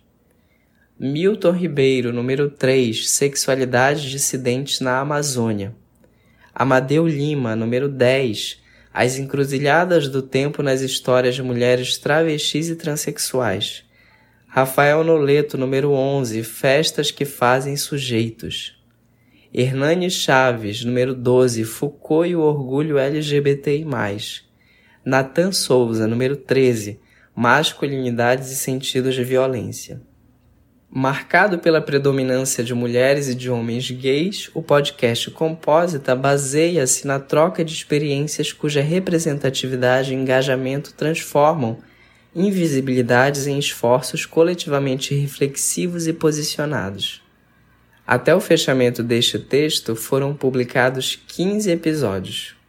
Milton 0.99 1.49
Ribeiro, 1.49 2.13
número 2.13 2.47
3, 2.47 3.09
Sexualidades 3.09 4.03
dissidentes 4.03 4.81
na 4.81 4.99
Amazônia. 4.99 5.75
Amadeu 6.53 7.07
Lima, 7.07 7.55
número 7.55 7.89
10, 7.89 8.61
As 8.93 9.17
encruzilhadas 9.17 10.07
do 10.07 10.21
tempo 10.21 10.61
nas 10.61 10.81
histórias 10.81 11.33
de 11.33 11.41
mulheres 11.41 11.97
travestis 11.97 12.69
e 12.69 12.75
transexuais. 12.75 13.83
Rafael 14.45 15.03
Noleto, 15.03 15.57
número 15.57 15.89
11, 15.89 16.43
Festas 16.43 17.09
que 17.09 17.25
fazem 17.25 17.75
sujeitos. 17.75 18.79
Hernani 19.51 20.11
Chaves, 20.11 20.85
número 20.85 21.15
12, 21.15 21.63
Foucault 21.63 22.29
e 22.29 22.35
o 22.35 22.41
orgulho 22.41 22.99
LGBTI+. 22.99 24.50
Nathan 25.03 25.51
Souza, 25.51 26.07
número 26.07 26.35
13, 26.35 26.99
Masculinidades 27.35 28.51
e 28.51 28.55
sentidos 28.55 29.15
de 29.15 29.23
violência. 29.23 29.99
Marcado 30.91 31.57
pela 31.57 31.81
predominância 31.81 32.63
de 32.63 32.75
mulheres 32.75 33.27
e 33.27 33.33
de 33.33 33.49
homens 33.49 33.89
gays, 33.89 34.51
o 34.53 34.61
podcast 34.61 35.31
Compósita 35.31 36.15
baseia-se 36.15 37.07
na 37.07 37.19
troca 37.19 37.65
de 37.65 37.73
experiências 37.73 38.53
cuja 38.53 38.81
representatividade 38.81 40.13
e 40.13 40.15
engajamento 40.15 40.93
transformam 40.93 41.79
invisibilidades 42.35 43.47
em 43.47 43.57
esforços 43.57 44.27
coletivamente 44.27 45.15
reflexivos 45.15 46.05
e 46.05 46.13
posicionados. 46.13 47.23
Até 48.05 48.35
o 48.35 48.39
fechamento 48.39 49.01
deste 49.01 49.39
texto 49.39 49.95
foram 49.95 50.35
publicados 50.35 51.15
15 51.27 51.71
episódios. 51.71 52.60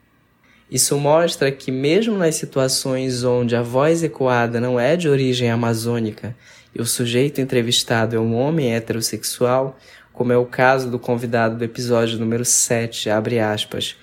Isso 0.72 0.96
mostra 0.96 1.52
que, 1.52 1.70
mesmo 1.70 2.16
nas 2.16 2.36
situações 2.36 3.24
onde 3.24 3.54
a 3.54 3.60
voz 3.60 4.02
ecoada 4.02 4.58
não 4.58 4.80
é 4.80 4.96
de 4.96 5.06
origem 5.06 5.50
amazônica 5.50 6.34
e 6.74 6.80
o 6.80 6.86
sujeito 6.86 7.42
entrevistado 7.42 8.16
é 8.16 8.18
um 8.18 8.34
homem 8.34 8.74
heterossexual, 8.74 9.78
como 10.14 10.32
é 10.32 10.36
o 10.38 10.46
caso 10.46 10.90
do 10.90 10.98
convidado 10.98 11.58
do 11.58 11.64
episódio 11.64 12.18
número 12.18 12.42
7, 12.42 13.10
abre 13.10 13.38
aspas, 13.38 13.98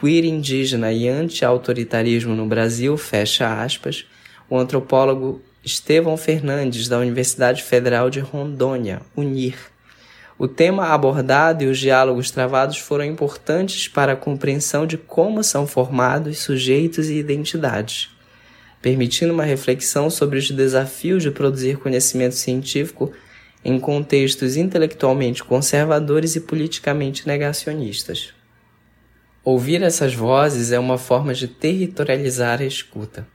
queer 0.00 0.24
indígena 0.24 0.92
e 0.92 1.08
anti-autoritarismo 1.08 2.36
no 2.36 2.46
Brasil, 2.46 2.96
fecha 2.96 3.60
aspas, 3.60 4.06
o 4.48 4.56
antropólogo 4.56 5.42
Estevão 5.64 6.16
Fernandes, 6.16 6.86
da 6.86 7.00
Universidade 7.00 7.64
Federal 7.64 8.08
de 8.08 8.20
Rondônia, 8.20 9.02
UNIR, 9.16 9.71
o 10.38 10.48
tema 10.48 10.88
abordado 10.88 11.64
e 11.64 11.66
os 11.66 11.78
diálogos 11.78 12.30
travados 12.30 12.78
foram 12.78 13.04
importantes 13.04 13.88
para 13.88 14.12
a 14.12 14.16
compreensão 14.16 14.86
de 14.86 14.96
como 14.96 15.44
são 15.44 15.66
formados 15.66 16.38
sujeitos 16.38 17.08
e 17.08 17.14
identidades, 17.14 18.10
permitindo 18.80 19.32
uma 19.32 19.44
reflexão 19.44 20.10
sobre 20.10 20.38
os 20.38 20.50
desafios 20.50 21.22
de 21.22 21.30
produzir 21.30 21.78
conhecimento 21.78 22.34
científico 22.34 23.12
em 23.64 23.78
contextos 23.78 24.56
intelectualmente 24.56 25.44
conservadores 25.44 26.34
e 26.34 26.40
politicamente 26.40 27.26
negacionistas. 27.26 28.34
Ouvir 29.44 29.82
essas 29.82 30.14
vozes 30.14 30.72
é 30.72 30.78
uma 30.78 30.98
forma 30.98 31.34
de 31.34 31.48
territorializar 31.48 32.60
a 32.60 32.64
escuta. 32.64 33.26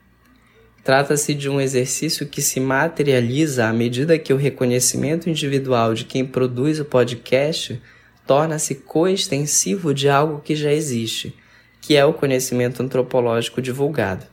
Trata-se 0.88 1.34
de 1.34 1.50
um 1.50 1.60
exercício 1.60 2.26
que 2.26 2.42
se 2.42 2.62
materializa 2.62 3.68
à 3.68 3.74
medida 3.74 4.18
que 4.18 4.32
o 4.32 4.38
reconhecimento 4.38 5.30
individual 5.30 5.94
de 5.94 6.06
quem 6.06 6.26
produz 6.26 6.80
o 6.80 6.86
podcast 6.86 7.82
torna-se 8.26 8.74
coextensivo 8.74 9.94
de 9.94 10.08
algo 10.08 10.40
que 10.40 10.56
já 10.56 10.72
existe, 10.72 11.36
que 11.82 11.98
é 11.98 12.06
o 12.06 12.14
conhecimento 12.14 12.82
antropológico 12.82 13.62
divulgado. 13.62 14.28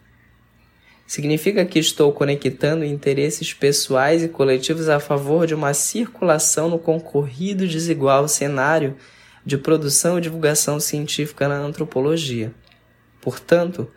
Significa 1.08 1.64
que 1.64 1.80
estou 1.80 2.12
conectando 2.12 2.84
interesses 2.84 3.52
pessoais 3.52 4.22
e 4.22 4.28
coletivos 4.28 4.88
a 4.88 5.00
favor 5.00 5.48
de 5.48 5.56
uma 5.56 5.74
circulação 5.74 6.68
no 6.68 6.78
concorrido 6.78 7.66
desigual 7.66 8.28
cenário 8.28 8.94
de 9.44 9.58
produção 9.58 10.18
e 10.18 10.22
divulgação 10.22 10.78
científica 10.78 11.48
na 11.48 11.56
antropologia. 11.56 12.54
Portanto, 13.20 13.90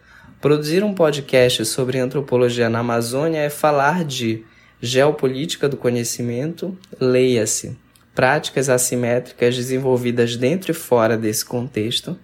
Produzir 0.48 0.82
um 0.82 0.94
podcast 0.94 1.66
sobre 1.66 2.00
antropologia 2.00 2.70
na 2.70 2.80
Amazônia 2.80 3.40
é 3.40 3.50
falar 3.50 4.06
de 4.06 4.46
geopolítica 4.82 5.68
do 5.68 5.76
conhecimento, 5.76 6.78
leia-se, 7.02 7.78
práticas 8.16 8.70
assimétricas 8.70 9.58
desenvolvidas 9.58 10.38
dentro 10.38 10.72
e 10.72 10.74
fora 10.74 11.18
desse 11.18 11.44
contexto, 11.44 12.18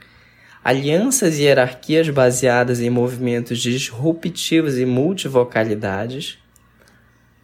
alianças 0.63 1.37
e 1.37 1.41
hierarquias 1.41 2.07
baseadas 2.11 2.79
em 2.79 2.89
movimentos 2.89 3.59
disruptivos 3.59 4.77
e 4.77 4.85
multivocalidades, 4.85 6.37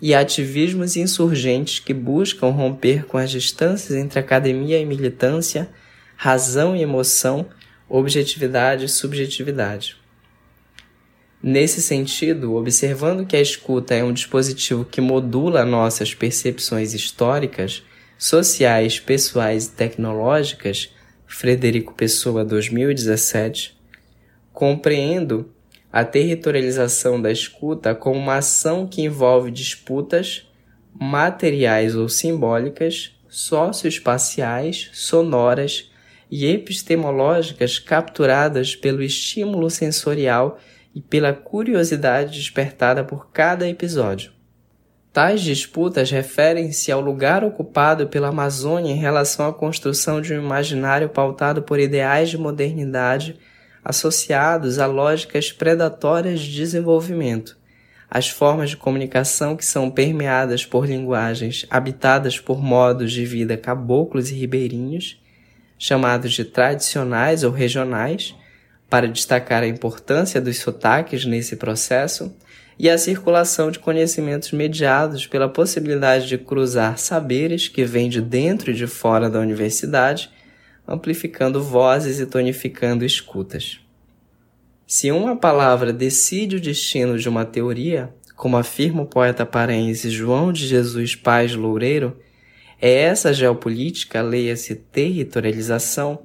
e 0.01 0.15
ativismos 0.15 0.95
insurgentes 0.95 1.79
que 1.79 1.93
buscam 1.93 2.51
romper 2.51 3.03
com 3.05 3.17
as 3.17 3.29
distâncias 3.29 3.97
entre 3.97 4.17
academia 4.17 4.79
e 4.79 4.85
militância, 4.85 5.69
razão 6.15 6.73
e 6.73 6.81
emoção, 6.81 7.47
objetividade 7.89 8.85
e 8.85 8.87
subjetividade. 8.87 9.99
Nesse 11.41 11.81
sentido, 11.81 12.55
observando 12.55 13.25
que 13.25 13.35
a 13.35 13.41
escuta 13.41 13.95
é 13.95 14.03
um 14.03 14.11
dispositivo 14.11 14.83
que 14.83 14.99
modula 14.99 15.63
nossas 15.63 16.13
percepções 16.13 16.93
históricas, 16.93 17.81
sociais, 18.17 18.99
pessoais 18.99 19.67
e 19.67 19.71
tecnológicas, 19.71 20.93
Frederico 21.25 21.93
Pessoa 21.93 22.43
2017, 22.43 23.77
compreendo 24.51 25.49
a 25.91 26.03
territorialização 26.03 27.21
da 27.21 27.31
escuta 27.31 27.95
como 27.95 28.19
uma 28.19 28.35
ação 28.35 28.85
que 28.85 29.01
envolve 29.01 29.49
disputas 29.49 30.45
materiais 30.93 31.95
ou 31.95 32.09
simbólicas, 32.09 33.15
socioespaciais, 33.29 34.89
sonoras 34.91 35.89
e 36.29 36.45
epistemológicas 36.47 37.79
capturadas 37.79 38.75
pelo 38.75 39.01
estímulo 39.01 39.69
sensorial 39.69 40.59
e 40.93 41.01
pela 41.01 41.33
curiosidade 41.33 42.37
despertada 42.37 43.03
por 43.03 43.31
cada 43.31 43.67
episódio. 43.67 44.31
Tais 45.11 45.41
disputas 45.41 46.11
referem-se 46.11 46.91
ao 46.91 47.01
lugar 47.01 47.43
ocupado 47.43 48.07
pela 48.07 48.29
Amazônia 48.29 48.91
em 48.91 48.97
relação 48.97 49.47
à 49.47 49.53
construção 49.53 50.21
de 50.21 50.33
um 50.33 50.37
imaginário 50.37 51.09
pautado 51.09 51.63
por 51.63 51.79
ideais 51.79 52.29
de 52.29 52.37
modernidade 52.37 53.39
associados 53.83 54.77
a 54.77 54.85
lógicas 54.85 55.51
predatórias 55.51 56.41
de 56.41 56.55
desenvolvimento, 56.55 57.57
as 58.09 58.29
formas 58.29 58.71
de 58.71 58.77
comunicação 58.77 59.55
que 59.55 59.65
são 59.65 59.89
permeadas 59.89 60.65
por 60.65 60.85
linguagens 60.85 61.65
habitadas 61.69 62.39
por 62.39 62.61
modos 62.61 63.11
de 63.11 63.25
vida 63.25 63.57
caboclos 63.57 64.29
e 64.29 64.35
ribeirinhos, 64.35 65.21
chamados 65.77 66.33
de 66.33 66.43
tradicionais 66.43 67.43
ou 67.43 67.51
regionais, 67.51 68.35
para 68.89 69.07
destacar 69.07 69.61
a 69.63 69.67
importância 69.67 70.41
dos 70.41 70.57
sotaques 70.57 71.25
nesse 71.25 71.55
processo 71.55 72.33
e 72.77 72.89
a 72.89 72.97
circulação 72.97 73.69
de 73.69 73.77
conhecimentos 73.77 74.51
mediados 74.51 75.27
pela 75.27 75.49
possibilidade 75.49 76.27
de 76.27 76.37
cruzar 76.37 76.97
saberes 76.97 77.67
que 77.67 77.83
vêm 77.83 78.09
de 78.09 78.21
dentro 78.21 78.71
e 78.71 78.73
de 78.73 78.87
fora 78.87 79.29
da 79.29 79.39
universidade, 79.39 80.31
amplificando 80.87 81.61
vozes 81.61 82.19
e 82.19 82.25
tonificando 82.25 83.05
escutas. 83.05 83.79
Se 84.87 85.11
uma 85.11 85.35
palavra 85.35 85.93
decide 85.93 86.55
o 86.55 86.61
destino 86.61 87.19
de 87.19 87.29
uma 87.29 87.45
teoria, 87.45 88.11
como 88.35 88.57
afirma 88.57 89.03
o 89.03 89.05
poeta 89.05 89.45
paraense 89.45 90.09
João 90.09 90.51
de 90.51 90.65
Jesus 90.65 91.15
Paz 91.15 91.53
Loureiro, 91.53 92.17
é 92.81 93.01
essa 93.01 93.33
geopolítica, 93.33 94.21
leia-se 94.21 94.73
territorialização, 94.73 96.23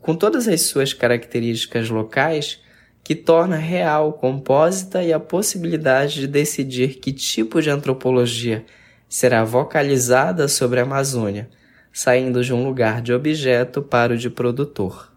com 0.00 0.14
todas 0.14 0.48
as 0.48 0.62
suas 0.62 0.92
características 0.92 1.90
locais, 1.90 2.60
que 3.02 3.14
torna 3.14 3.56
real, 3.56 4.12
compósita 4.12 5.02
e 5.02 5.12
a 5.12 5.20
possibilidade 5.20 6.20
de 6.20 6.26
decidir 6.26 6.98
que 7.00 7.12
tipo 7.12 7.62
de 7.62 7.70
antropologia 7.70 8.64
será 9.08 9.44
vocalizada 9.44 10.46
sobre 10.46 10.80
a 10.80 10.82
Amazônia, 10.82 11.48
saindo 11.92 12.44
de 12.44 12.52
um 12.52 12.64
lugar 12.64 13.00
de 13.00 13.12
objeto 13.12 13.80
para 13.80 14.12
o 14.12 14.16
de 14.16 14.28
produtor. 14.28 15.12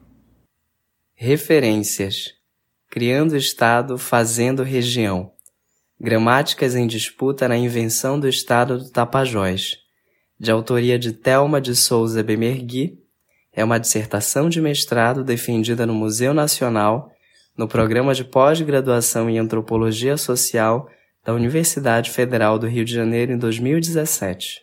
Referências: 1.13 2.33
Criando 2.89 3.35
Estado, 3.35 3.97
Fazendo 3.97 4.63
Região. 4.63 5.31
Gramáticas 5.99 6.75
em 6.75 6.87
Disputa 6.87 7.47
na 7.47 7.55
Invenção 7.55 8.19
do 8.19 8.27
Estado 8.27 8.79
do 8.79 8.89
Tapajós, 8.89 9.77
de 10.39 10.49
autoria 10.49 10.97
de 10.97 11.11
Thelma 11.11 11.61
de 11.61 11.75
Souza 11.75 12.23
Bemergui, 12.23 13.00
é 13.53 13.63
uma 13.63 13.79
dissertação 13.79 14.49
de 14.49 14.61
mestrado 14.61 15.23
defendida 15.23 15.85
no 15.85 15.93
Museu 15.93 16.33
Nacional, 16.33 17.11
no 17.57 17.67
Programa 17.67 18.13
de 18.13 18.23
Pós-Graduação 18.23 19.29
em 19.29 19.37
Antropologia 19.37 20.15
Social 20.15 20.87
da 21.23 21.33
Universidade 21.33 22.09
Federal 22.09 22.57
do 22.57 22.67
Rio 22.67 22.85
de 22.85 22.93
Janeiro 22.93 23.31
em 23.31 23.37
2017. 23.37 24.61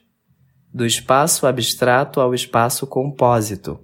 Do 0.73 0.87
espaço 0.87 1.47
abstrato 1.47 2.21
ao 2.21 2.35
espaço 2.35 2.87
compósito, 2.87 3.79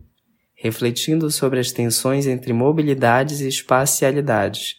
refletindo 0.54 1.30
sobre 1.30 1.60
as 1.60 1.70
tensões 1.70 2.26
entre 2.26 2.52
mobilidades 2.52 3.40
e 3.40 3.48
espacialidades, 3.48 4.76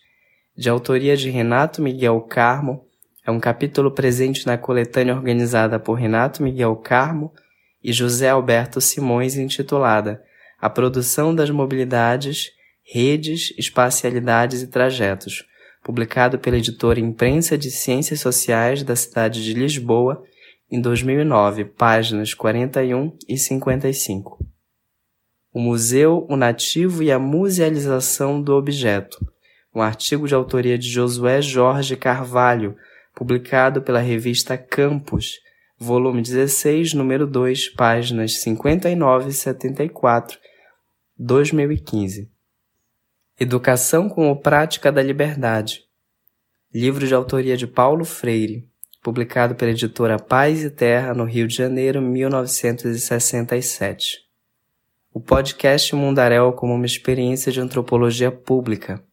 de 0.58 0.70
autoria 0.70 1.16
de 1.16 1.30
Renato 1.30 1.82
Miguel 1.82 2.20
Carmo, 2.22 2.86
é 3.26 3.32
um 3.32 3.40
capítulo 3.40 3.92
presente 3.92 4.46
na 4.46 4.58
coletânea 4.58 5.16
organizada 5.16 5.80
por 5.80 5.96
Renato 5.96 6.44
Miguel 6.44 6.76
Carmo 6.76 7.32
e 7.86 7.94
José 7.94 8.30
Alberto 8.30 8.82
Simões 8.82 9.38
intitulada 9.38 10.20
A 10.60 10.68
Produção 10.68 11.36
das 11.36 11.52
Mobilidades, 11.52 12.50
Redes, 12.84 13.54
Espacialidades 13.60 14.64
e 14.64 14.68
Trajetos, 14.68 15.46
publicado 15.84 16.40
pela 16.40 16.58
editora 16.58 17.00
Imprensa 17.00 17.56
de 17.56 17.70
Ciências 17.70 18.22
Sociais 18.22 18.82
da 18.82 18.96
cidade 18.96 19.44
de 19.44 19.54
Lisboa 19.54 20.24
em 20.72 20.82
2009, 20.82 21.64
páginas 21.66 22.34
41 22.34 23.16
e 23.30 23.38
55. 23.38 24.44
O 25.54 25.60
Museu, 25.60 26.26
o 26.28 26.36
Nativo 26.36 27.04
e 27.04 27.12
a 27.12 27.20
Musealização 27.20 28.42
do 28.42 28.56
Objeto, 28.56 29.32
um 29.76 29.82
artigo 29.82 30.28
de 30.28 30.34
autoria 30.34 30.76
de 30.76 30.90
Josué 30.90 31.40
Jorge 31.40 31.96
Carvalho, 31.96 32.76
publicado 33.14 33.80
pela 33.84 34.00
revista 34.00 34.58
Campus, 34.58 35.45
volume 35.78 36.22
16, 36.22 36.94
número 36.94 37.28
2, 37.28 37.68
páginas 37.70 38.42
59 38.42 39.30
e 39.30 39.34
74, 39.34 40.40
2015. 41.18 42.32
Educação 43.38 44.08
como 44.08 44.40
prática 44.40 44.90
da 44.92 45.04
liberdade. 45.04 45.84
Livro 46.74 47.06
de 47.06 47.14
autoria 47.14 47.58
de 47.58 47.68
Paulo 47.68 48.06
Freire, 48.06 48.66
publicado 49.04 49.56
pela 49.56 49.72
editora 49.72 50.18
Paz 50.18 50.64
e 50.64 50.70
Terra 50.70 51.14
no 51.14 51.26
Rio 51.26 51.46
de 51.48 51.56
Janeiro, 51.56 52.02
1967. 52.02 54.20
O 55.14 55.20
podcast 55.20 55.94
Mundaréu 55.94 56.54
como 56.54 56.74
uma 56.74 56.86
experiência 56.86 57.52
de 57.52 57.60
antropologia 57.60 58.32
pública. 58.32 59.04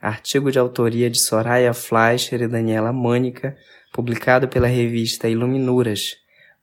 Artigo 0.00 0.50
de 0.50 0.58
autoria 0.58 1.10
de 1.10 1.20
Soraya 1.20 1.74
Fleischer 1.74 2.40
e 2.40 2.48
Daniela 2.48 2.92
Mânica, 2.92 3.58
publicado 3.92 4.48
pela 4.48 4.66
revista 4.66 5.28
Iluminuras, 5.28 6.16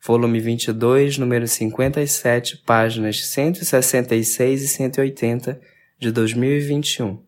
volume 0.05 0.39
22, 0.39 1.17
número 1.17 1.47
57, 1.47 2.57
páginas 2.65 3.25
166 3.25 4.61
e 4.61 4.67
180 4.67 5.61
de 5.99 6.11
2021. 6.11 7.23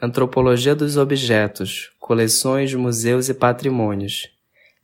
Antropologia 0.00 0.74
dos 0.74 0.96
Objetos, 0.96 1.92
Coleções, 1.98 2.74
Museus 2.74 3.28
e 3.28 3.34
Patrimônios. 3.34 4.28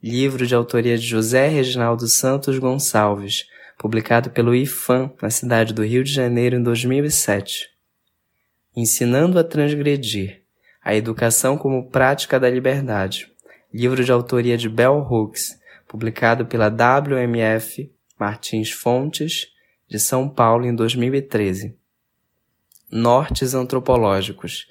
Livro 0.01 0.47
de 0.47 0.55
autoria 0.55 0.97
de 0.97 1.05
José 1.05 1.47
Reginaldo 1.47 2.07
Santos 2.07 2.57
Gonçalves, 2.57 3.45
publicado 3.77 4.31
pelo 4.31 4.55
IFAM 4.55 5.11
na 5.21 5.29
cidade 5.29 5.73
do 5.73 5.83
Rio 5.83 6.03
de 6.03 6.11
Janeiro 6.11 6.55
em 6.55 6.63
2007. 6.63 7.69
Ensinando 8.75 9.37
a 9.37 9.43
Transgredir. 9.43 10.41
A 10.83 10.95
Educação 10.95 11.57
como 11.57 11.89
Prática 11.89 12.39
da 12.39 12.49
Liberdade. 12.49 13.30
Livro 13.73 14.03
de 14.03 14.11
autoria 14.11 14.57
de 14.57 14.67
Bell 14.67 14.99
Hooks, 14.99 15.57
publicado 15.87 16.45
pela 16.45 16.67
WMF 16.67 17.91
Martins 18.19 18.71
Fontes, 18.71 19.47
de 19.87 19.99
São 19.99 20.29
Paulo 20.29 20.65
em 20.65 20.75
2013. 20.75 21.75
Nortes 22.91 23.53
antropológicos, 23.53 24.67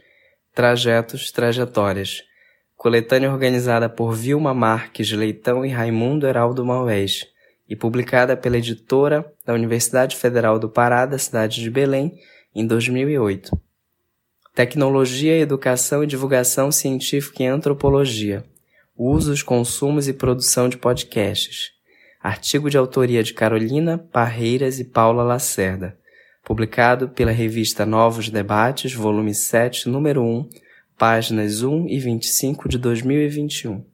trajetos, 0.55 1.30
trajetórias. 1.30 2.22
Coletânea 2.76 3.30
organizada 3.30 3.88
por 3.88 4.14
Vilma 4.14 4.55
Marques 4.55 5.11
Leitão 5.12 5.64
e 5.64 5.68
Raimundo 5.68 6.26
Heraldo 6.26 6.64
Maués 6.64 7.26
e 7.68 7.76
publicada 7.76 8.36
pela 8.36 8.59
editora 8.59 9.30
da 9.44 9.55
Universidade 9.55 10.16
Federal 10.16 10.59
do 10.59 10.68
Pará 10.68 11.07
da 11.07 11.18
cidade 11.18 11.61
de 11.61 11.70
Belém 11.70 12.18
em 12.55 12.66
2008. 12.66 13.51
Tecnologia, 14.55 15.38
Educação 15.38 16.03
e 16.03 16.07
Divulgação 16.07 16.72
Científica 16.72 17.42
e 17.42 17.46
Antropologia. 17.46 18.44
Usos, 19.03 19.42
consumos 19.42 20.09
e 20.09 20.12
produção 20.12 20.68
de 20.68 20.76
podcasts. 20.76 21.70
Artigo 22.22 22.68
de 22.68 22.76
autoria 22.76 23.22
de 23.22 23.32
Carolina 23.32 23.96
Parreiras 23.96 24.78
e 24.78 24.84
Paula 24.84 25.22
Lacerda 25.22 25.98
publicado 26.51 27.09
pela 27.09 27.30
revista 27.30 27.86
Novos 27.86 28.28
Debates, 28.28 28.92
volume 28.92 29.34
7, 29.34 29.88
número 29.88 30.22
1, 30.22 30.48
páginas 30.98 31.62
1 31.62 31.88
e 31.88 31.98
25 31.98 32.68
de 32.68 32.78
2021. 32.78 33.84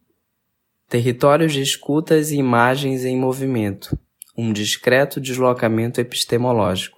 Territórios 0.89 1.53
de 1.53 1.61
escutas 1.61 2.31
e 2.31 2.37
imagens 2.37 3.05
em 3.05 3.19
movimento. 3.19 3.99
Um 4.37 4.53
discreto 4.53 5.21
deslocamento 5.21 6.01
epistemológico. 6.01 6.96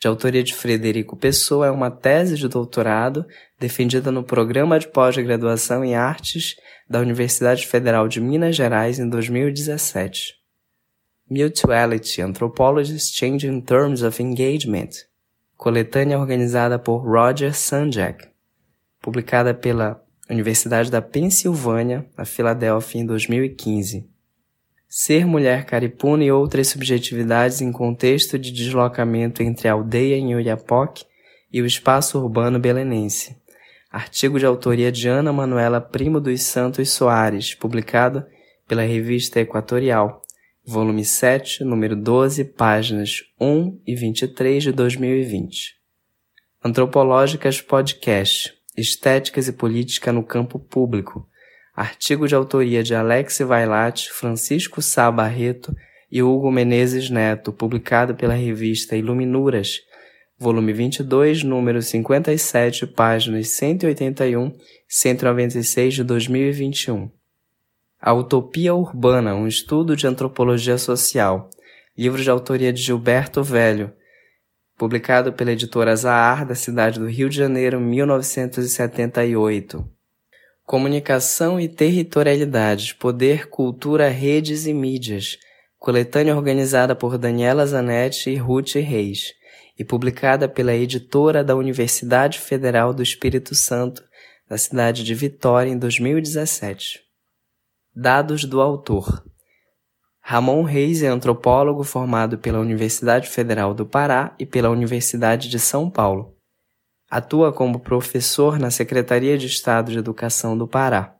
De 0.00 0.06
autoria 0.06 0.44
de 0.44 0.54
Frederico 0.54 1.16
Pessoa, 1.16 1.66
é 1.66 1.70
uma 1.70 1.90
tese 1.90 2.36
de 2.36 2.46
doutorado 2.46 3.26
defendida 3.58 4.12
no 4.12 4.22
Programa 4.22 4.78
de 4.78 4.86
Pós-Graduação 4.86 5.84
em 5.84 5.96
Artes 5.96 6.54
da 6.88 7.00
Universidade 7.00 7.66
Federal 7.66 8.06
de 8.06 8.20
Minas 8.20 8.54
Gerais 8.54 9.00
em 9.00 9.08
2017. 9.08 10.34
Mutuality 11.28 12.22
Anthropologists 12.22 13.12
Changing 13.12 13.60
Terms 13.60 14.04
of 14.04 14.22
Engagement, 14.22 14.90
coletânea 15.56 16.18
organizada 16.18 16.78
por 16.78 16.98
Roger 16.98 17.52
Sanjak, 17.52 18.28
publicada 19.02 19.52
pela 19.52 20.00
Universidade 20.30 20.90
da 20.92 21.02
Pensilvânia, 21.02 22.08
na 22.16 22.24
Filadélfia, 22.24 23.00
em 23.00 23.04
2015. 23.04 24.08
Ser 24.88 25.26
mulher 25.26 25.66
caripuna 25.66 26.24
e 26.24 26.32
outras 26.32 26.68
subjetividades 26.68 27.60
em 27.60 27.70
contexto 27.70 28.38
de 28.38 28.50
deslocamento 28.50 29.42
entre 29.42 29.68
a 29.68 29.72
aldeia 29.72 30.16
em 30.16 30.34
Oiapoque 30.34 31.04
e 31.52 31.60
o 31.60 31.66
espaço 31.66 32.18
urbano 32.18 32.58
belenense. 32.58 33.36
Artigo 33.92 34.38
de 34.38 34.46
autoria 34.46 34.90
de 34.90 35.06
Ana 35.06 35.30
Manuela 35.30 35.78
Primo 35.78 36.18
dos 36.18 36.42
Santos 36.42 36.90
Soares, 36.90 37.54
publicado 37.54 38.24
pela 38.66 38.82
revista 38.82 39.40
Equatorial, 39.40 40.22
volume 40.64 41.04
7, 41.04 41.64
número 41.64 41.94
12, 41.94 42.44
páginas 42.44 43.22
1 43.38 43.80
e 43.86 43.94
23 43.94 44.62
de 44.62 44.72
2020. 44.72 45.74
Antropológicas 46.64 47.60
Podcast, 47.60 48.54
Estéticas 48.74 49.48
e 49.48 49.52
Política 49.52 50.12
no 50.12 50.22
Campo 50.22 50.58
Público, 50.58 51.28
artigo 51.78 52.26
de 52.26 52.34
autoria 52.34 52.82
de 52.82 52.92
Alex 52.92 53.38
Vailate, 53.38 54.10
Francisco 54.10 54.82
Sá 54.82 55.08
Barreto 55.12 55.72
e 56.10 56.20
Hugo 56.20 56.50
Menezes 56.50 57.08
Neto, 57.08 57.52
publicado 57.52 58.16
pela 58.16 58.34
revista 58.34 58.96
Iluminuras, 58.96 59.78
volume 60.36 60.72
22, 60.72 61.44
número 61.44 61.80
57, 61.80 62.84
páginas 62.88 63.50
181 63.50 64.48
e 64.48 64.54
196 64.88 65.94
de 65.94 66.02
2021. 66.02 67.12
A 68.00 68.12
Utopia 68.12 68.74
Urbana, 68.74 69.36
um 69.36 69.46
estudo 69.46 69.94
de 69.94 70.08
antropologia 70.08 70.78
social, 70.78 71.48
livro 71.96 72.20
de 72.20 72.28
autoria 72.28 72.72
de 72.72 72.82
Gilberto 72.82 73.44
Velho, 73.44 73.92
publicado 74.76 75.32
pela 75.32 75.52
editora 75.52 75.94
Zahar 75.94 76.44
da 76.44 76.56
cidade 76.56 76.98
do 76.98 77.06
Rio 77.06 77.28
de 77.28 77.36
Janeiro, 77.36 77.80
1978. 77.80 79.97
Comunicação 80.68 81.58
e 81.58 81.66
territorialidade, 81.66 82.94
poder, 82.96 83.48
cultura, 83.48 84.10
redes 84.10 84.66
e 84.66 84.74
mídias, 84.74 85.38
coletânea 85.78 86.36
organizada 86.36 86.94
por 86.94 87.16
Daniela 87.16 87.66
Zanetti 87.66 88.28
e 88.28 88.36
Ruth 88.36 88.74
Reis, 88.74 89.32
e 89.78 89.82
publicada 89.82 90.46
pela 90.46 90.74
editora 90.74 91.42
da 91.42 91.56
Universidade 91.56 92.38
Federal 92.38 92.92
do 92.92 93.02
Espírito 93.02 93.54
Santo, 93.54 94.04
da 94.46 94.58
cidade 94.58 95.04
de 95.04 95.14
Vitória, 95.14 95.70
em 95.70 95.78
2017. 95.78 97.00
Dados 97.96 98.44
do 98.44 98.60
autor. 98.60 99.24
Ramon 100.20 100.64
Reis 100.64 101.02
é 101.02 101.06
antropólogo 101.06 101.82
formado 101.82 102.36
pela 102.36 102.60
Universidade 102.60 103.26
Federal 103.26 103.72
do 103.72 103.86
Pará 103.86 104.36
e 104.38 104.44
pela 104.44 104.68
Universidade 104.68 105.48
de 105.48 105.58
São 105.58 105.88
Paulo. 105.88 106.37
Atua 107.10 107.50
como 107.52 107.80
professor 107.80 108.58
na 108.58 108.70
Secretaria 108.70 109.38
de 109.38 109.46
Estado 109.46 109.90
de 109.90 109.98
Educação 109.98 110.58
do 110.58 110.68
Pará. 110.68 111.14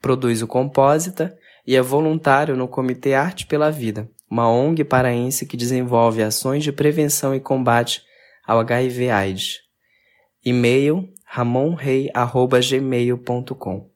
Produz 0.00 0.42
o 0.42 0.46
Compósita 0.46 1.34
e 1.66 1.74
é 1.74 1.80
voluntário 1.80 2.54
no 2.54 2.68
Comitê 2.68 3.14
Arte 3.14 3.46
pela 3.46 3.70
Vida, 3.70 4.10
uma 4.30 4.50
ONG 4.50 4.84
paraense 4.84 5.46
que 5.46 5.56
desenvolve 5.56 6.22
ações 6.22 6.62
de 6.62 6.70
prevenção 6.70 7.34
e 7.34 7.40
combate 7.40 8.02
ao 8.46 8.60
HIV/AIDS. 8.60 9.60
E-mail 10.44 11.08
ramonrei@gmail.com 11.24 13.95